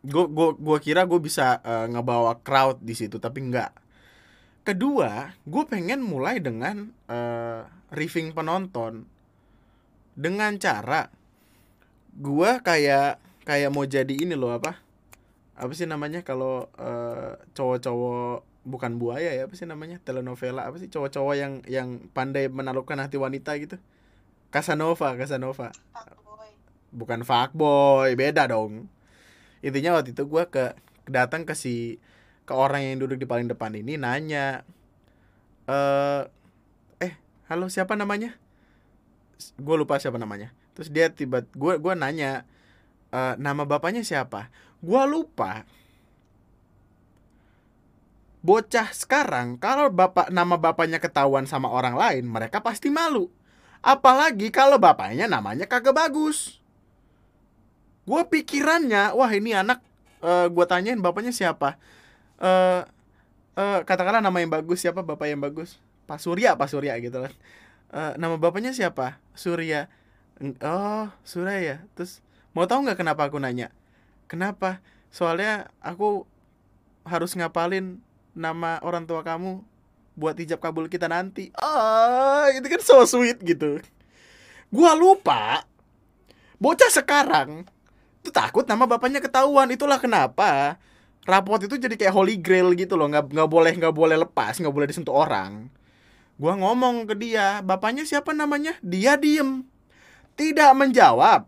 gue 0.05 0.25
gua 0.29 0.53
gua 0.53 0.79
kira 0.79 1.09
gue 1.09 1.17
bisa 1.17 1.65
eh, 1.65 1.87
ngebawa 1.89 2.45
crowd 2.45 2.85
di 2.85 2.93
situ 2.93 3.17
tapi 3.17 3.41
enggak 3.41 3.73
kedua 4.65 5.37
gue 5.45 5.65
pengen 5.69 6.01
mulai 6.01 6.41
dengan 6.41 6.89
eh, 7.07 7.63
riffing 7.93 8.33
penonton. 8.33 9.05
Dengan 10.17 10.57
cara 10.59 11.13
gue 12.15 12.51
kayak 12.63 13.21
kayak 13.45 13.71
mau 13.71 13.85
jadi 13.85 14.15
ini 14.15 14.35
loh 14.35 14.57
apa? 14.57 14.81
Apa 15.55 15.71
sih 15.77 15.87
namanya 15.87 16.25
kalau 16.25 16.67
eh, 16.81 17.37
cowok-cowok 17.53 18.43
bukan 18.65 18.97
buaya 18.97 19.37
ya 19.37 19.45
apa 19.45 19.55
sih 19.55 19.69
namanya? 19.69 20.01
Telenovela 20.01 20.65
apa 20.65 20.81
sih? 20.81 20.89
Cowok-cowok 20.89 21.35
yang 21.37 21.53
yang 21.69 21.89
pandai 22.17 22.49
menaklukkan 22.49 22.99
hati 23.05 23.21
wanita 23.21 23.55
gitu. 23.61 23.77
Casanova 24.49 25.13
Casanova. 25.19 25.75
Fuckboy. 25.93 26.51
Bukan 26.95 27.21
fuckboy 27.27 28.17
beda 28.17 28.49
dong 28.49 28.89
intinya 29.65 29.97
waktu 29.97 30.13
itu 30.13 30.29
gue 30.29 30.45
ke 30.53 30.77
datang 31.09 31.49
ke 31.49 31.57
si 31.57 31.97
ke 32.45 32.53
orang 32.53 32.85
yang 32.85 33.01
duduk 33.01 33.17
di 33.17 33.25
paling 33.25 33.49
depan 33.49 33.73
ini 33.73 33.97
nanya 33.97 34.69
eh 35.65 36.23
eh 37.01 37.13
halo 37.49 37.73
siapa 37.73 37.97
namanya? 37.97 38.37
Gue 39.57 39.77
lupa 39.81 39.97
siapa 39.97 40.21
namanya. 40.21 40.53
Terus 40.77 40.93
dia 40.93 41.09
tiba 41.09 41.41
gue 41.57 41.81
gua 41.81 41.97
nanya 41.97 42.45
"Eh, 43.09 43.35
nama 43.41 43.65
bapaknya 43.65 44.05
siapa? 44.05 44.53
Gue 44.85 45.01
lupa. 45.09 45.65
Bocah 48.45 48.93
sekarang 48.93 49.57
kalau 49.57 49.89
bapak 49.89 50.29
nama 50.29 50.61
bapaknya 50.61 51.01
ketahuan 51.01 51.49
sama 51.49 51.73
orang 51.73 51.97
lain 51.97 52.29
mereka 52.29 52.61
pasti 52.61 52.93
malu. 52.93 53.33
Apalagi 53.81 54.53
kalau 54.53 54.77
bapaknya 54.77 55.25
namanya 55.25 55.65
kagak 55.65 55.97
bagus 55.97 56.64
gue 58.05 58.23
pikirannya 58.29 59.17
wah 59.17 59.31
ini 59.33 59.57
anak 59.57 59.81
eh 60.25 60.47
gue 60.49 60.65
tanyain 60.69 61.01
bapaknya 61.01 61.33
siapa. 61.33 61.77
Eh 62.41 62.83
eh 63.55 63.81
katakanlah 63.87 64.21
nama 64.25 64.39
yang 64.41 64.53
bagus 64.53 64.83
siapa 64.85 65.01
bapak 65.05 65.31
yang 65.31 65.41
bagus? 65.41 65.79
Pak 66.05 66.21
Surya 66.21 66.53
Pak 66.59 66.69
Surya 66.69 66.97
gitu 67.01 67.25
kan 67.25 67.33
Eh, 67.95 68.13
nama 68.19 68.35
bapaknya 68.35 68.75
siapa? 68.75 69.23
Surya. 69.39 69.87
Oh 70.67 71.07
Surya 71.23 71.57
ya 71.63 71.77
terus 71.95 72.19
mau 72.51 72.67
tahu 72.67 72.83
nggak 72.83 72.99
kenapa 72.99 73.31
aku 73.31 73.39
nanya? 73.39 73.71
Kenapa? 74.27 74.83
Soalnya 75.15 75.71
aku 75.79 76.27
harus 77.07 77.39
ngapalin 77.39 78.03
nama 78.35 78.83
orang 78.83 79.07
tua 79.07 79.23
kamu 79.23 79.63
buat 80.19 80.35
hijab 80.35 80.59
kabul 80.59 80.91
kita 80.91 81.07
nanti. 81.07 81.55
Ah 81.55 82.51
itu 82.51 82.67
kan 82.67 82.83
so 82.83 83.07
sweet 83.07 83.39
gitu. 83.47 83.79
Gua 84.75 84.99
lupa 84.99 85.63
bocah 86.59 86.91
sekarang 86.91 87.63
takut 88.31 88.65
nama 88.69 88.85
bapaknya 88.89 89.21
ketahuan. 89.25 89.69
Itulah 89.73 89.99
kenapa 89.99 90.79
rapot 91.25 91.61
itu 91.65 91.81
jadi 91.81 91.97
kayak 91.97 92.15
holy 92.15 92.37
grail 92.39 92.73
gitu 92.77 92.95
loh. 92.95 93.09
Nggak 93.09 93.33
nggak 93.33 93.51
boleh 93.51 93.73
nggak 93.75 93.95
boleh 93.95 94.17
lepas 94.21 94.61
nggak 94.61 94.75
boleh 94.75 94.87
disentuh 94.89 95.17
orang. 95.17 95.69
Gua 96.39 96.55
ngomong 96.59 97.09
ke 97.09 97.15
dia 97.17 97.61
bapaknya 97.61 98.05
siapa 98.07 98.31
namanya? 98.37 98.77
Dia 98.85 99.19
diem. 99.19 99.65
Tidak 100.35 100.71
menjawab. 100.77 101.47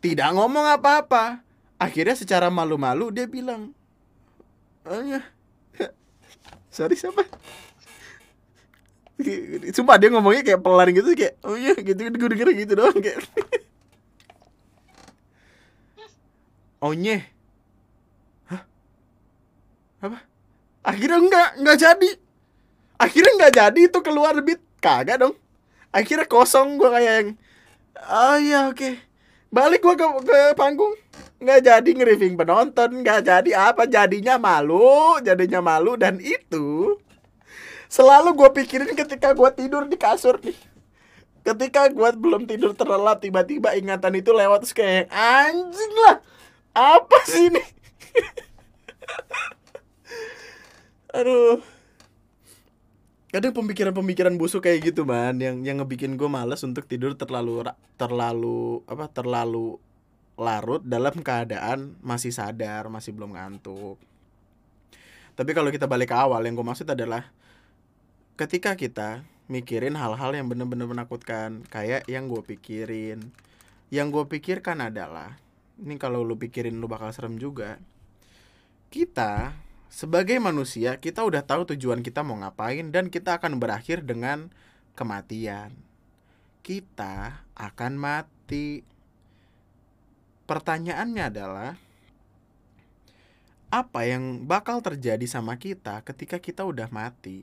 Tidak 0.00 0.28
ngomong 0.36 0.80
apa-apa. 0.80 1.44
Akhirnya 1.80 2.16
secara 2.16 2.48
malu-malu 2.52 3.10
dia 3.12 3.26
bilang 3.28 3.72
sorry 6.76 6.96
siapa? 6.96 7.24
Sumpah 9.76 9.96
dia 9.96 10.12
ngomongnya 10.12 10.42
kayak 10.44 10.60
pelan 10.60 10.92
gitu 10.92 11.14
kayak 11.16 11.40
oh 11.46 11.56
iya 11.56 11.72
gitu 11.78 11.96
gue 11.96 12.28
denger 12.34 12.48
gitu 12.52 12.72
doang 12.76 12.98
kayak 13.00 13.24
Onye 16.84 17.24
Hah? 18.52 18.62
Apa? 20.04 20.18
akhirnya 20.84 21.16
enggak 21.16 21.48
enggak 21.56 21.78
jadi. 21.80 22.10
Akhirnya 23.00 23.32
enggak 23.40 23.54
jadi 23.56 23.80
itu 23.88 23.98
keluar 24.04 24.36
beat 24.44 24.60
kagak 24.84 25.16
dong. 25.24 25.34
Akhirnya 25.88 26.28
kosong 26.28 26.76
gua 26.76 27.00
kayak 27.00 27.14
yang 27.16 27.28
oh 28.04 28.36
iya 28.36 28.60
oke. 28.68 29.00
Balik 29.48 29.80
gua 29.80 29.96
ke, 29.96 30.04
ke 30.28 30.38
panggung. 30.60 30.92
Nggak 31.40 31.60
jadi 31.64 31.88
nge-riffing 31.88 32.36
penonton 32.36 33.00
nggak 33.00 33.20
jadi 33.24 33.50
apa 33.72 33.88
jadinya 33.88 34.36
malu 34.36 35.20
jadinya 35.24 35.60
malu 35.64 35.96
dan 35.96 36.20
itu 36.20 36.96
selalu 37.88 38.32
gue 38.32 38.50
pikirin 38.64 38.96
ketika 38.96 39.36
gue 39.36 39.50
tidur 39.52 39.84
di 39.84 39.96
kasur 40.00 40.40
nih. 40.40 40.56
Ketika 41.44 41.92
gue 41.92 42.08
belum 42.16 42.48
tidur 42.48 42.72
terlelap 42.72 43.20
tiba-tiba 43.20 43.76
ingatan 43.76 44.16
itu 44.16 44.32
lewat 44.32 44.64
terus 44.64 44.72
kayak 44.72 45.12
anjing 45.12 45.92
lah 46.08 46.16
apa 46.74 47.18
sih 47.24 47.48
ini? 47.48 47.62
Aduh. 51.14 51.62
Kadang 53.30 53.54
pemikiran-pemikiran 53.54 54.34
busuk 54.38 54.66
kayak 54.66 54.94
gitu 54.94 55.06
man. 55.06 55.38
Yang 55.38 55.62
yang 55.66 55.76
ngebikin 55.82 56.18
gue 56.18 56.26
males 56.30 56.62
untuk 56.66 56.86
tidur 56.86 57.14
terlalu 57.18 57.66
terlalu 57.98 58.82
apa 58.86 59.10
terlalu 59.10 59.78
larut 60.34 60.82
dalam 60.82 61.14
keadaan 61.22 61.94
masih 62.02 62.34
sadar 62.34 62.90
masih 62.90 63.14
belum 63.14 63.38
ngantuk. 63.38 63.98
Tapi 65.34 65.50
kalau 65.50 65.70
kita 65.70 65.90
balik 65.90 66.14
ke 66.14 66.16
awal 66.18 66.46
yang 66.46 66.54
gue 66.54 66.66
maksud 66.66 66.86
adalah 66.86 67.30
ketika 68.38 68.74
kita 68.74 69.26
mikirin 69.50 69.94
hal-hal 69.98 70.30
yang 70.34 70.46
bener-bener 70.46 70.86
menakutkan 70.86 71.62
kayak 71.70 72.06
yang 72.10 72.30
gue 72.30 72.42
pikirin 72.42 73.30
yang 73.92 74.10
gue 74.10 74.24
pikirkan 74.26 74.80
adalah 74.80 75.38
ini 75.80 75.98
kalau 75.98 76.22
lu 76.22 76.38
pikirin 76.38 76.78
lu 76.78 76.86
bakal 76.86 77.10
serem 77.10 77.34
juga. 77.40 77.82
Kita 78.94 79.50
sebagai 79.90 80.38
manusia 80.38 80.98
kita 80.98 81.26
udah 81.26 81.42
tahu 81.42 81.74
tujuan 81.74 82.02
kita 82.02 82.22
mau 82.22 82.38
ngapain 82.38 82.90
dan 82.94 83.10
kita 83.10 83.42
akan 83.42 83.58
berakhir 83.58 84.06
dengan 84.06 84.50
kematian. 84.94 85.74
Kita 86.62 87.42
akan 87.58 87.92
mati. 87.98 88.86
Pertanyaannya 90.44 91.24
adalah 91.24 91.70
apa 93.74 94.00
yang 94.06 94.46
bakal 94.46 94.78
terjadi 94.78 95.26
sama 95.26 95.58
kita 95.58 96.06
ketika 96.06 96.38
kita 96.38 96.62
udah 96.62 96.86
mati? 96.94 97.42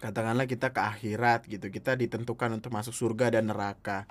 Katakanlah 0.00 0.48
kita 0.50 0.74
ke 0.74 0.80
akhirat 0.82 1.46
gitu 1.46 1.70
kita 1.70 1.94
ditentukan 1.94 2.58
untuk 2.58 2.74
masuk 2.74 2.90
surga 2.90 3.38
dan 3.38 3.52
neraka 3.52 4.08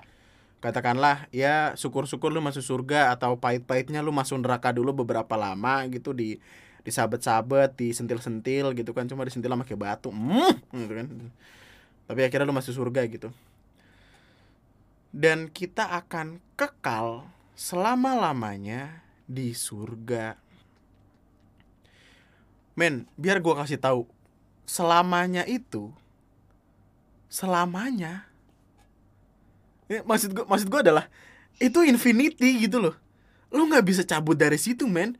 katakanlah 0.62 1.26
ya 1.34 1.74
syukur-syukur 1.74 2.30
lu 2.30 2.38
masuk 2.38 2.62
surga 2.62 3.10
atau 3.10 3.34
pahit-pahitnya 3.34 3.98
lu 3.98 4.14
masuk 4.14 4.38
neraka 4.38 4.70
dulu 4.70 5.02
beberapa 5.02 5.34
lama 5.34 5.82
gitu 5.90 6.14
di 6.14 6.38
disabet-sabet 6.86 7.74
disentil-sentil 7.74 8.70
gitu 8.78 8.94
kan 8.94 9.06
cuma 9.10 9.26
disentil 9.26 9.50
sama 9.50 9.66
kayak 9.66 9.82
batu 9.82 10.14
mm, 10.14 10.54
gitu 10.70 10.94
kan. 10.94 11.06
Tapi 12.06 12.20
akhirnya 12.22 12.46
lu 12.46 12.54
masuk 12.54 12.78
surga 12.78 13.02
gitu. 13.10 13.34
Dan 15.10 15.50
kita 15.50 15.98
akan 15.98 16.38
kekal 16.54 17.26
selama-lamanya 17.58 19.02
di 19.26 19.54
surga. 19.54 20.38
Men 22.78 23.10
biar 23.18 23.42
gua 23.42 23.62
kasih 23.66 23.82
tahu 23.82 24.08
selamanya 24.64 25.44
itu 25.44 25.92
selamanya 27.28 28.31
ya, 29.90 30.00
maksud 30.06 30.30
gue 30.34 30.44
maksud 30.46 30.68
gue 30.68 30.80
adalah 30.82 31.06
itu 31.58 31.82
infinity 31.84 32.66
gitu 32.66 32.82
loh. 32.82 32.94
Lu 33.52 33.68
nggak 33.68 33.84
bisa 33.84 34.02
cabut 34.02 34.38
dari 34.38 34.56
situ 34.56 34.88
men. 34.88 35.18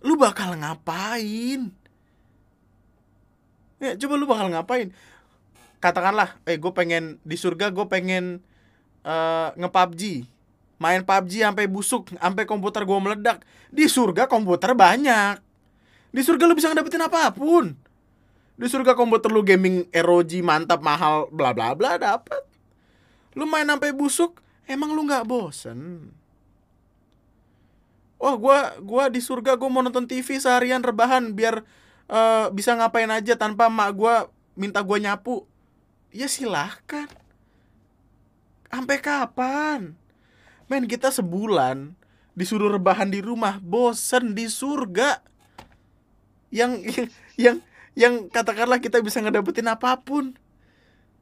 Lu 0.00 0.16
bakal 0.16 0.56
ngapain? 0.56 1.72
Ya 3.80 3.96
coba 3.96 4.14
lu 4.16 4.26
bakal 4.28 4.52
ngapain? 4.52 4.92
Katakanlah 5.80 6.36
eh 6.44 6.60
gue 6.60 6.72
pengen 6.76 7.16
di 7.24 7.36
surga 7.40 7.72
gue 7.72 7.86
pengen 7.88 8.44
uh, 9.04 9.56
nge 9.56 9.70
PUBG 9.72 10.02
main 10.80 11.04
PUBG 11.04 11.44
sampai 11.44 11.68
busuk 11.68 12.12
sampai 12.16 12.44
komputer 12.44 12.84
gue 12.84 12.98
meledak. 13.00 13.44
Di 13.72 13.88
surga 13.88 14.28
komputer 14.28 14.72
banyak. 14.76 15.40
Di 16.10 16.20
surga 16.20 16.44
lu 16.48 16.56
bisa 16.56 16.72
ngedapetin 16.72 17.04
apa 17.04 17.32
pun. 17.32 17.76
Di 18.60 18.66
surga 18.68 18.92
komputer 18.92 19.32
lu 19.32 19.40
gaming 19.40 19.88
ROG 19.92 20.40
mantap 20.44 20.84
mahal 20.84 21.28
bla 21.32 21.56
bla 21.56 21.72
bla 21.72 21.96
dapat 21.96 22.49
lu 23.34 23.46
main 23.46 23.66
sampai 23.66 23.94
busuk 23.94 24.42
emang 24.66 24.94
lu 24.94 25.06
nggak 25.06 25.26
bosen? 25.26 26.10
Wah 28.20 28.36
gua 28.36 28.58
gua 28.82 29.08
di 29.08 29.22
surga 29.22 29.56
gua 29.56 29.70
mau 29.72 29.80
nonton 29.80 30.04
TV 30.04 30.36
seharian 30.36 30.84
rebahan 30.84 31.32
biar 31.32 31.64
uh, 32.10 32.52
bisa 32.52 32.76
ngapain 32.76 33.08
aja 33.08 33.38
tanpa 33.38 33.72
mak 33.72 33.96
gua 33.96 34.28
minta 34.58 34.82
gua 34.84 35.00
nyapu. 35.00 35.48
Ya 36.12 36.26
silahkan. 36.26 37.08
Sampai 38.70 38.98
kapan? 39.00 39.94
Men 40.70 40.86
kita 40.86 41.10
sebulan 41.10 41.94
disuruh 42.34 42.70
rebahan 42.70 43.10
di 43.10 43.22
rumah 43.22 43.58
bosen 43.62 44.34
di 44.36 44.46
surga. 44.46 45.22
Yang 46.50 46.72
yang 47.40 47.56
yang 47.94 48.14
katakanlah 48.28 48.82
kita 48.82 49.00
bisa 49.00 49.22
ngedapetin 49.22 49.70
apa 49.70 49.96
pun. 50.02 50.34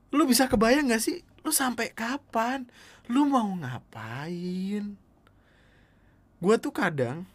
Lu 0.09 0.25
bisa 0.25 0.49
kebayang 0.49 0.89
gak 0.89 1.05
sih 1.05 1.28
lu 1.43 1.51
sampai 1.55 1.95
kapan? 1.95 2.67
Lu 3.09 3.25
mau 3.29 3.49
ngapain? 3.57 4.95
Gua 6.39 6.55
tuh 6.61 6.71
kadang 6.71 7.27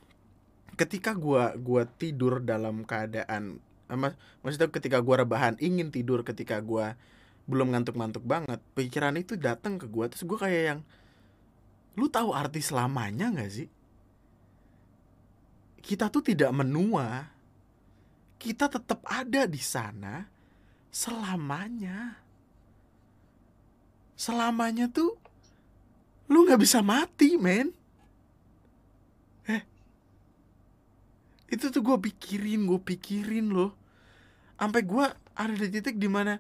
ketika 0.80 1.14
gua 1.14 1.54
gua 1.60 1.86
tidur 1.86 2.42
dalam 2.42 2.82
keadaan 2.88 3.62
eh, 3.92 4.00
mak- 4.00 4.18
maksudnya 4.42 4.72
ketika 4.74 5.04
gua 5.04 5.22
rebahan 5.22 5.60
ingin 5.62 5.94
tidur 5.94 6.26
ketika 6.26 6.58
gua 6.64 6.98
belum 7.46 7.76
ngantuk-ngantuk 7.76 8.24
banget 8.24 8.64
pikiran 8.74 9.20
itu 9.20 9.36
datang 9.36 9.76
ke 9.76 9.86
gua 9.86 10.08
terus 10.08 10.24
gua 10.24 10.48
kayak 10.48 10.64
yang 10.64 10.80
lu 11.94 12.10
tahu 12.10 12.34
arti 12.34 12.64
selamanya 12.64 13.30
nggak 13.30 13.52
sih? 13.54 13.70
Kita 15.84 16.08
tuh 16.10 16.24
tidak 16.24 16.50
menua. 16.56 17.28
Kita 18.40 18.72
tetap 18.72 19.04
ada 19.04 19.44
di 19.46 19.62
sana 19.62 20.26
selamanya. 20.90 22.23
Selamanya 24.24 24.88
tuh 24.88 25.20
lu 26.32 26.48
nggak 26.48 26.64
bisa 26.64 26.80
mati, 26.80 27.36
men. 27.36 27.76
Eh, 29.52 29.60
itu 31.52 31.68
tuh 31.68 31.84
gue 31.84 32.08
pikirin, 32.08 32.64
gue 32.64 32.80
pikirin 32.80 33.52
loh. 33.52 33.76
Sampai 34.56 34.88
gue 34.88 35.06
ada 35.36 35.52
di 35.52 35.68
titik 35.68 36.00
di 36.00 36.08
mana 36.08 36.40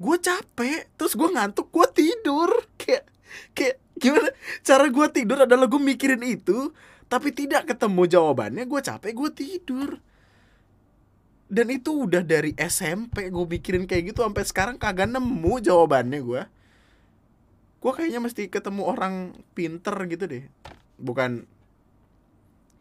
gue 0.00 0.16
capek, 0.16 0.88
terus 0.96 1.12
gue 1.12 1.28
ngantuk, 1.28 1.68
gue 1.68 1.86
tidur. 1.92 2.56
Kayak, 2.80 3.04
kayak 3.52 3.76
gimana? 4.00 4.32
Cara 4.64 4.88
gue 4.88 5.06
tidur 5.12 5.44
adalah 5.44 5.68
gue 5.68 5.82
mikirin 5.82 6.24
itu, 6.24 6.72
tapi 7.12 7.36
tidak 7.36 7.68
ketemu 7.68 8.08
jawabannya, 8.08 8.64
gue 8.64 8.80
capek, 8.80 9.12
gue 9.12 9.30
tidur 9.36 10.00
dan 11.48 11.66
itu 11.72 12.04
udah 12.04 12.20
dari 12.20 12.52
SMP 12.60 13.32
gue 13.32 13.46
mikirin 13.48 13.88
kayak 13.88 14.12
gitu 14.12 14.20
sampai 14.20 14.44
sekarang 14.44 14.76
kagak 14.76 15.08
nemu 15.08 15.54
jawabannya 15.64 16.20
gue 16.20 16.42
gue 17.78 17.92
kayaknya 17.94 18.20
mesti 18.20 18.50
ketemu 18.50 18.82
orang 18.84 19.14
pinter 19.54 19.94
gitu 20.10 20.26
deh. 20.26 20.44
Bukan 20.98 21.46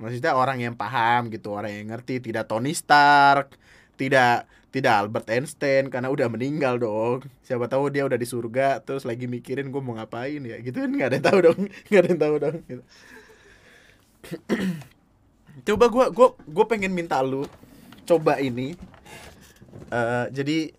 maksudnya 0.01 0.33
orang 0.33 0.61
yang 0.61 0.73
paham 0.73 1.29
gitu 1.29 1.53
orang 1.53 1.69
yang 1.69 1.87
ngerti. 1.93 2.17
Tidak 2.17 2.49
Tony 2.49 2.73
Stark 2.73 3.53
tidak 3.97 4.45
tidak 4.69 4.93
Albert 4.93 5.25
Einstein 5.33 5.89
karena 5.89 6.09
udah 6.09 6.27
meninggal 6.29 6.77
dong. 6.81 7.25
Siapa 7.45 7.69
tahu 7.69 7.89
dia 7.93 8.05
udah 8.05 8.17
di 8.17 8.27
surga 8.29 8.81
terus 8.81 9.05
lagi 9.05 9.25
mikirin 9.25 9.69
gue 9.69 9.81
mau 9.81 9.97
ngapain 9.97 10.41
ya. 10.41 10.57
Gitu 10.61 10.81
kan 10.81 10.89
nggak 10.89 11.07
ada 11.13 11.15
yang 11.17 11.27
tahu 11.29 11.39
dong 11.45 11.59
nggak 11.89 12.01
ada 12.01 12.09
yang 12.09 12.21
tahu 12.21 12.35
dong 12.41 12.57
gitu. 12.65 12.83
coba 15.67 15.85
gue 15.89 16.05
gue 16.13 16.27
gue 16.45 16.65
pengen 16.69 16.93
minta 16.93 17.17
lu 17.21 17.49
coba 18.07 18.39
ini 18.39 18.73
eh 19.91 20.25
jadi 20.31 20.71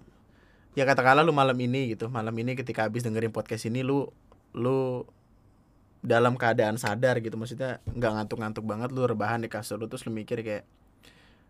ya 0.73 0.85
katakanlah 0.89 1.23
lu 1.23 1.37
malam 1.37 1.57
ini 1.61 1.93
gitu 1.93 2.09
malam 2.09 2.33
ini 2.35 2.57
ketika 2.57 2.89
habis 2.89 3.05
dengerin 3.05 3.31
podcast 3.35 3.69
ini 3.69 3.85
lu 3.85 4.09
lu 4.57 5.05
dalam 6.01 6.39
keadaan 6.39 6.79
sadar 6.79 7.19
gitu 7.21 7.35
maksudnya 7.35 7.83
nggak 7.91 8.13
ngantuk-ngantuk 8.15 8.65
banget 8.65 8.91
lu 8.95 9.05
rebahan 9.05 9.43
di 9.43 9.51
kasur 9.51 9.77
lu 9.77 9.91
terus 9.91 10.07
lu 10.07 10.15
mikir 10.15 10.41
kayak 10.41 10.65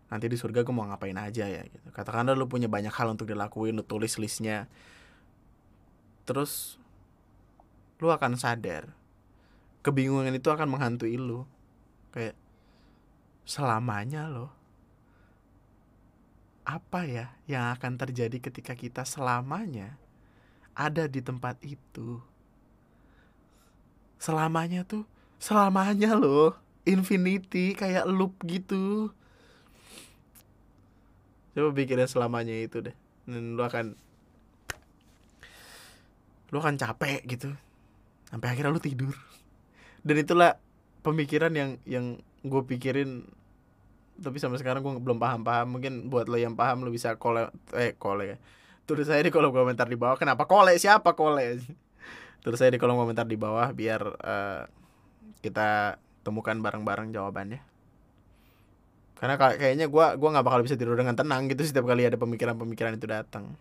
nanti 0.09 0.25
di 0.25 0.35
surga 0.35 0.65
gue 0.65 0.73
mau 0.73 0.89
ngapain 0.89 1.13
aja 1.13 1.45
ya 1.45 1.61
gitu. 1.69 1.93
Katakanlah 1.93 2.33
lu 2.33 2.49
punya 2.49 2.65
banyak 2.65 2.89
hal 2.89 3.13
untuk 3.13 3.29
dilakuin 3.29 3.77
lu 3.77 3.85
tulis 3.85 4.17
listnya 4.17 4.65
terus 6.25 6.81
lu 8.01 8.09
akan 8.09 8.33
sadar 8.37 8.89
kebingungan 9.85 10.33
itu 10.33 10.49
akan 10.49 10.65
menghantui 10.65 11.17
lu 11.17 11.45
kayak 12.09 12.33
selamanya 13.45 14.25
loh 14.25 14.58
apa 16.69 17.09
ya 17.09 17.33
yang 17.49 17.73
akan 17.73 17.97
terjadi 17.97 18.37
ketika 18.37 18.77
kita 18.77 19.01
selamanya 19.01 19.97
ada 20.77 21.09
di 21.09 21.17
tempat 21.25 21.57
itu? 21.65 22.21
Selamanya 24.21 24.85
tuh 24.85 25.09
selamanya 25.41 26.13
loh 26.13 26.53
infinity 26.85 27.73
kayak 27.73 28.05
loop 28.05 28.37
gitu. 28.45 29.09
Coba 31.57 31.69
pikirin 31.73 32.05
selamanya 32.05 32.53
itu 32.53 32.85
deh 32.85 32.95
dan 33.25 33.57
lu 33.57 33.63
akan 33.65 33.97
lu 36.53 36.57
akan 36.61 36.77
capek 36.77 37.25
gitu 37.25 37.49
sampai 38.29 38.53
akhirnya 38.53 38.69
lu 38.69 38.81
tidur. 38.81 39.17
Dan 40.05 40.21
itulah 40.21 40.61
pemikiran 41.01 41.49
yang 41.57 41.81
yang 41.89 42.21
gue 42.45 42.61
pikirin 42.63 43.25
tapi 44.19 44.37
sampai 44.37 44.59
sekarang 44.59 44.83
gue 44.83 44.93
belum 44.99 45.17
paham. 45.17 45.41
Paham 45.41 45.79
mungkin 45.79 46.11
buat 46.11 46.27
lo 46.27 46.37
yang 46.37 46.53
paham 46.53 46.83
lo 46.83 46.91
bisa 46.91 47.15
kole 47.15 47.49
eh 47.75 47.95
kole 47.95 48.35
ya. 48.35 48.37
Tulis 48.85 49.05
saya 49.05 49.21
di 49.21 49.29
kolom 49.29 49.53
komentar 49.53 49.85
di 49.85 49.97
bawah 49.97 50.17
kenapa 50.17 50.49
kole? 50.49 50.75
Siapa 50.75 51.13
kole? 51.13 51.61
Tulis 52.43 52.57
saya 52.57 52.73
di 52.73 52.79
kolom 52.81 52.97
komentar 52.97 53.25
di 53.25 53.37
bawah 53.37 53.69
biar 53.71 54.01
uh, 54.01 54.61
kita 55.39 56.01
temukan 56.23 56.57
bareng-bareng 56.59 57.15
jawabannya. 57.15 57.61
Karena 59.19 59.35
kayaknya 59.35 59.91
gue 59.91 60.05
gua 60.15 60.29
nggak 60.31 60.45
bakal 60.47 60.63
bisa 60.63 60.79
tidur 60.79 60.95
dengan 60.95 61.11
tenang 61.11 61.51
gitu 61.51 61.67
setiap 61.67 61.83
kali 61.83 62.07
ada 62.07 62.15
pemikiran-pemikiran 62.15 62.95
itu 62.95 63.07
datang. 63.07 63.55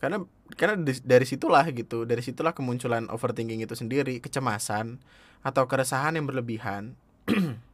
Karena 0.00 0.24
karena 0.56 0.80
dari 0.84 1.26
situlah 1.28 1.64
gitu 1.72 2.06
dari 2.08 2.20
situlah 2.24 2.54
kemunculan 2.56 3.08
overthinking 3.12 3.64
itu 3.64 3.76
sendiri 3.76 4.20
kecemasan 4.20 5.00
atau 5.44 5.68
keresahan 5.68 6.16
yang 6.16 6.26
berlebihan 6.26 6.96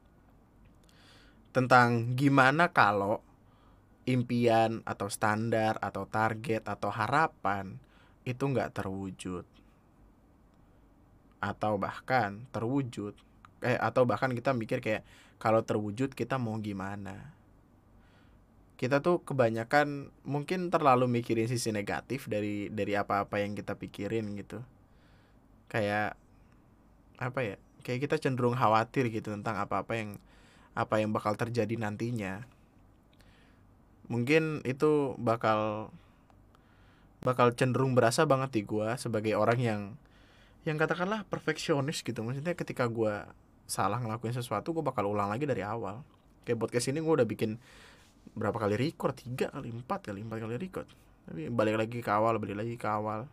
tentang 1.53 2.17
gimana 2.17 2.73
kalau 2.73 3.21
impian 4.09 4.83
atau 4.83 5.07
standar 5.07 5.79
atau 5.79 6.09
target 6.11 6.67
atau 6.67 6.91
harapan 6.91 7.79
itu 8.27 8.43
nggak 8.43 8.83
terwujud. 8.83 9.47
Atau 11.39 11.79
bahkan 11.79 12.43
terwujud. 12.51 13.15
Eh 13.63 13.79
atau 13.79 14.03
bahkan 14.03 14.35
kita 14.35 14.57
mikir 14.57 14.83
kayak 14.83 15.07
kalau 15.39 15.63
terwujud 15.63 16.17
kita 16.17 16.41
mau 16.41 16.59
gimana? 16.59 17.35
Kita 18.81 18.99
tuh 18.99 19.23
kebanyakan 19.23 20.11
mungkin 20.27 20.67
terlalu 20.75 21.07
mikirin 21.07 21.47
sisi 21.47 21.71
negatif 21.71 22.27
dari 22.27 22.67
dari 22.73 22.99
apa-apa 22.99 23.39
yang 23.39 23.55
kita 23.55 23.79
pikirin 23.79 24.35
gitu. 24.35 24.59
Kayak 25.71 26.19
apa 27.23 27.41
ya 27.47 27.57
kayak 27.87 28.11
kita 28.11 28.17
cenderung 28.19 28.59
khawatir 28.59 29.11
gitu 29.15 29.31
tentang 29.31 29.63
apa-apa 29.63 29.95
yang 29.95 30.11
apa 30.73 31.01
yang 31.01 31.13
bakal 31.13 31.37
terjadi 31.37 31.77
nantinya. 31.77 32.45
Mungkin 34.09 34.65
itu 34.65 35.17
bakal 35.21 35.93
bakal 37.23 37.55
cenderung 37.55 37.95
berasa 37.95 38.27
banget 38.27 38.51
di 38.51 38.63
gua 38.67 38.99
sebagai 38.99 39.39
orang 39.39 39.59
yang 39.63 39.81
yang 40.67 40.77
katakanlah 40.81 41.25
perfeksionis 41.29 42.03
gitu. 42.03 42.21
Maksudnya 42.25 42.57
ketika 42.57 42.89
gua 42.89 43.31
salah 43.69 44.03
ngelakuin 44.03 44.35
sesuatu 44.35 44.75
gua 44.75 44.85
bakal 44.85 45.09
ulang 45.09 45.31
lagi 45.31 45.47
dari 45.47 45.63
awal. 45.63 46.03
Kayak 46.43 46.67
podcast 46.67 46.91
ini 46.91 46.99
gua 46.99 47.23
udah 47.23 47.29
bikin 47.29 47.61
berapa 48.35 48.59
kali 48.59 48.75
record? 48.75 49.15
Tiga 49.15 49.53
kali 49.53 49.71
empat 49.71 50.11
kali 50.11 50.21
empat 50.25 50.39
kali 50.43 50.57
record. 50.59 50.89
Tapi 51.23 51.53
balik 51.53 51.79
lagi 51.79 51.99
ke 52.03 52.11
awal 52.11 52.43
balik 52.43 52.59
lagi 52.59 52.75
ke 52.75 52.89
awal. 52.89 53.31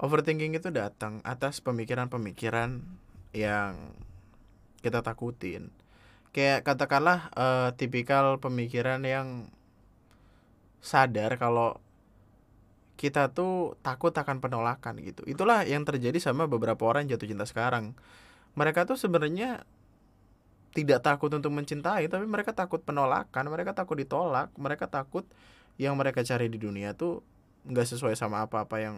Overthinking 0.00 0.56
itu 0.56 0.72
datang 0.74 1.22
atas 1.22 1.62
pemikiran-pemikiran 1.62 2.82
yang 3.36 3.94
kita 4.82 4.98
takutin 4.98 5.70
kayak 6.32 6.64
katakanlah 6.64 7.28
uh, 7.36 7.70
tipikal 7.76 8.40
pemikiran 8.40 9.04
yang 9.04 9.52
sadar 10.80 11.36
kalau 11.36 11.78
kita 12.96 13.32
tuh 13.32 13.76
takut 13.84 14.12
akan 14.14 14.40
penolakan 14.40 15.00
gitu. 15.02 15.22
Itulah 15.28 15.64
yang 15.68 15.84
terjadi 15.84 16.16
sama 16.22 16.48
beberapa 16.48 16.82
orang 16.88 17.08
jatuh 17.08 17.28
cinta 17.28 17.44
sekarang. 17.44 17.92
Mereka 18.56 18.84
tuh 18.84 19.00
sebenarnya 19.00 19.64
tidak 20.72 21.04
takut 21.04 21.28
untuk 21.28 21.52
mencintai, 21.52 22.08
tapi 22.08 22.24
mereka 22.24 22.56
takut 22.56 22.80
penolakan, 22.80 23.44
mereka 23.52 23.76
takut 23.76 24.00
ditolak, 24.00 24.48
mereka 24.56 24.88
takut 24.88 25.28
yang 25.76 25.96
mereka 25.96 26.24
cari 26.24 26.48
di 26.48 26.56
dunia 26.60 26.96
tuh 26.96 27.20
nggak 27.68 27.86
sesuai 27.90 28.16
sama 28.16 28.44
apa-apa 28.44 28.76
yang 28.80 28.96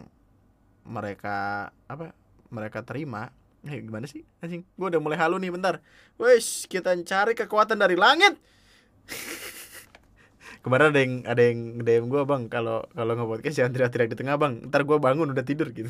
mereka 0.85 1.69
apa 1.89 2.13
mereka 2.53 2.85
terima 2.85 3.33
Eh, 3.65 3.81
gimana 3.81 4.05
sih 4.05 4.21
anjing? 4.45 4.61
Gue 4.77 4.93
udah 4.93 5.01
mulai 5.01 5.17
halu 5.17 5.41
nih 5.41 5.49
bentar. 5.49 5.81
Wes, 6.21 6.69
kita 6.69 6.93
cari 7.01 7.33
kekuatan 7.33 7.81
dari 7.81 7.97
langit. 7.97 8.37
Kemarin 10.63 10.93
ada 10.93 10.99
yang 11.01 11.13
ada 11.25 11.41
yang 11.41 11.59
DM 11.81 12.05
gue 12.09 12.21
bang 12.25 12.49
kalau 12.49 12.85
kalau 12.93 13.13
nge-podcast 13.17 13.57
jangan 13.61 13.73
teriak-teriak 13.73 14.09
di 14.13 14.17
tengah 14.17 14.37
bang. 14.37 14.69
Ntar 14.69 14.85
gue 14.85 14.97
bangun 15.01 15.33
udah 15.33 15.45
tidur 15.45 15.73
gitu. 15.73 15.89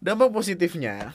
Dampak 0.00 0.32
positifnya, 0.32 1.12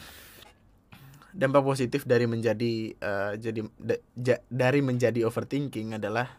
dampak 1.34 1.66
positif 1.66 2.06
dari 2.06 2.30
menjadi 2.30 2.94
uh, 3.02 3.34
jadi 3.34 3.66
da, 3.82 3.98
ja, 4.14 4.38
dari 4.46 4.86
menjadi 4.86 5.26
overthinking 5.26 5.98
adalah 5.98 6.30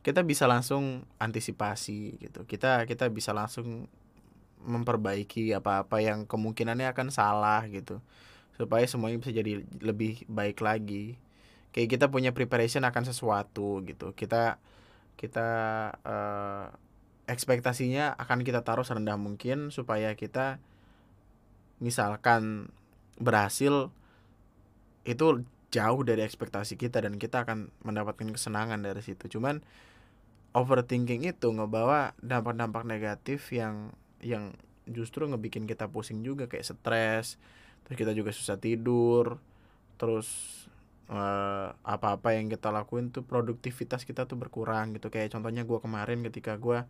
kita 0.00 0.24
bisa 0.24 0.48
langsung 0.48 1.04
antisipasi 1.20 2.16
gitu. 2.16 2.48
Kita 2.48 2.88
kita 2.88 3.12
bisa 3.12 3.36
langsung 3.36 3.84
memperbaiki 4.64 5.56
apa-apa 5.56 6.04
yang 6.04 6.28
kemungkinannya 6.28 6.92
akan 6.92 7.08
salah 7.12 7.64
gitu. 7.68 8.00
Supaya 8.56 8.84
semuanya 8.84 9.20
bisa 9.20 9.32
jadi 9.32 9.64
lebih 9.80 10.24
baik 10.28 10.60
lagi. 10.60 11.16
Kayak 11.70 11.98
kita 11.98 12.06
punya 12.12 12.30
preparation 12.36 12.84
akan 12.84 13.04
sesuatu 13.08 13.80
gitu. 13.86 14.12
Kita 14.12 14.60
kita 15.20 15.48
uh, 16.00 16.66
ekspektasinya 17.30 18.16
akan 18.18 18.42
kita 18.42 18.66
taruh 18.66 18.82
serendah 18.82 19.14
mungkin 19.14 19.70
supaya 19.70 20.16
kita 20.18 20.58
misalkan 21.78 22.74
berhasil 23.20 23.92
itu 25.06 25.44
jauh 25.70 26.02
dari 26.02 26.26
ekspektasi 26.26 26.74
kita 26.74 27.00
dan 27.06 27.16
kita 27.16 27.46
akan 27.46 27.70
mendapatkan 27.86 28.34
kesenangan 28.34 28.82
dari 28.82 29.00
situ. 29.00 29.30
Cuman 29.30 29.62
overthinking 30.50 31.30
itu 31.30 31.48
ngebawa 31.54 32.18
dampak-dampak 32.18 32.82
negatif 32.82 33.54
yang 33.54 33.94
yang 34.20 34.56
justru 34.88 35.24
ngebikin 35.28 35.68
kita 35.68 35.86
pusing 35.86 36.24
juga 36.24 36.50
kayak 36.50 36.66
stres 36.66 37.40
terus 37.86 37.96
kita 37.96 38.12
juga 38.12 38.34
susah 38.34 38.56
tidur 38.58 39.38
terus 40.00 40.28
uh, 41.10 41.74
apa-apa 41.82 42.38
yang 42.38 42.46
kita 42.48 42.70
lakuin 42.70 43.10
tuh 43.10 43.26
produktivitas 43.26 44.06
kita 44.06 44.24
tuh 44.24 44.38
berkurang 44.38 44.96
gitu. 44.96 45.10
Kayak 45.12 45.36
contohnya 45.36 45.66
gue 45.66 45.78
kemarin 45.82 46.24
ketika 46.24 46.56
gue 46.56 46.86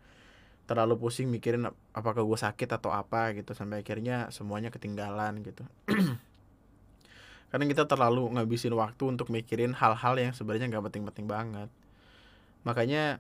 terlalu 0.69 0.95
pusing 1.03 1.27
mikirin 1.27 1.67
apakah 1.91 2.23
gue 2.23 2.39
sakit 2.39 2.71
atau 2.79 2.95
apa 2.95 3.35
gitu 3.35 3.57
sampai 3.59 3.83
akhirnya 3.83 4.31
semuanya 4.31 4.71
ketinggalan 4.71 5.43
gitu. 5.43 5.67
Karena 7.51 7.65
kita 7.67 7.91
terlalu 7.91 8.31
ngabisin 8.39 8.71
waktu 8.79 9.11
untuk 9.11 9.27
mikirin 9.35 9.75
hal-hal 9.75 10.15
yang 10.15 10.31
sebenarnya 10.31 10.71
nggak 10.71 10.87
penting-penting 10.87 11.27
banget. 11.27 11.71
Makanya 12.63 13.19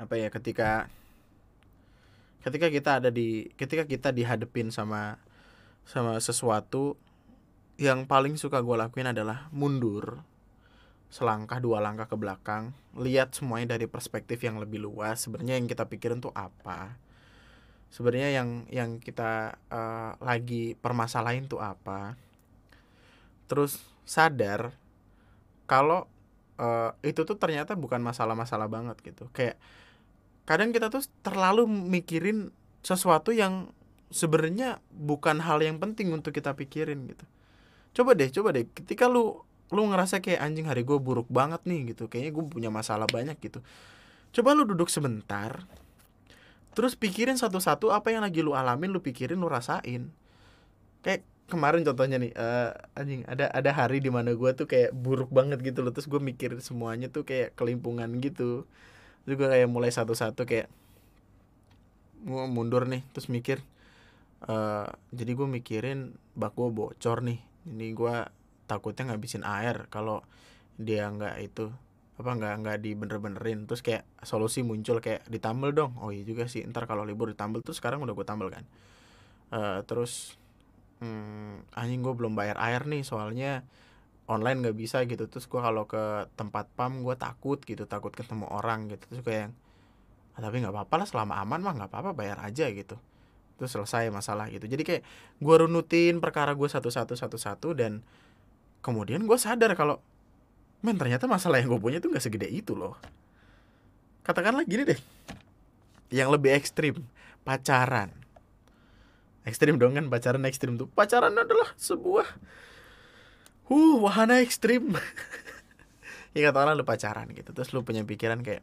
apa 0.00 0.16
ya 0.16 0.32
ketika 0.32 0.88
ketika 2.40 2.72
kita 2.72 2.90
ada 3.02 3.10
di 3.12 3.52
ketika 3.56 3.84
kita 3.84 4.10
dihadepin 4.10 4.72
sama 4.72 5.20
sama 5.84 6.16
sesuatu 6.20 6.96
yang 7.80 8.04
paling 8.04 8.36
suka 8.36 8.60
gue 8.60 8.76
lakuin 8.76 9.12
adalah 9.12 9.48
mundur 9.52 10.20
selangkah 11.10 11.58
dua 11.58 11.82
langkah 11.82 12.06
ke 12.06 12.14
belakang 12.14 12.70
lihat 12.94 13.34
semuanya 13.34 13.74
dari 13.76 13.90
perspektif 13.90 14.38
yang 14.46 14.62
lebih 14.62 14.78
luas 14.82 15.26
sebenarnya 15.26 15.58
yang 15.58 15.66
kita 15.66 15.86
pikirin 15.90 16.22
tuh 16.22 16.30
apa? 16.34 16.94
Sebenarnya 17.90 18.30
yang 18.30 18.48
yang 18.70 18.90
kita 19.02 19.58
uh, 19.66 20.14
lagi 20.22 20.78
permasalahin 20.78 21.50
tuh 21.50 21.58
apa? 21.58 22.14
Terus 23.50 23.82
sadar 24.06 24.70
kalau 25.66 26.06
uh, 26.58 26.94
itu 27.02 27.26
tuh 27.26 27.34
ternyata 27.34 27.74
bukan 27.74 27.98
masalah-masalah 27.98 28.70
banget 28.70 28.94
gitu. 29.02 29.26
Kayak 29.34 29.58
kadang 30.48 30.70
kita 30.70 30.88
tuh 30.88 31.04
terlalu 31.24 31.68
mikirin 31.68 32.54
sesuatu 32.80 33.30
yang 33.30 33.72
sebenarnya 34.10 34.82
bukan 34.90 35.38
hal 35.40 35.62
yang 35.62 35.78
penting 35.78 36.10
untuk 36.10 36.34
kita 36.34 36.56
pikirin 36.56 37.06
gitu. 37.06 37.24
Coba 37.94 38.18
deh 38.18 38.30
coba 38.30 38.54
deh. 38.54 38.66
Ketika 38.70 39.06
lu 39.06 39.42
lu 39.70 39.86
ngerasa 39.86 40.18
kayak 40.18 40.42
anjing 40.42 40.66
hari 40.66 40.82
gue 40.82 40.98
buruk 40.98 41.30
banget 41.30 41.62
nih 41.64 41.94
gitu. 41.94 42.10
Kayaknya 42.10 42.32
gue 42.34 42.44
punya 42.50 42.70
masalah 42.74 43.06
banyak 43.06 43.38
gitu. 43.38 43.62
Coba 44.34 44.54
lu 44.54 44.66
duduk 44.66 44.90
sebentar 44.90 45.62
terus 46.70 46.94
pikirin 46.94 47.34
satu-satu 47.34 47.90
apa 47.90 48.14
yang 48.14 48.22
lagi 48.22 48.46
lu 48.46 48.54
alamin 48.54 48.94
lu 48.94 49.02
pikirin 49.02 49.38
lu 49.38 49.50
rasain. 49.50 50.10
Kayak 51.02 51.26
kemarin 51.50 51.82
contohnya 51.82 52.22
nih 52.22 52.30
uh, 52.38 52.70
anjing 52.94 53.26
ada 53.26 53.50
ada 53.50 53.70
hari 53.74 53.98
di 53.98 54.06
mana 54.06 54.30
gue 54.38 54.50
tuh 54.54 54.70
kayak 54.70 54.94
buruk 54.94 55.30
banget 55.34 55.62
gitu 55.66 55.82
loh. 55.82 55.90
Terus 55.90 56.06
gue 56.06 56.22
mikirin 56.22 56.62
semuanya 56.62 57.10
tuh 57.10 57.26
kayak 57.26 57.58
kelimpungan 57.58 58.10
gitu 58.22 58.70
juga 59.28 59.52
kayak 59.52 59.68
mulai 59.68 59.92
satu-satu 59.92 60.48
kayak 60.48 60.68
gue 62.20 62.44
mundur 62.52 62.84
nih 62.84 63.00
terus 63.16 63.32
mikir 63.32 63.64
uh, 64.44 64.88
jadi 65.12 65.32
gue 65.36 65.48
mikirin 65.48 66.16
bak 66.36 66.56
gue 66.56 66.68
bocor 66.72 67.20
nih. 67.24 67.40
Ini 67.68 67.92
gue 67.92 68.16
takutnya 68.64 69.12
ngabisin 69.12 69.44
air 69.44 69.90
kalau 69.92 70.24
dia 70.80 71.10
nggak 71.10 71.36
itu 71.44 71.68
apa 72.20 72.30
nggak 72.36 72.54
nggak 72.64 72.78
dibener-benerin. 72.80 73.68
Terus 73.68 73.82
kayak 73.84 74.04
solusi 74.24 74.64
muncul 74.64 75.00
kayak 75.04 75.26
ditambal 75.28 75.72
dong. 75.76 75.92
Oh 76.00 76.12
iya 76.14 76.24
juga 76.24 76.48
sih 76.48 76.64
ntar 76.68 76.88
kalau 76.88 77.04
libur 77.04 77.28
ditambal 77.32 77.60
terus 77.60 77.80
sekarang 77.80 78.00
udah 78.04 78.14
gue 78.16 78.26
tambal 78.26 78.48
kan. 78.48 78.64
Uh, 79.50 79.82
terus 79.84 80.38
hmm, 81.02 81.66
anjing 81.74 82.00
gue 82.00 82.14
belum 82.14 82.38
bayar 82.38 82.56
air 82.60 82.86
nih 82.86 83.02
soalnya 83.02 83.66
online 84.30 84.62
nggak 84.62 84.76
bisa 84.78 85.02
gitu. 85.10 85.26
Terus 85.26 85.50
gue 85.50 85.58
kalau 85.60 85.84
ke 85.90 86.30
tempat 86.38 86.70
pam 86.78 87.02
gue 87.02 87.18
takut 87.18 87.58
gitu 87.58 87.84
takut 87.90 88.14
ketemu 88.14 88.46
orang 88.46 88.86
gitu. 88.86 89.02
Terus 89.10 89.22
kayak 89.26 89.40
yang 89.50 89.52
"Ah, 90.38 90.40
tapi 90.46 90.62
nggak 90.62 90.70
apa-apa 90.72 90.94
lah 91.02 91.06
selama 91.10 91.34
aman 91.42 91.60
mah 91.60 91.74
nggak 91.74 91.90
apa-apa 91.90 92.10
bayar 92.14 92.38
aja 92.46 92.70
gitu. 92.70 92.94
Terus 93.58 93.70
selesai 93.74 94.08
masalah 94.14 94.46
gitu. 94.54 94.70
Jadi 94.70 94.82
kayak 94.86 95.02
gue 95.42 95.54
runutin 95.66 96.22
perkara 96.22 96.54
gue 96.54 96.68
satu-satu 96.70 97.18
satu-satu 97.18 97.74
dan 97.74 98.00
kemudian 98.80 99.26
gue 99.26 99.36
sadar 99.36 99.74
kalau 99.74 99.98
men 100.80 100.96
ternyata 100.96 101.28
masalah 101.28 101.60
yang 101.60 101.68
gue 101.76 101.80
punya 101.82 101.98
tuh 102.00 102.14
nggak 102.14 102.24
segede 102.24 102.48
itu 102.48 102.72
loh. 102.78 102.96
Katakanlah 104.22 104.62
gini 104.64 104.86
deh 104.86 105.00
yang 106.14 106.30
lebih 106.30 106.54
ekstrim 106.54 107.02
pacaran. 107.42 108.14
Ekstrim 109.44 109.80
dong 109.80 109.96
kan 109.96 110.06
pacaran 110.12 110.44
ekstrim 110.46 110.76
tuh. 110.76 110.86
Pacaran 110.92 111.32
adalah 111.32 111.72
sebuah 111.80 112.28
uh 113.70 113.94
wahana 114.02 114.42
ekstrim. 114.42 114.98
Ya 116.30 116.50
katakanlah 116.50 116.78
lu 116.78 116.86
pacaran 116.86 117.26
gitu. 117.34 117.50
Terus 117.50 117.74
lu 117.74 117.82
punya 117.82 118.06
pikiran 118.06 118.42
kayak 118.42 118.62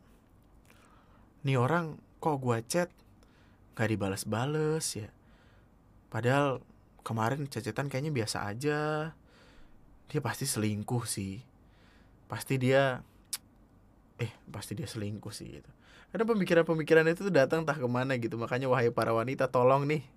nih 1.44 1.60
orang 1.60 2.00
kok 2.24 2.40
gua 2.40 2.64
chat? 2.64 2.88
Gak 3.76 3.92
dibalas-bales 3.92 4.88
ya. 4.96 5.12
Padahal 6.08 6.64
kemarin 7.04 7.48
cecetan 7.48 7.92
kayaknya 7.92 8.16
biasa 8.16 8.48
aja. 8.48 9.12
Dia 10.08 10.22
pasti 10.24 10.48
selingkuh 10.48 11.04
sih. 11.04 11.44
Pasti 12.32 12.56
dia 12.56 13.04
eh 14.18 14.32
pasti 14.48 14.74
dia 14.74 14.88
selingkuh 14.88 15.36
sih 15.36 15.60
gitu. 15.60 15.72
Karena 16.08 16.24
pemikiran-pemikiran 16.24 17.04
itu 17.12 17.28
tuh 17.28 17.36
datang 17.36 17.68
entah 17.68 17.76
ke 17.76 17.86
mana 17.86 18.16
gitu. 18.16 18.40
Makanya 18.40 18.72
wahai 18.72 18.96
para 18.96 19.12
wanita 19.12 19.52
tolong 19.52 19.84
nih. 19.86 20.08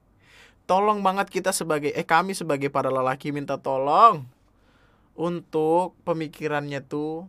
Tolong 0.71 1.03
banget 1.03 1.35
kita 1.35 1.51
sebagai 1.51 1.91
eh 1.93 2.07
kami 2.07 2.33
sebagai 2.33 2.71
para 2.71 2.89
lelaki 2.95 3.35
minta 3.35 3.59
tolong 3.59 4.23
untuk 5.15 5.99
pemikirannya 6.07 6.81
tuh 6.85 7.27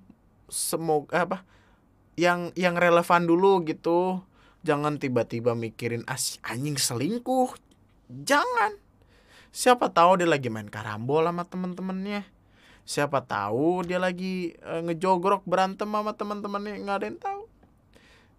semoga 0.51 1.25
apa 1.25 1.37
yang 2.19 2.51
yang 2.59 2.75
relevan 2.75 3.25
dulu 3.25 3.63
gitu. 3.65 4.21
Jangan 4.61 5.01
tiba-tiba 5.01 5.57
mikirin 5.57 6.05
as 6.05 6.37
anjing 6.45 6.77
selingkuh. 6.77 7.57
Jangan. 8.11 8.77
Siapa 9.49 9.89
tahu 9.89 10.21
dia 10.21 10.29
lagi 10.29 10.53
main 10.53 10.69
karambol 10.69 11.25
sama 11.25 11.43
temen-temennya. 11.49 12.23
Siapa 12.85 13.25
tahu 13.25 13.81
dia 13.83 13.97
lagi 13.97 14.53
eh, 14.53 14.81
ngejogrok 14.85 15.47
berantem 15.49 15.89
sama 15.89 16.13
teman-temannya 16.13 16.77
nggak 16.81 16.97
ada 17.01 17.05
yang 17.09 17.19
tahu. 17.19 17.43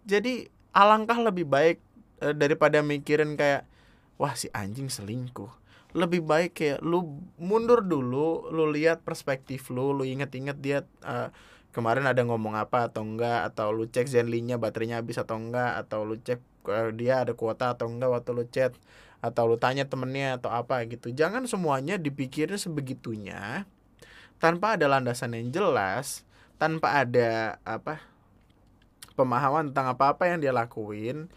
Jadi 0.07 0.47
alangkah 0.71 1.19
lebih 1.19 1.43
baik 1.43 1.77
eh, 2.23 2.33
daripada 2.33 2.79
mikirin 2.79 3.35
kayak 3.35 3.67
wah 4.15 4.31
si 4.33 4.47
anjing 4.55 4.87
selingkuh 4.87 5.62
lebih 5.93 6.25
baik 6.25 6.57
kayak 6.57 6.79
lu 6.81 7.21
mundur 7.37 7.85
dulu 7.85 8.49
lu 8.49 8.65
lihat 8.73 9.05
perspektif 9.05 9.69
lu 9.69 9.93
lu 9.93 10.03
inget-inget 10.05 10.57
dia 10.57 10.79
eh, 11.05 11.29
kemarin 11.69 12.09
ada 12.09 12.21
ngomong 12.25 12.57
apa 12.57 12.89
atau 12.89 13.05
enggak 13.05 13.53
atau 13.53 13.69
lu 13.69 13.85
cek 13.85 14.09
Zenly-nya 14.09 14.57
baterainya 14.57 15.01
habis 15.01 15.21
atau 15.21 15.37
enggak 15.37 15.77
atau 15.85 16.01
lu 16.05 16.17
cek 16.17 16.41
eh, 16.69 16.89
dia 16.97 17.21
ada 17.25 17.37
kuota 17.37 17.77
atau 17.77 17.89
enggak 17.89 18.09
waktu 18.09 18.29
lu 18.33 18.45
chat 18.49 18.73
atau 19.23 19.47
lu 19.47 19.55
tanya 19.55 19.87
temennya 19.87 20.35
atau 20.35 20.51
apa 20.51 20.83
gitu. 20.83 21.07
Jangan 21.13 21.47
semuanya 21.47 21.95
dipikirin 21.95 22.59
sebegitunya. 22.59 23.63
Tanpa 24.35 24.75
ada 24.75 24.91
landasan 24.91 25.31
yang 25.31 25.47
jelas 25.55 26.27
tanpa 26.59 27.03
ada 27.03 27.57
apa 27.67 27.99
pemahaman 29.19 29.71
tentang 29.71 29.93
apa-apa 29.93 30.31
yang 30.31 30.39
dia 30.39 30.55
lakuin 30.55 31.29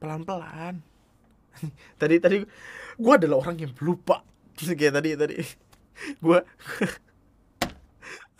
pelan-pelan 0.00 0.80
tadi 2.00 2.16
tadi 2.20 2.36
gue 3.00 3.12
adalah 3.12 3.40
orang 3.40 3.56
yang 3.60 3.72
lupa. 3.80 4.24
Kayak 4.56 5.00
tadi 5.00 5.10
tadi 5.16 5.34
gue 6.20 6.38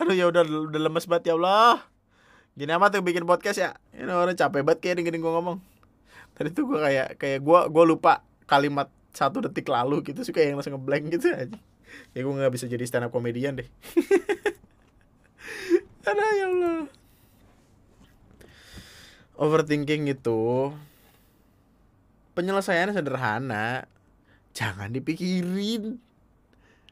aduh 0.01 0.15
ya 0.17 0.25
udah 0.29 0.41
udah 0.45 0.81
lemes 0.81 1.05
banget 1.05 1.31
ya 1.31 1.35
Allah. 1.37 1.85
Gini 2.57 2.71
amat 2.75 2.99
tuh 2.99 3.05
bikin 3.05 3.23
podcast 3.23 3.57
ya. 3.57 3.71
Ini 3.95 4.11
orang 4.11 4.35
capek 4.35 4.65
banget 4.65 4.79
kayak 4.83 4.95
dengerin 5.01 5.21
gue 5.23 5.33
ngomong. 5.33 5.57
Tadi 6.35 6.49
tuh 6.51 6.67
gue 6.67 6.79
kayak 6.81 7.21
kayak 7.21 7.39
gue 7.41 7.59
gue 7.69 7.83
lupa 7.85 8.25
kalimat 8.49 8.89
satu 9.13 9.45
detik 9.45 9.69
lalu 9.69 10.03
gitu. 10.03 10.21
Kayak 10.29 10.53
yang 10.53 10.57
langsung 10.59 10.75
ngeblank 10.77 11.05
gitu 11.15 11.31
aja. 11.31 11.57
Ya 12.11 12.19
gue 12.23 12.33
nggak 12.33 12.53
bisa 12.53 12.65
jadi 12.67 12.83
stand 12.83 13.07
up 13.07 13.13
komedian 13.13 13.59
deh. 13.59 13.69
Aduh 16.09 16.31
ya 16.33 16.45
Allah. 16.49 16.79
Overthinking 19.41 20.11
itu 20.11 20.73
penyelesaiannya 22.33 22.95
sederhana. 22.95 23.85
Jangan 24.51 24.91
dipikirin. 24.91 25.99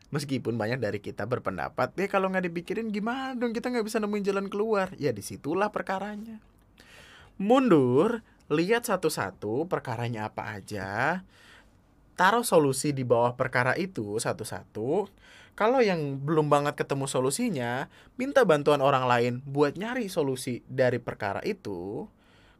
Meskipun 0.10 0.58
banyak 0.58 0.82
dari 0.82 0.98
kita 0.98 1.30
berpendapat 1.30 1.94
ya 1.94 2.10
kalau 2.10 2.34
nggak 2.34 2.50
dipikirin 2.50 2.90
gimana 2.90 3.38
dong? 3.38 3.54
Kita 3.54 3.70
nggak 3.70 3.86
bisa 3.86 4.02
nemuin 4.02 4.26
jalan 4.26 4.48
keluar. 4.50 4.90
Ya 4.98 5.14
di 5.14 5.22
situlah 5.22 5.70
perkaranya. 5.70 6.42
Mundur 7.38 8.26
lihat 8.50 8.90
satu-satu 8.90 9.70
perkaranya 9.70 10.34
apa 10.34 10.58
aja. 10.58 11.22
Taruh 12.18 12.44
solusi 12.44 12.92
di 12.92 13.06
bawah 13.06 13.38
perkara 13.38 13.78
itu 13.78 14.18
satu-satu. 14.18 15.08
Kalau 15.54 15.80
yang 15.84 16.18
belum 16.24 16.48
banget 16.48 16.80
ketemu 16.80 17.06
solusinya 17.06 17.92
minta 18.16 18.48
bantuan 18.48 18.80
orang 18.80 19.06
lain 19.06 19.34
buat 19.46 19.76
nyari 19.76 20.08
solusi 20.08 20.64
dari 20.66 20.98
perkara 20.98 21.44
itu 21.46 22.08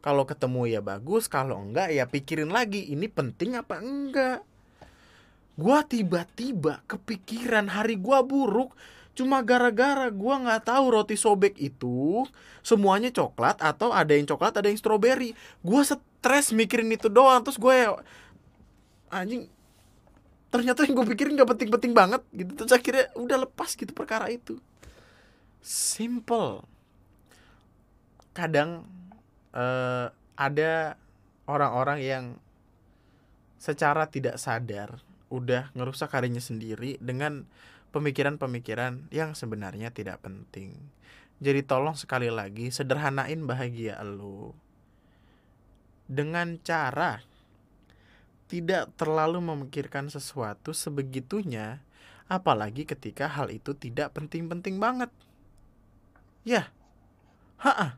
kalau 0.00 0.24
ketemu 0.24 0.68
ya 0.68 0.80
bagus 0.80 1.28
kalau 1.28 1.60
enggak 1.60 1.92
ya 1.92 2.08
pikirin 2.08 2.48
lagi 2.48 2.88
ini 2.92 3.06
penting 3.06 3.56
apa 3.56 3.80
enggak? 3.80 4.40
Gua 5.60 5.84
tiba-tiba 5.84 6.80
kepikiran 6.88 7.68
hari 7.68 8.00
gua 8.00 8.24
buruk. 8.24 8.72
Cuma 9.12 9.44
gara-gara 9.44 10.08
gua 10.08 10.40
nggak 10.40 10.72
tahu 10.72 10.84
roti 10.88 11.16
sobek 11.20 11.60
itu 11.60 12.24
semuanya 12.64 13.12
coklat 13.12 13.60
atau 13.60 13.92
ada 13.92 14.16
yang 14.16 14.24
coklat 14.24 14.56
ada 14.56 14.72
yang 14.72 14.80
stroberi. 14.80 15.36
Gua 15.60 15.84
stres 16.20 16.52
mikirin 16.52 16.92
itu 16.92 17.08
doang 17.08 17.40
terus 17.40 17.56
gue 17.56 17.76
anjing 19.08 19.48
ternyata 20.52 20.84
yang 20.84 20.98
gue 20.98 21.06
pikirin 21.16 21.38
gak 21.38 21.50
penting-penting 21.56 21.96
banget 21.96 22.22
gitu. 22.36 22.52
Terus 22.60 22.72
akhirnya 22.76 23.06
udah 23.16 23.48
lepas 23.48 23.72
gitu 23.72 23.90
perkara 23.96 24.28
itu. 24.28 24.60
Simple. 25.64 26.66
Kadang 28.36 28.84
eh, 29.54 30.06
ada 30.40 30.72
orang-orang 31.50 31.98
yang 32.00 32.24
secara 33.60 34.08
tidak 34.08 34.40
sadar 34.40 35.02
udah 35.30 35.70
ngerusak 35.76 36.10
harinya 36.10 36.40
sendiri 36.40 36.96
dengan 36.98 37.46
pemikiran-pemikiran 37.94 39.10
yang 39.14 39.34
sebenarnya 39.36 39.92
tidak 39.94 40.22
penting. 40.22 40.74
Jadi 41.40 41.64
tolong 41.64 41.96
sekali 41.96 42.28
lagi 42.28 42.68
sederhanain 42.68 43.44
bahagia 43.44 44.00
lo 44.04 44.52
dengan 46.10 46.58
cara 46.60 47.22
tidak 48.50 48.90
terlalu 48.98 49.38
memikirkan 49.38 50.10
sesuatu 50.10 50.74
sebegitunya, 50.74 51.78
apalagi 52.26 52.82
ketika 52.82 53.30
hal 53.30 53.46
itu 53.54 53.78
tidak 53.78 54.10
penting-penting 54.18 54.82
banget. 54.82 55.06
Ya, 56.42 56.74
ha 57.62 57.94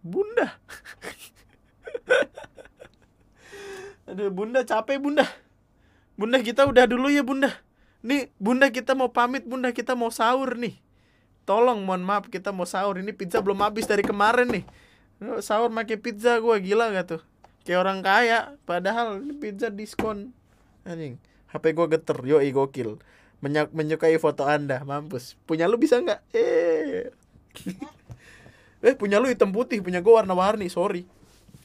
Bunda. 0.00 0.56
Aduh, 4.10 4.32
Bunda 4.32 4.64
capek, 4.66 4.98
Bunda. 4.98 5.28
Bunda 6.18 6.42
kita 6.42 6.66
udah 6.66 6.84
dulu 6.88 7.08
ya, 7.12 7.22
Bunda. 7.22 7.52
Nih, 8.00 8.32
Bunda 8.40 8.72
kita 8.72 8.96
mau 8.96 9.12
pamit, 9.12 9.44
Bunda 9.44 9.70
kita 9.70 9.92
mau 9.94 10.08
sahur 10.08 10.56
nih. 10.56 10.76
Tolong, 11.44 11.84
mohon 11.84 12.04
maaf 12.04 12.28
kita 12.32 12.52
mau 12.52 12.64
sahur. 12.64 12.96
Ini 13.00 13.12
pizza 13.12 13.40
belum 13.44 13.60
habis 13.60 13.84
dari 13.84 14.04
kemarin 14.04 14.48
nih. 14.48 14.64
Sahur 15.44 15.68
pakai 15.68 16.00
pizza 16.00 16.40
gua 16.40 16.56
gila 16.56 16.88
gak 16.96 17.16
tuh? 17.16 17.22
Kayak 17.68 17.80
orang 17.84 18.00
kaya, 18.00 18.56
padahal 18.64 19.20
ini 19.20 19.36
pizza 19.36 19.68
diskon. 19.68 20.32
Anjing, 20.88 21.20
HP 21.52 21.76
gua 21.76 21.92
geter, 21.92 22.16
yo 22.24 22.40
gokil. 22.40 22.96
Menyak 23.40 23.72
menyukai 23.72 24.16
foto 24.20 24.44
Anda, 24.48 24.84
mampus. 24.84 25.36
Punya 25.48 25.68
lu 25.68 25.80
bisa 25.80 26.00
nggak? 26.00 26.20
Eh. 26.36 27.08
Eh, 28.80 28.96
punya 28.96 29.20
lu 29.20 29.28
hitam 29.28 29.52
putih, 29.52 29.80
punya 29.84 30.00
gua 30.00 30.24
warna-warni, 30.24 30.68
sorry. 30.72 31.04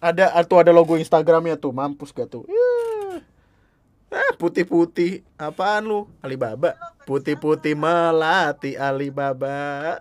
Ada 0.04 0.36
atau 0.36 0.60
ada 0.60 0.76
logo 0.76 1.00
Instagramnya 1.00 1.56
tuh, 1.56 1.72
mampus 1.72 2.12
gak 2.12 2.28
tuh? 2.30 2.44
Eh. 2.48 2.86
Putih-putih. 4.36 5.24
Apaan 5.40 5.88
lu? 5.88 6.08
Alibaba. 6.20 6.76
Putih-putih 7.08 7.76
melati 7.76 8.76
Alibaba. 8.76 10.00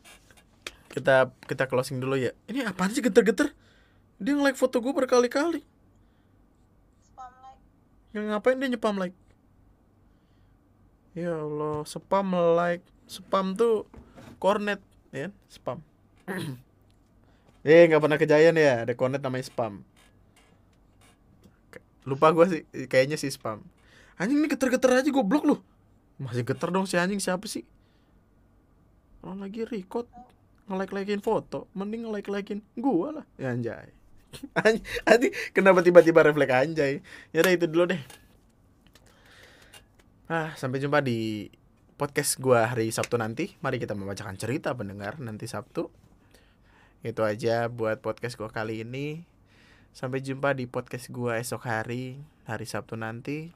kita 0.96 1.32
kita 1.44 1.64
closing 1.68 2.00
dulu 2.00 2.16
ya. 2.16 2.32
Ini 2.48 2.68
apaan 2.68 2.92
sih 2.92 3.04
geter-geter? 3.04 3.52
Dia 4.16 4.32
nge-like 4.32 4.56
foto 4.56 4.80
gue 4.80 4.92
berkali-kali. 4.96 5.60
spam 7.04 7.32
like 7.44 7.60
Yang 8.16 8.24
ngapain 8.32 8.56
dia 8.56 8.68
nyepam 8.72 8.96
like? 8.96 9.16
Ya 11.12 11.36
Allah, 11.36 11.84
spam 11.84 12.32
like. 12.56 12.84
Spam 13.06 13.54
tuh 13.54 13.86
cornet, 14.40 14.82
ya, 15.14 15.30
spam. 15.46 15.80
eh, 17.66 17.82
nggak 17.86 18.02
pernah 18.02 18.18
kejadian 18.18 18.58
ya, 18.58 18.82
ada 18.82 18.92
cornet 18.98 19.22
namanya 19.22 19.46
spam. 19.46 19.82
lupa 22.06 22.30
gua 22.30 22.46
sih 22.46 22.62
kayaknya 22.86 23.18
sih 23.18 23.34
spam. 23.34 23.66
Anjing 24.16 24.38
ini 24.38 24.46
geter-geter 24.46 25.02
aja 25.02 25.10
goblok 25.10 25.42
lu. 25.42 25.56
Masih 26.22 26.46
geter 26.46 26.70
dong 26.70 26.86
si 26.86 26.96
anjing 26.96 27.18
siapa 27.18 27.44
sih? 27.50 27.66
Orang 29.20 29.42
lagi 29.42 29.66
record 29.66 30.06
nge-like-likein 30.70 31.20
foto 31.20 31.66
mending 31.74 32.06
nge-like-likein 32.06 32.62
gua 32.78 33.20
lah. 33.20 33.26
Ya 33.36 33.52
anjay. 33.52 33.90
Anj- 34.64 34.86
anjing 35.02 35.34
kenapa 35.50 35.82
tiba-tiba 35.82 36.22
refleks 36.22 36.54
anjay? 36.54 37.02
Ya 37.34 37.42
udah 37.42 37.52
itu 37.52 37.66
dulu 37.66 37.90
deh. 37.90 38.00
Ah 40.30 40.54
sampai 40.54 40.78
jumpa 40.78 41.02
di 41.02 41.50
podcast 41.98 42.38
gua 42.38 42.70
hari 42.70 42.88
Sabtu 42.94 43.18
nanti. 43.18 43.58
Mari 43.60 43.82
kita 43.82 43.98
membacakan 43.98 44.38
cerita 44.38 44.70
pendengar 44.78 45.18
nanti 45.18 45.50
Sabtu 45.50 45.90
itu 47.06 47.22
aja 47.22 47.70
buat 47.70 48.02
podcast 48.02 48.34
gua 48.34 48.50
kali 48.50 48.82
ini. 48.82 49.22
Sampai 49.94 50.18
jumpa 50.20 50.58
di 50.58 50.66
podcast 50.66 51.06
gua 51.14 51.38
esok 51.38 51.62
hari 51.70 52.18
hari 52.50 52.66
Sabtu 52.66 52.98
nanti. 52.98 53.54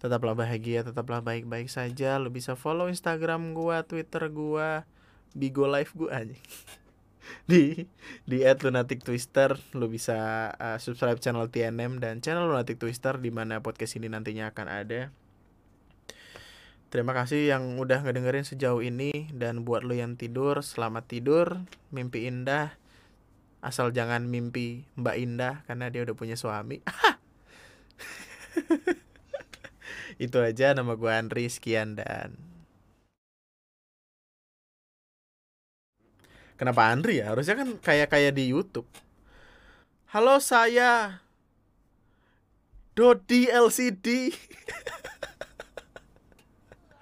Tetaplah 0.00 0.32
bahagia 0.32 0.80
tetaplah 0.80 1.20
baik-baik 1.20 1.68
saja. 1.68 2.16
Lo 2.16 2.32
bisa 2.32 2.56
follow 2.56 2.88
Instagram 2.88 3.52
gua 3.52 3.84
Twitter 3.84 4.32
gua 4.32 4.88
Bigo 5.36 5.68
Live 5.68 5.92
gua 5.92 6.24
aja 6.24 6.34
di 7.50 7.86
di 8.26 8.42
@lunatic 8.42 9.04
twister 9.06 9.54
lo 9.76 9.86
bisa 9.86 10.50
uh, 10.56 10.78
subscribe 10.82 11.20
channel 11.22 11.46
TNM 11.46 12.02
dan 12.02 12.18
channel 12.18 12.50
lunatic 12.50 12.80
twister 12.80 13.20
di 13.20 13.30
mana 13.30 13.62
podcast 13.62 13.94
ini 14.00 14.10
nantinya 14.10 14.50
akan 14.50 14.66
ada 14.66 15.14
Terima 16.90 17.14
kasih 17.14 17.54
yang 17.54 17.78
udah 17.78 18.02
ngedengerin 18.02 18.42
sejauh 18.42 18.82
ini 18.82 19.30
dan 19.30 19.62
buat 19.62 19.86
lo 19.86 19.94
yang 19.94 20.18
tidur, 20.18 20.58
selamat 20.58 21.06
tidur, 21.06 21.62
mimpi 21.94 22.26
indah. 22.26 22.74
Asal 23.62 23.94
jangan 23.94 24.26
mimpi 24.26 24.82
Mbak 24.98 25.16
Indah 25.22 25.62
karena 25.70 25.86
dia 25.86 26.02
udah 26.02 26.18
punya 26.18 26.34
suami. 26.34 26.82
Itu 30.18 30.42
aja 30.42 30.74
nama 30.74 30.98
gue 30.98 31.12
Andri 31.14 31.46
sekian 31.46 31.94
dan 31.94 32.34
Kenapa 36.58 36.90
Andri 36.90 37.22
ya? 37.22 37.30
Harusnya 37.30 37.54
kan 37.54 37.78
kayak 37.78 38.10
kayak 38.10 38.34
di 38.34 38.50
YouTube. 38.50 38.90
Halo 40.10 40.42
saya 40.42 41.22
Dodi 42.98 43.46
LCD. 43.46 44.34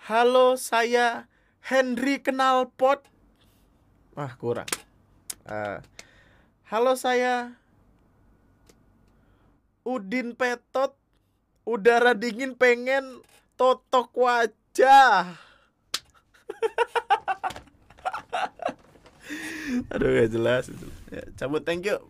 Halo, 0.09 0.57
saya 0.57 1.29
Henry 1.61 2.25
Kenalpot. 2.25 3.05
Wah, 4.17 4.33
kurang. 4.41 4.65
Eh, 5.45 5.85
halo, 6.73 6.97
saya 6.97 7.53
Udin 9.85 10.33
Petot. 10.33 10.97
Udara 11.69 12.17
dingin 12.17 12.57
pengen 12.57 13.21
totok 13.61 14.09
wajah. 14.17 15.37
Aduh, 19.93 20.25
gak 20.25 20.33
jelas. 20.33 20.73
Ya, 21.13 21.29
cabut, 21.37 21.69
thank 21.69 21.85
you. 21.85 22.01